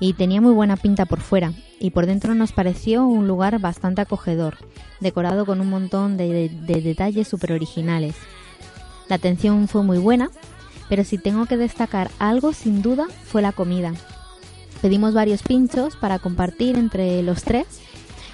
y 0.00 0.14
tenía 0.14 0.40
muy 0.40 0.52
buena 0.52 0.76
pinta 0.76 1.04
por 1.06 1.20
fuera 1.20 1.52
y 1.80 1.90
por 1.90 2.06
dentro 2.06 2.34
nos 2.34 2.52
pareció 2.52 3.06
un 3.06 3.28
lugar 3.28 3.58
bastante 3.60 4.00
acogedor, 4.00 4.56
decorado 5.00 5.44
con 5.44 5.60
un 5.60 5.68
montón 5.68 6.16
de, 6.16 6.48
de 6.48 6.80
detalles 6.80 7.28
súper 7.28 7.52
originales. 7.52 8.16
La 9.08 9.16
atención 9.16 9.68
fue 9.68 9.82
muy 9.82 9.98
buena, 9.98 10.30
pero 10.88 11.04
si 11.04 11.18
tengo 11.18 11.46
que 11.46 11.56
destacar 11.56 12.10
algo 12.18 12.52
sin 12.52 12.82
duda 12.82 13.06
fue 13.24 13.42
la 13.42 13.52
comida. 13.52 13.92
Pedimos 14.80 15.12
varios 15.12 15.42
pinchos 15.42 15.96
para 15.96 16.18
compartir 16.18 16.76
entre 16.76 17.22
los 17.22 17.42
tres 17.42 17.66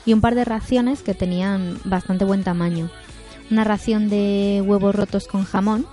y 0.05 0.12
un 0.12 0.20
par 0.20 0.35
de 0.35 0.45
raciones 0.45 1.03
que 1.03 1.14
tenían 1.14 1.79
bastante 1.85 2.25
buen 2.25 2.45
tamaño. 2.45 2.91
Una 3.51 3.64
ración 3.64 4.09
de 4.09 4.62
huevos 4.64 4.95
rotos 4.95 5.27
con 5.27 5.45
jamón, 5.45 5.87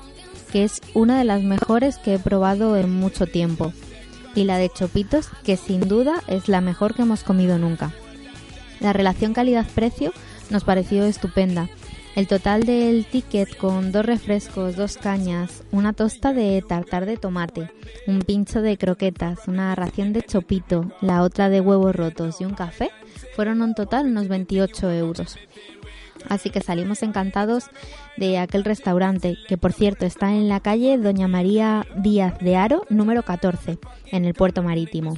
que 0.52 0.64
es 0.64 0.82
una 0.94 1.18
de 1.18 1.24
las 1.24 1.44
mejores 1.44 1.98
que 1.98 2.16
he 2.16 2.20
probado 2.20 2.78
en 2.78 2.92
mucho 2.92 3.26
tiempo, 3.26 3.74
y 4.36 4.44
la 4.44 4.58
de 4.58 4.70
chopitos, 4.70 5.30
que 5.44 5.58
sin 5.58 5.88
duda 5.88 6.24
es 6.28 6.48
la 6.48 6.62
mejor 6.62 6.94
que 6.94 7.02
hemos 7.02 7.24
comido 7.24 7.58
nunca. 7.58 7.92
La 8.80 8.94
relación 8.94 9.34
calidad-precio 9.34 10.12
nos 10.50 10.64
pareció 10.64 11.06
estupenda. 11.06 11.70
El 12.16 12.28
total 12.28 12.66
del 12.66 13.06
ticket 13.06 13.56
con 13.56 13.94
dos 13.94 14.06
refrescos, 14.06 14.76
dos 14.76 14.98
cañas, 14.98 15.64
una 15.72 15.94
tosta 15.94 16.34
de 16.34 16.62
tartar 16.62 17.06
de 17.06 17.16
tomate, 17.16 17.72
un 18.06 18.20
pincho 18.20 18.62
de 18.62 18.78
croquetas, 18.78 19.48
una 19.48 19.74
ración 19.76 20.12
de 20.12 20.22
chopito, 20.22 20.92
la 21.00 21.22
otra 21.22 21.48
de 21.48 21.62
huevos 21.62 21.96
rotos 21.96 22.42
y 22.42 22.46
un 22.46 22.54
café 22.54 22.92
fueron 23.36 23.62
un 23.62 23.76
total 23.76 24.08
unos 24.08 24.28
28 24.28 24.92
euros. 24.92 25.38
Así 26.30 26.50
que 26.50 26.62
salimos 26.62 27.04
encantados 27.04 27.66
de 28.18 28.38
aquel 28.38 28.64
restaurante, 28.64 29.38
que 29.48 29.58
por 29.58 29.74
cierto 29.74 30.06
está 30.06 30.32
en 30.32 30.50
la 30.50 30.60
calle 30.60 30.98
Doña 30.98 31.28
María 31.28 31.86
Díaz 31.98 32.38
de 32.40 32.56
Aro, 32.56 32.86
número 32.90 33.24
14, 33.24 33.78
en 34.12 34.26
el 34.26 34.34
puerto 34.34 34.64
marítimo. 34.64 35.18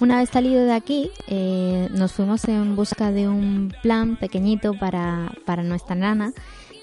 Una 0.00 0.18
vez 0.18 0.30
salido 0.30 0.64
de 0.64 0.72
aquí, 0.72 1.10
eh, 1.28 1.88
nos 1.92 2.12
fuimos 2.12 2.44
en 2.46 2.74
busca 2.74 3.12
de 3.12 3.28
un 3.28 3.72
plan 3.82 4.16
pequeñito 4.16 4.74
para, 4.74 5.32
para 5.46 5.62
nuestra 5.62 5.94
nana, 5.94 6.32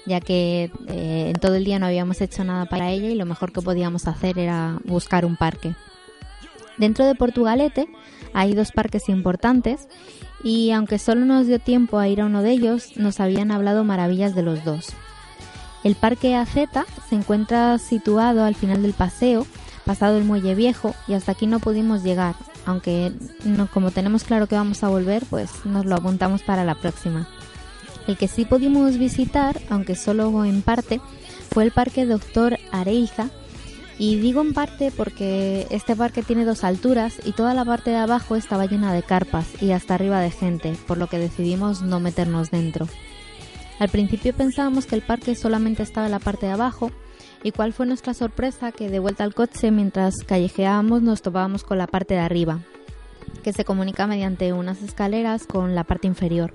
ya 0.06 0.20
que 0.20 0.70
eh, 0.88 1.26
en 1.28 1.34
todo 1.34 1.56
el 1.56 1.64
día 1.64 1.78
no 1.78 1.84
habíamos 1.84 2.20
hecho 2.22 2.44
nada 2.44 2.64
para 2.64 2.90
ella 2.90 3.10
y 3.10 3.16
lo 3.16 3.26
mejor 3.26 3.52
que 3.52 3.60
podíamos 3.60 4.06
hacer 4.06 4.38
era 4.38 4.78
buscar 4.84 5.26
un 5.26 5.36
parque. 5.36 5.74
Dentro 6.78 7.04
de 7.04 7.14
Portugalete 7.14 7.88
hay 8.32 8.54
dos 8.54 8.72
parques 8.72 9.10
importantes 9.10 9.86
y 10.42 10.70
aunque 10.70 10.98
solo 10.98 11.24
nos 11.24 11.46
dio 11.46 11.58
tiempo 11.58 11.98
a 11.98 12.08
ir 12.08 12.20
a 12.20 12.26
uno 12.26 12.42
de 12.42 12.52
ellos, 12.52 12.96
nos 12.96 13.20
habían 13.20 13.50
hablado 13.50 13.84
maravillas 13.84 14.34
de 14.34 14.42
los 14.42 14.64
dos. 14.64 14.88
El 15.84 15.94
Parque 15.94 16.36
AZ 16.36 16.54
se 17.08 17.14
encuentra 17.14 17.78
situado 17.78 18.44
al 18.44 18.54
final 18.54 18.82
del 18.82 18.92
paseo, 18.92 19.46
pasado 19.84 20.18
el 20.18 20.24
muelle 20.24 20.54
viejo, 20.54 20.94
y 21.08 21.14
hasta 21.14 21.32
aquí 21.32 21.46
no 21.46 21.58
pudimos 21.58 22.02
llegar, 22.02 22.34
aunque 22.66 23.12
como 23.72 23.90
tenemos 23.90 24.24
claro 24.24 24.46
que 24.46 24.56
vamos 24.56 24.84
a 24.84 24.88
volver, 24.88 25.24
pues 25.30 25.64
nos 25.64 25.86
lo 25.86 25.94
apuntamos 25.94 26.42
para 26.42 26.64
la 26.64 26.74
próxima. 26.74 27.28
El 28.06 28.16
que 28.16 28.28
sí 28.28 28.44
pudimos 28.44 28.98
visitar, 28.98 29.60
aunque 29.70 29.94
solo 29.94 30.44
en 30.44 30.62
parte, 30.62 31.00
fue 31.50 31.64
el 31.64 31.72
Parque 31.72 32.06
Doctor 32.06 32.58
Areilza, 32.72 33.30
y 34.00 34.16
digo 34.16 34.40
en 34.40 34.54
parte 34.54 34.90
porque 34.90 35.66
este 35.68 35.94
parque 35.94 36.22
tiene 36.22 36.46
dos 36.46 36.64
alturas 36.64 37.20
y 37.22 37.32
toda 37.32 37.52
la 37.52 37.66
parte 37.66 37.90
de 37.90 37.98
abajo 37.98 38.34
estaba 38.34 38.64
llena 38.64 38.94
de 38.94 39.02
carpas 39.02 39.62
y 39.62 39.72
hasta 39.72 39.94
arriba 39.94 40.20
de 40.20 40.30
gente, 40.30 40.74
por 40.86 40.96
lo 40.96 41.06
que 41.06 41.18
decidimos 41.18 41.82
no 41.82 42.00
meternos 42.00 42.50
dentro. 42.50 42.88
Al 43.78 43.90
principio 43.90 44.32
pensábamos 44.32 44.86
que 44.86 44.94
el 44.94 45.02
parque 45.02 45.34
solamente 45.34 45.82
estaba 45.82 46.06
en 46.06 46.12
la 46.12 46.18
parte 46.18 46.46
de 46.46 46.52
abajo 46.52 46.90
y 47.42 47.50
cuál 47.50 47.74
fue 47.74 47.84
nuestra 47.84 48.14
sorpresa 48.14 48.72
que 48.72 48.88
de 48.88 49.00
vuelta 49.00 49.22
al 49.22 49.34
coche 49.34 49.70
mientras 49.70 50.24
callejeábamos 50.24 51.02
nos 51.02 51.20
topábamos 51.20 51.62
con 51.62 51.76
la 51.76 51.86
parte 51.86 52.14
de 52.14 52.20
arriba, 52.20 52.60
que 53.44 53.52
se 53.52 53.66
comunica 53.66 54.06
mediante 54.06 54.54
unas 54.54 54.80
escaleras 54.80 55.46
con 55.46 55.74
la 55.74 55.84
parte 55.84 56.06
inferior. 56.06 56.54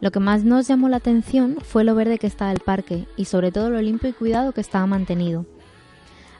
Lo 0.00 0.10
que 0.10 0.20
más 0.20 0.42
nos 0.42 0.68
llamó 0.68 0.88
la 0.88 0.96
atención 0.96 1.58
fue 1.62 1.84
lo 1.84 1.94
verde 1.94 2.18
que 2.18 2.26
estaba 2.26 2.50
el 2.50 2.60
parque 2.60 3.06
y 3.18 3.26
sobre 3.26 3.52
todo 3.52 3.68
lo 3.68 3.82
limpio 3.82 4.08
y 4.08 4.14
cuidado 4.14 4.52
que 4.52 4.62
estaba 4.62 4.86
mantenido. 4.86 5.44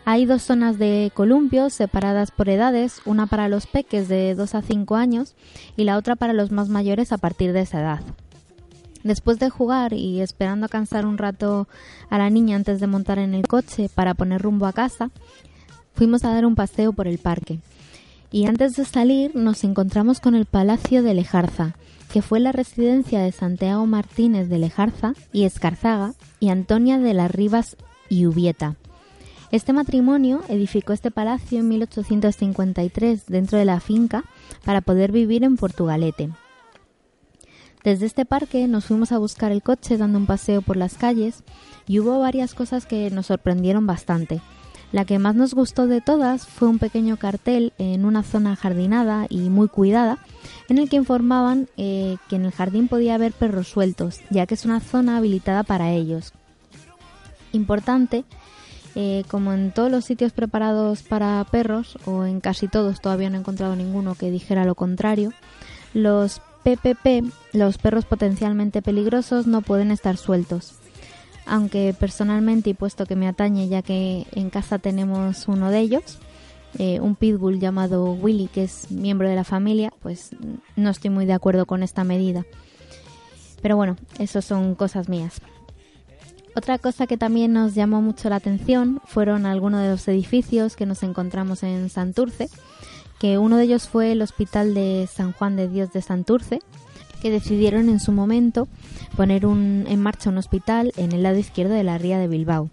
Hay 0.04 0.26
dos 0.26 0.42
zonas 0.42 0.78
de 0.78 1.12
columpios 1.14 1.72
separadas 1.72 2.32
por 2.32 2.48
edades, 2.48 3.00
una 3.04 3.26
para 3.26 3.48
los 3.48 3.68
peques 3.68 4.08
de 4.08 4.34
2 4.34 4.54
a 4.56 4.62
5 4.62 4.96
años 4.96 5.36
y 5.76 5.84
la 5.84 5.96
otra 5.96 6.16
para 6.16 6.32
los 6.32 6.50
más 6.50 6.68
mayores 6.68 7.12
a 7.12 7.18
partir 7.18 7.52
de 7.52 7.60
esa 7.60 7.80
edad. 7.80 8.00
Después 9.04 9.38
de 9.38 9.48
jugar 9.48 9.92
y 9.92 10.20
esperando 10.20 10.66
a 10.66 10.68
cansar 10.68 11.06
un 11.06 11.18
rato 11.18 11.68
a 12.10 12.18
la 12.18 12.30
niña 12.30 12.56
antes 12.56 12.80
de 12.80 12.88
montar 12.88 13.20
en 13.20 13.32
el 13.32 13.46
coche 13.46 13.88
para 13.94 14.14
poner 14.14 14.42
rumbo 14.42 14.66
a 14.66 14.72
casa, 14.72 15.10
fuimos 15.94 16.24
a 16.24 16.32
dar 16.32 16.46
un 16.46 16.56
paseo 16.56 16.92
por 16.92 17.06
el 17.06 17.18
parque. 17.18 17.60
Y 18.32 18.46
antes 18.46 18.74
de 18.74 18.84
salir 18.84 19.36
nos 19.36 19.62
encontramos 19.62 20.18
con 20.18 20.34
el 20.34 20.46
Palacio 20.46 21.04
de 21.04 21.14
Lejarza, 21.14 21.76
que 22.12 22.22
fue 22.22 22.40
la 22.40 22.50
residencia 22.50 23.20
de 23.20 23.30
Santiago 23.30 23.86
Martínez 23.86 24.48
de 24.48 24.58
Lejarza 24.58 25.14
y 25.32 25.44
Escarzaga 25.44 26.14
y 26.40 26.48
Antonia 26.48 26.98
de 26.98 27.14
las 27.14 27.30
Rivas 27.30 27.76
y 28.08 28.26
Ubieta. 28.26 28.76
Este 29.52 29.74
matrimonio 29.74 30.40
edificó 30.48 30.94
este 30.94 31.10
palacio 31.10 31.60
en 31.60 31.68
1853 31.68 33.26
dentro 33.26 33.58
de 33.58 33.66
la 33.66 33.80
finca 33.80 34.24
para 34.64 34.80
poder 34.80 35.12
vivir 35.12 35.44
en 35.44 35.58
Portugalete. 35.58 36.30
Desde 37.84 38.06
este 38.06 38.24
parque 38.24 38.66
nos 38.66 38.86
fuimos 38.86 39.12
a 39.12 39.18
buscar 39.18 39.52
el 39.52 39.62
coche 39.62 39.98
dando 39.98 40.16
un 40.16 40.24
paseo 40.24 40.62
por 40.62 40.78
las 40.78 40.94
calles 40.94 41.44
y 41.86 41.98
hubo 41.98 42.18
varias 42.18 42.54
cosas 42.54 42.86
que 42.86 43.10
nos 43.10 43.26
sorprendieron 43.26 43.86
bastante. 43.86 44.40
La 44.90 45.04
que 45.04 45.18
más 45.18 45.34
nos 45.34 45.52
gustó 45.52 45.86
de 45.86 46.00
todas 46.00 46.46
fue 46.46 46.68
un 46.68 46.78
pequeño 46.78 47.18
cartel 47.18 47.74
en 47.76 48.06
una 48.06 48.22
zona 48.22 48.56
jardinada 48.56 49.26
y 49.28 49.50
muy 49.50 49.68
cuidada 49.68 50.16
en 50.70 50.78
el 50.78 50.88
que 50.88 50.96
informaban 50.96 51.68
eh, 51.76 52.16
que 52.30 52.36
en 52.36 52.46
el 52.46 52.52
jardín 52.52 52.88
podía 52.88 53.16
haber 53.16 53.32
perros 53.32 53.68
sueltos, 53.68 54.20
ya 54.30 54.46
que 54.46 54.54
es 54.54 54.64
una 54.64 54.80
zona 54.80 55.18
habilitada 55.18 55.62
para 55.62 55.92
ellos. 55.92 56.32
Importante 57.52 58.24
eh, 58.94 59.24
como 59.28 59.52
en 59.52 59.72
todos 59.72 59.90
los 59.90 60.04
sitios 60.04 60.32
preparados 60.32 61.02
para 61.02 61.44
perros, 61.50 61.98
o 62.04 62.24
en 62.24 62.40
casi 62.40 62.68
todos, 62.68 63.00
todavía 63.00 63.30
no 63.30 63.36
he 63.36 63.40
encontrado 63.40 63.74
ninguno 63.76 64.14
que 64.14 64.30
dijera 64.30 64.64
lo 64.64 64.74
contrario, 64.74 65.32
los 65.94 66.40
PPP, 66.62 67.24
los 67.52 67.78
perros 67.78 68.04
potencialmente 68.04 68.82
peligrosos, 68.82 69.46
no 69.46 69.62
pueden 69.62 69.90
estar 69.90 70.16
sueltos. 70.16 70.74
Aunque 71.44 71.94
personalmente, 71.98 72.70
y 72.70 72.74
puesto 72.74 73.06
que 73.06 73.16
me 73.16 73.26
atañe 73.26 73.68
ya 73.68 73.82
que 73.82 74.26
en 74.32 74.50
casa 74.50 74.78
tenemos 74.78 75.48
uno 75.48 75.70
de 75.70 75.80
ellos, 75.80 76.18
eh, 76.78 77.00
un 77.00 77.16
pitbull 77.16 77.58
llamado 77.58 78.12
Willy, 78.12 78.48
que 78.48 78.64
es 78.64 78.90
miembro 78.90 79.28
de 79.28 79.34
la 79.34 79.44
familia, 79.44 79.92
pues 80.00 80.30
no 80.76 80.90
estoy 80.90 81.10
muy 81.10 81.26
de 81.26 81.32
acuerdo 81.32 81.66
con 81.66 81.82
esta 81.82 82.04
medida. 82.04 82.44
Pero 83.60 83.76
bueno, 83.76 83.96
eso 84.18 84.40
son 84.42 84.74
cosas 84.74 85.08
mías. 85.08 85.40
Otra 86.54 86.78
cosa 86.78 87.06
que 87.06 87.16
también 87.16 87.54
nos 87.54 87.74
llamó 87.74 88.02
mucho 88.02 88.28
la 88.28 88.36
atención 88.36 89.00
fueron 89.06 89.46
algunos 89.46 89.80
de 89.82 89.88
los 89.88 90.06
edificios 90.08 90.76
que 90.76 90.84
nos 90.84 91.02
encontramos 91.02 91.62
en 91.62 91.88
Santurce, 91.88 92.48
que 93.18 93.38
uno 93.38 93.56
de 93.56 93.64
ellos 93.64 93.88
fue 93.88 94.12
el 94.12 94.20
Hospital 94.20 94.74
de 94.74 95.08
San 95.10 95.32
Juan 95.32 95.56
de 95.56 95.68
Dios 95.68 95.92
de 95.92 96.02
Santurce, 96.02 96.58
que 97.22 97.30
decidieron 97.30 97.88
en 97.88 98.00
su 98.00 98.12
momento 98.12 98.68
poner 99.16 99.44
en 99.44 100.00
marcha 100.00 100.28
un 100.28 100.38
hospital 100.38 100.92
en 100.96 101.12
el 101.12 101.22
lado 101.22 101.38
izquierdo 101.38 101.72
de 101.72 101.84
la 101.84 101.96
ría 101.96 102.18
de 102.18 102.28
Bilbao. 102.28 102.68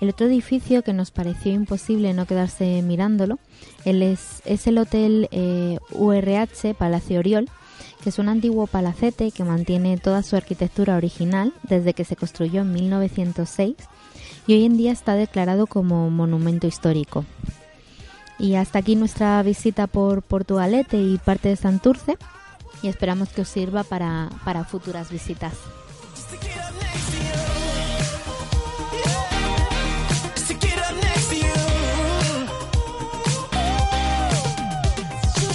El 0.00 0.08
otro 0.10 0.26
edificio 0.26 0.82
que 0.82 0.92
nos 0.92 1.10
pareció 1.10 1.52
imposible 1.52 2.12
no 2.14 2.26
quedarse 2.26 2.82
mirándolo 2.82 3.38
es, 3.84 4.42
el 4.66 4.78
Hotel 4.78 5.28
URH 5.92 6.70
eh, 6.70 6.74
Palacio 6.74 7.18
Oriol, 7.18 7.48
que 8.04 8.10
es 8.10 8.18
un 8.18 8.28
antiguo 8.28 8.66
palacete 8.66 9.30
que 9.30 9.44
mantiene 9.44 9.96
toda 9.96 10.22
su 10.22 10.36
arquitectura 10.36 10.96
original 10.96 11.54
desde 11.62 11.94
que 11.94 12.04
se 12.04 12.16
construyó 12.16 12.60
en 12.60 12.70
1906 12.70 13.76
y 14.46 14.52
hoy 14.52 14.66
en 14.66 14.76
día 14.76 14.92
está 14.92 15.14
declarado 15.14 15.66
como 15.66 16.10
monumento 16.10 16.66
histórico. 16.66 17.24
Y 18.38 18.56
hasta 18.56 18.80
aquí 18.80 18.94
nuestra 18.94 19.42
visita 19.42 19.86
por 19.86 20.20
Portugalete 20.20 20.98
y 20.98 21.16
parte 21.16 21.48
de 21.48 21.56
Santurce 21.56 22.18
y 22.82 22.88
esperamos 22.88 23.30
que 23.30 23.40
os 23.40 23.48
sirva 23.48 23.84
para, 23.84 24.28
para 24.44 24.64
futuras 24.64 25.10
visitas. 25.10 25.54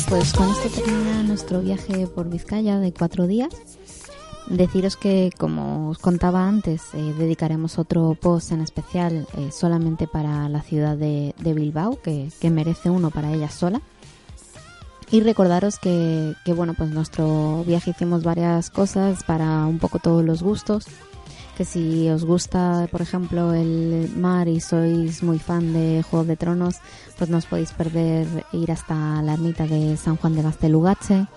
Pues 0.10 0.34
con 0.34 0.50
esto 0.50 0.70
termina 0.70 1.22
nuestro 1.22 1.62
viaje 1.62 2.08
por 2.08 2.30
Vizcaya 2.30 2.80
de 2.80 2.92
cuatro 2.92 3.28
días. 3.28 3.50
Deciros 4.48 4.98
que, 4.98 5.30
como 5.38 5.90
os 5.90 6.00
contaba 6.00 6.48
antes, 6.48 6.82
eh, 6.96 7.14
dedicaremos 7.16 7.78
otro 7.78 8.18
post 8.20 8.52
en 8.52 8.62
especial 8.62 9.28
eh, 9.38 9.52
solamente 9.52 10.08
para 10.08 10.50
la 10.50 10.64
ciudad 10.64 10.98
de, 10.98 11.34
Bilbao, 11.38 12.02
que, 12.02 12.30
que 12.42 12.50
merece 12.50 12.90
uno 12.90 13.12
para 13.12 13.32
ella 13.32 13.50
sola. 13.50 13.82
Y 15.12 15.22
recordaros 15.22 15.78
que, 15.78 16.34
que, 16.44 16.54
bueno, 16.54 16.74
pues 16.74 16.90
nuestro 16.90 17.64
viaje 17.66 17.92
hicimos 17.92 18.24
varias 18.24 18.72
cosas 18.72 19.24
para 19.24 19.66
un 19.68 19.78
poco 19.78 20.00
todos 20.00 20.24
los 20.26 20.42
gustos. 20.42 20.88
Que 21.60 21.66
si 21.66 22.08
os 22.08 22.24
gusta, 22.24 22.88
por 22.90 23.02
ejemplo, 23.02 23.54
el 23.54 24.10
mar 24.16 24.48
y 24.48 24.62
sois 24.62 25.22
muy 25.24 25.40
fan 25.40 25.74
de 25.74 26.02
Juego 26.04 26.24
de 26.24 26.38
Tronos, 26.38 26.78
pues 27.18 27.30
no 27.30 27.36
os 27.36 27.48
podéis 27.48 27.74
perder 27.74 28.46
ir 28.54 28.72
hasta 28.72 29.22
la 29.22 29.34
ermita 29.34 29.68
de 29.68 29.98
San 29.98 30.16
Juan 30.16 30.36
de 30.36 30.42
Gastelugache. 30.42 31.28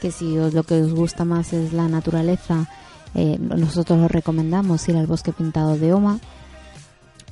Que 0.00 0.12
si 0.12 0.38
os, 0.38 0.54
lo 0.54 0.62
que 0.62 0.80
os 0.80 0.94
gusta 0.94 1.24
más 1.24 1.52
es 1.52 1.72
la 1.72 1.88
naturaleza, 1.88 2.70
eh, 3.16 3.36
nosotros 3.40 3.98
os 3.98 4.10
recomendamos 4.12 4.88
ir 4.88 4.96
al 4.96 5.08
bosque 5.08 5.32
pintado 5.32 5.76
de 5.76 5.92
Oma. 5.92 6.20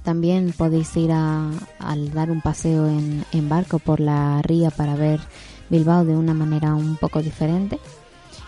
También 0.02 0.52
podéis 0.52 0.96
ir 0.96 1.12
a, 1.12 1.48
a 1.78 1.96
dar 2.12 2.32
un 2.32 2.40
paseo 2.40 2.88
en, 2.88 3.24
en 3.30 3.48
barco 3.48 3.78
por 3.78 4.00
la 4.00 4.42
ría 4.42 4.72
para 4.72 4.96
ver 4.96 5.20
Bilbao 5.70 6.04
de 6.04 6.16
una 6.16 6.34
manera 6.34 6.74
un 6.74 6.96
poco 6.96 7.22
diferente. 7.22 7.78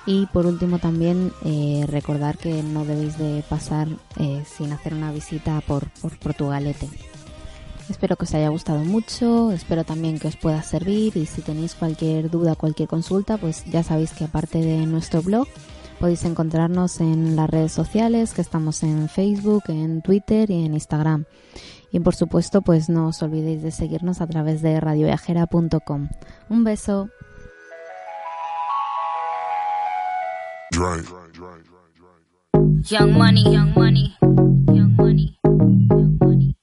Y 0.07 0.26
por 0.26 0.46
último 0.46 0.78
también 0.78 1.32
eh, 1.44 1.84
recordar 1.86 2.38
que 2.38 2.62
no 2.62 2.84
debéis 2.84 3.18
de 3.18 3.44
pasar 3.49 3.88
eh, 4.18 4.42
sin 4.46 4.72
hacer 4.72 4.94
una 4.94 5.12
visita 5.12 5.61
por, 5.66 5.90
por 6.01 6.18
Portugalete. 6.18 6.88
Espero 7.90 8.16
que 8.16 8.24
os 8.24 8.34
haya 8.34 8.51
gustado 8.51 8.80
mucho, 8.80 9.51
espero 9.51 9.82
también 9.82 10.18
que 10.18 10.28
os 10.28 10.36
pueda 10.36 10.62
servir 10.62 11.16
y 11.16 11.24
si 11.24 11.40
tenéis 11.40 11.74
cualquier 11.74 12.30
duda, 12.30 12.55
cualquier 12.55 12.86
consulta, 12.86 13.38
pues 13.38 13.64
ya 13.64 13.82
sabéis 13.82 14.12
que 14.12 14.24
aparte 14.24 14.59
de 14.59 14.84
nuestro 14.84 15.22
blog 15.22 15.49
podéis 15.99 16.24
encontrarnos 16.24 17.01
en 17.01 17.34
las 17.34 17.49
redes 17.49 17.72
sociales, 17.72 18.34
que 18.34 18.42
estamos 18.42 18.82
en 18.82 19.09
Facebook, 19.09 19.64
en 19.68 20.03
Twitter 20.03 20.51
y 20.51 20.64
en 20.64 20.74
Instagram. 20.74 21.24
Y 21.90 22.01
por 22.01 22.14
supuesto, 22.14 22.61
pues 22.61 22.88
no 22.88 23.09
os 23.09 23.22
olvidéis 23.22 23.62
de 23.62 23.70
seguirnos 23.70 24.20
a 24.20 24.26
través 24.26 24.61
de 24.61 24.78
radioviajera.com. 24.78 26.09
Un 26.51 26.64
beso. 26.64 27.09
Young 30.78 31.02
money, 33.12 33.42
young 33.52 33.74
money, 33.74 34.16
young 34.22 34.94
money, 34.96 35.36
young 35.44 36.18
money. 36.20 36.54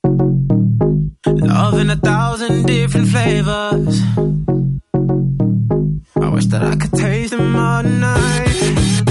Love 1.25 1.79
in 1.79 1.89
a 1.89 1.97
thousand 1.97 2.65
different 2.65 3.09
flavors. 3.09 4.01
I 6.15 6.29
wish 6.29 6.45
that 6.45 6.63
I 6.63 6.77
could 6.77 6.93
taste 6.93 7.31
them 7.31 7.57
all 7.57 7.83
night. 7.83 9.03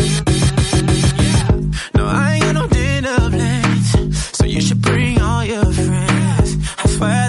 No, 1.94 2.06
I 2.06 2.32
ain't 2.36 2.44
got 2.44 2.54
no 2.54 2.66
dinner 2.66 3.28
plans, 3.28 4.38
so 4.38 4.46
you 4.46 4.62
should 4.62 4.80
bring 4.80 5.20
all 5.20 5.44
your 5.44 5.70
friends. 5.70 6.56
I 6.82 6.86
swear 6.88 7.28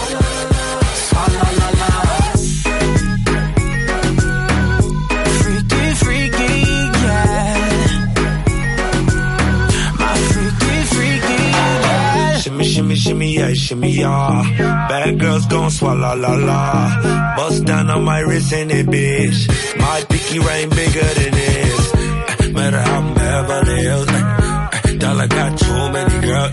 Shimmy, 13.01 13.33
yeah, 13.33 13.53
shimmy, 13.53 13.91
yeah. 13.91 14.43
Bad 14.89 15.19
girls 15.19 15.45
gon' 15.47 15.71
swallow 15.71 16.15
la 16.15 16.33
la. 16.35 17.35
Bust 17.35 17.65
down 17.65 17.89
on 17.89 18.03
my 18.03 18.19
wrist 18.19 18.53
and 18.53 18.71
it, 18.71 18.85
bitch. 18.85 19.47
My 19.79 20.01
pinky 20.09 20.39
ring 20.39 20.69
bigger 20.69 21.09
than 21.19 21.31
this. 21.31 21.93
Eh, 21.95 22.51
Matter 22.51 22.81
how 22.81 22.99
I'm 22.99 23.13
Beverly 23.15 23.81
Hills. 23.81 24.07
eh, 24.07 24.97
Dollar 24.97 25.27
got 25.27 25.57
too 25.57 25.91
many 25.95 26.17
girls. 26.27 26.51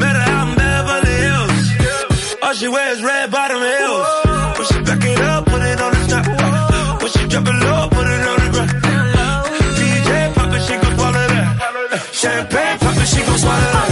Matter 0.00 0.20
how 0.30 0.44
I'm 0.46 0.54
Beverly 0.56 1.16
Hills. 1.26 2.38
All 2.42 2.54
she 2.54 2.68
wears 2.68 3.02
red 3.02 3.30
bottom 3.30 3.60
heels. 3.60 4.08
When 4.56 4.66
she 4.68 4.78
back 4.88 5.04
it 5.04 5.20
up, 5.20 5.44
put 5.46 5.62
it 5.62 5.80
on 5.80 5.92
the 5.92 6.06
top. 6.12 7.02
When 7.02 7.10
she 7.10 7.28
drop 7.28 7.46
it 7.46 7.58
low, 7.66 7.88
put 7.90 8.06
it 8.06 8.26
on 8.30 8.36
the 8.42 8.48
ground. 8.54 8.70
DJ 9.78 10.34
pop 10.34 10.52
it, 10.56 10.62
she 10.66 10.74
gon' 10.82 10.94
swallow 10.96 11.26
that. 11.34 12.08
Champagne 12.12 12.78
pop 12.78 12.96
it, 12.96 13.06
she 13.06 13.20
gon' 13.22 13.38
swallow 13.38 13.60
that. 13.60 13.91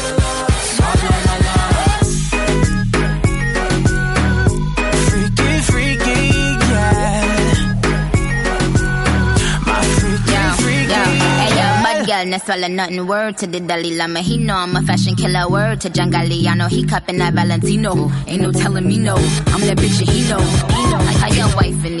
No 12.31 12.37
swallow 12.37 12.67
nothing. 12.67 13.05
Word 13.05 13.37
to 13.37 13.47
the 13.47 13.59
Dalai 13.59 13.95
Lama, 13.97 14.21
he 14.21 14.37
know 14.37 14.55
I'm 14.55 14.75
a 14.75 14.81
fashion 14.81 15.15
killer. 15.15 15.49
Word 15.49 15.81
to 15.81 15.89
John 15.89 16.11
Galliano, 16.11 16.69
he 16.69 16.83
cupping 16.83 17.17
that 17.17 17.33
Valentino. 17.33 18.09
Ain't 18.25 18.41
no 18.41 18.51
telling 18.51 18.87
me 18.87 18.97
no, 18.97 19.15
I'm 19.15 19.61
that 19.61 19.77
bitch 19.77 19.99
and 19.99 20.09
he 20.09 20.29
know. 20.29 20.39
He 20.39 20.91
know. 20.91 21.01
Your 21.31 21.55
wife 21.55 21.85
these 21.85 22.00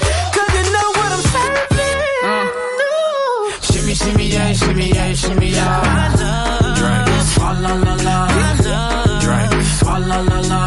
baby, 3.91 3.95
shimmy, 3.95 4.27
yeah, 4.27 4.53
shimmy, 4.53 4.87
yeah, 4.89 5.13
shimmy, 5.13 5.49
yeah. 5.49 6.15
Drink. 6.77 7.07
Swalla, 7.33 7.73
la, 7.83 7.95
la. 7.95 9.19
Drink. 9.19 9.63
Swalla, 9.79 10.29
la, 10.29 10.39
la. 10.39 10.60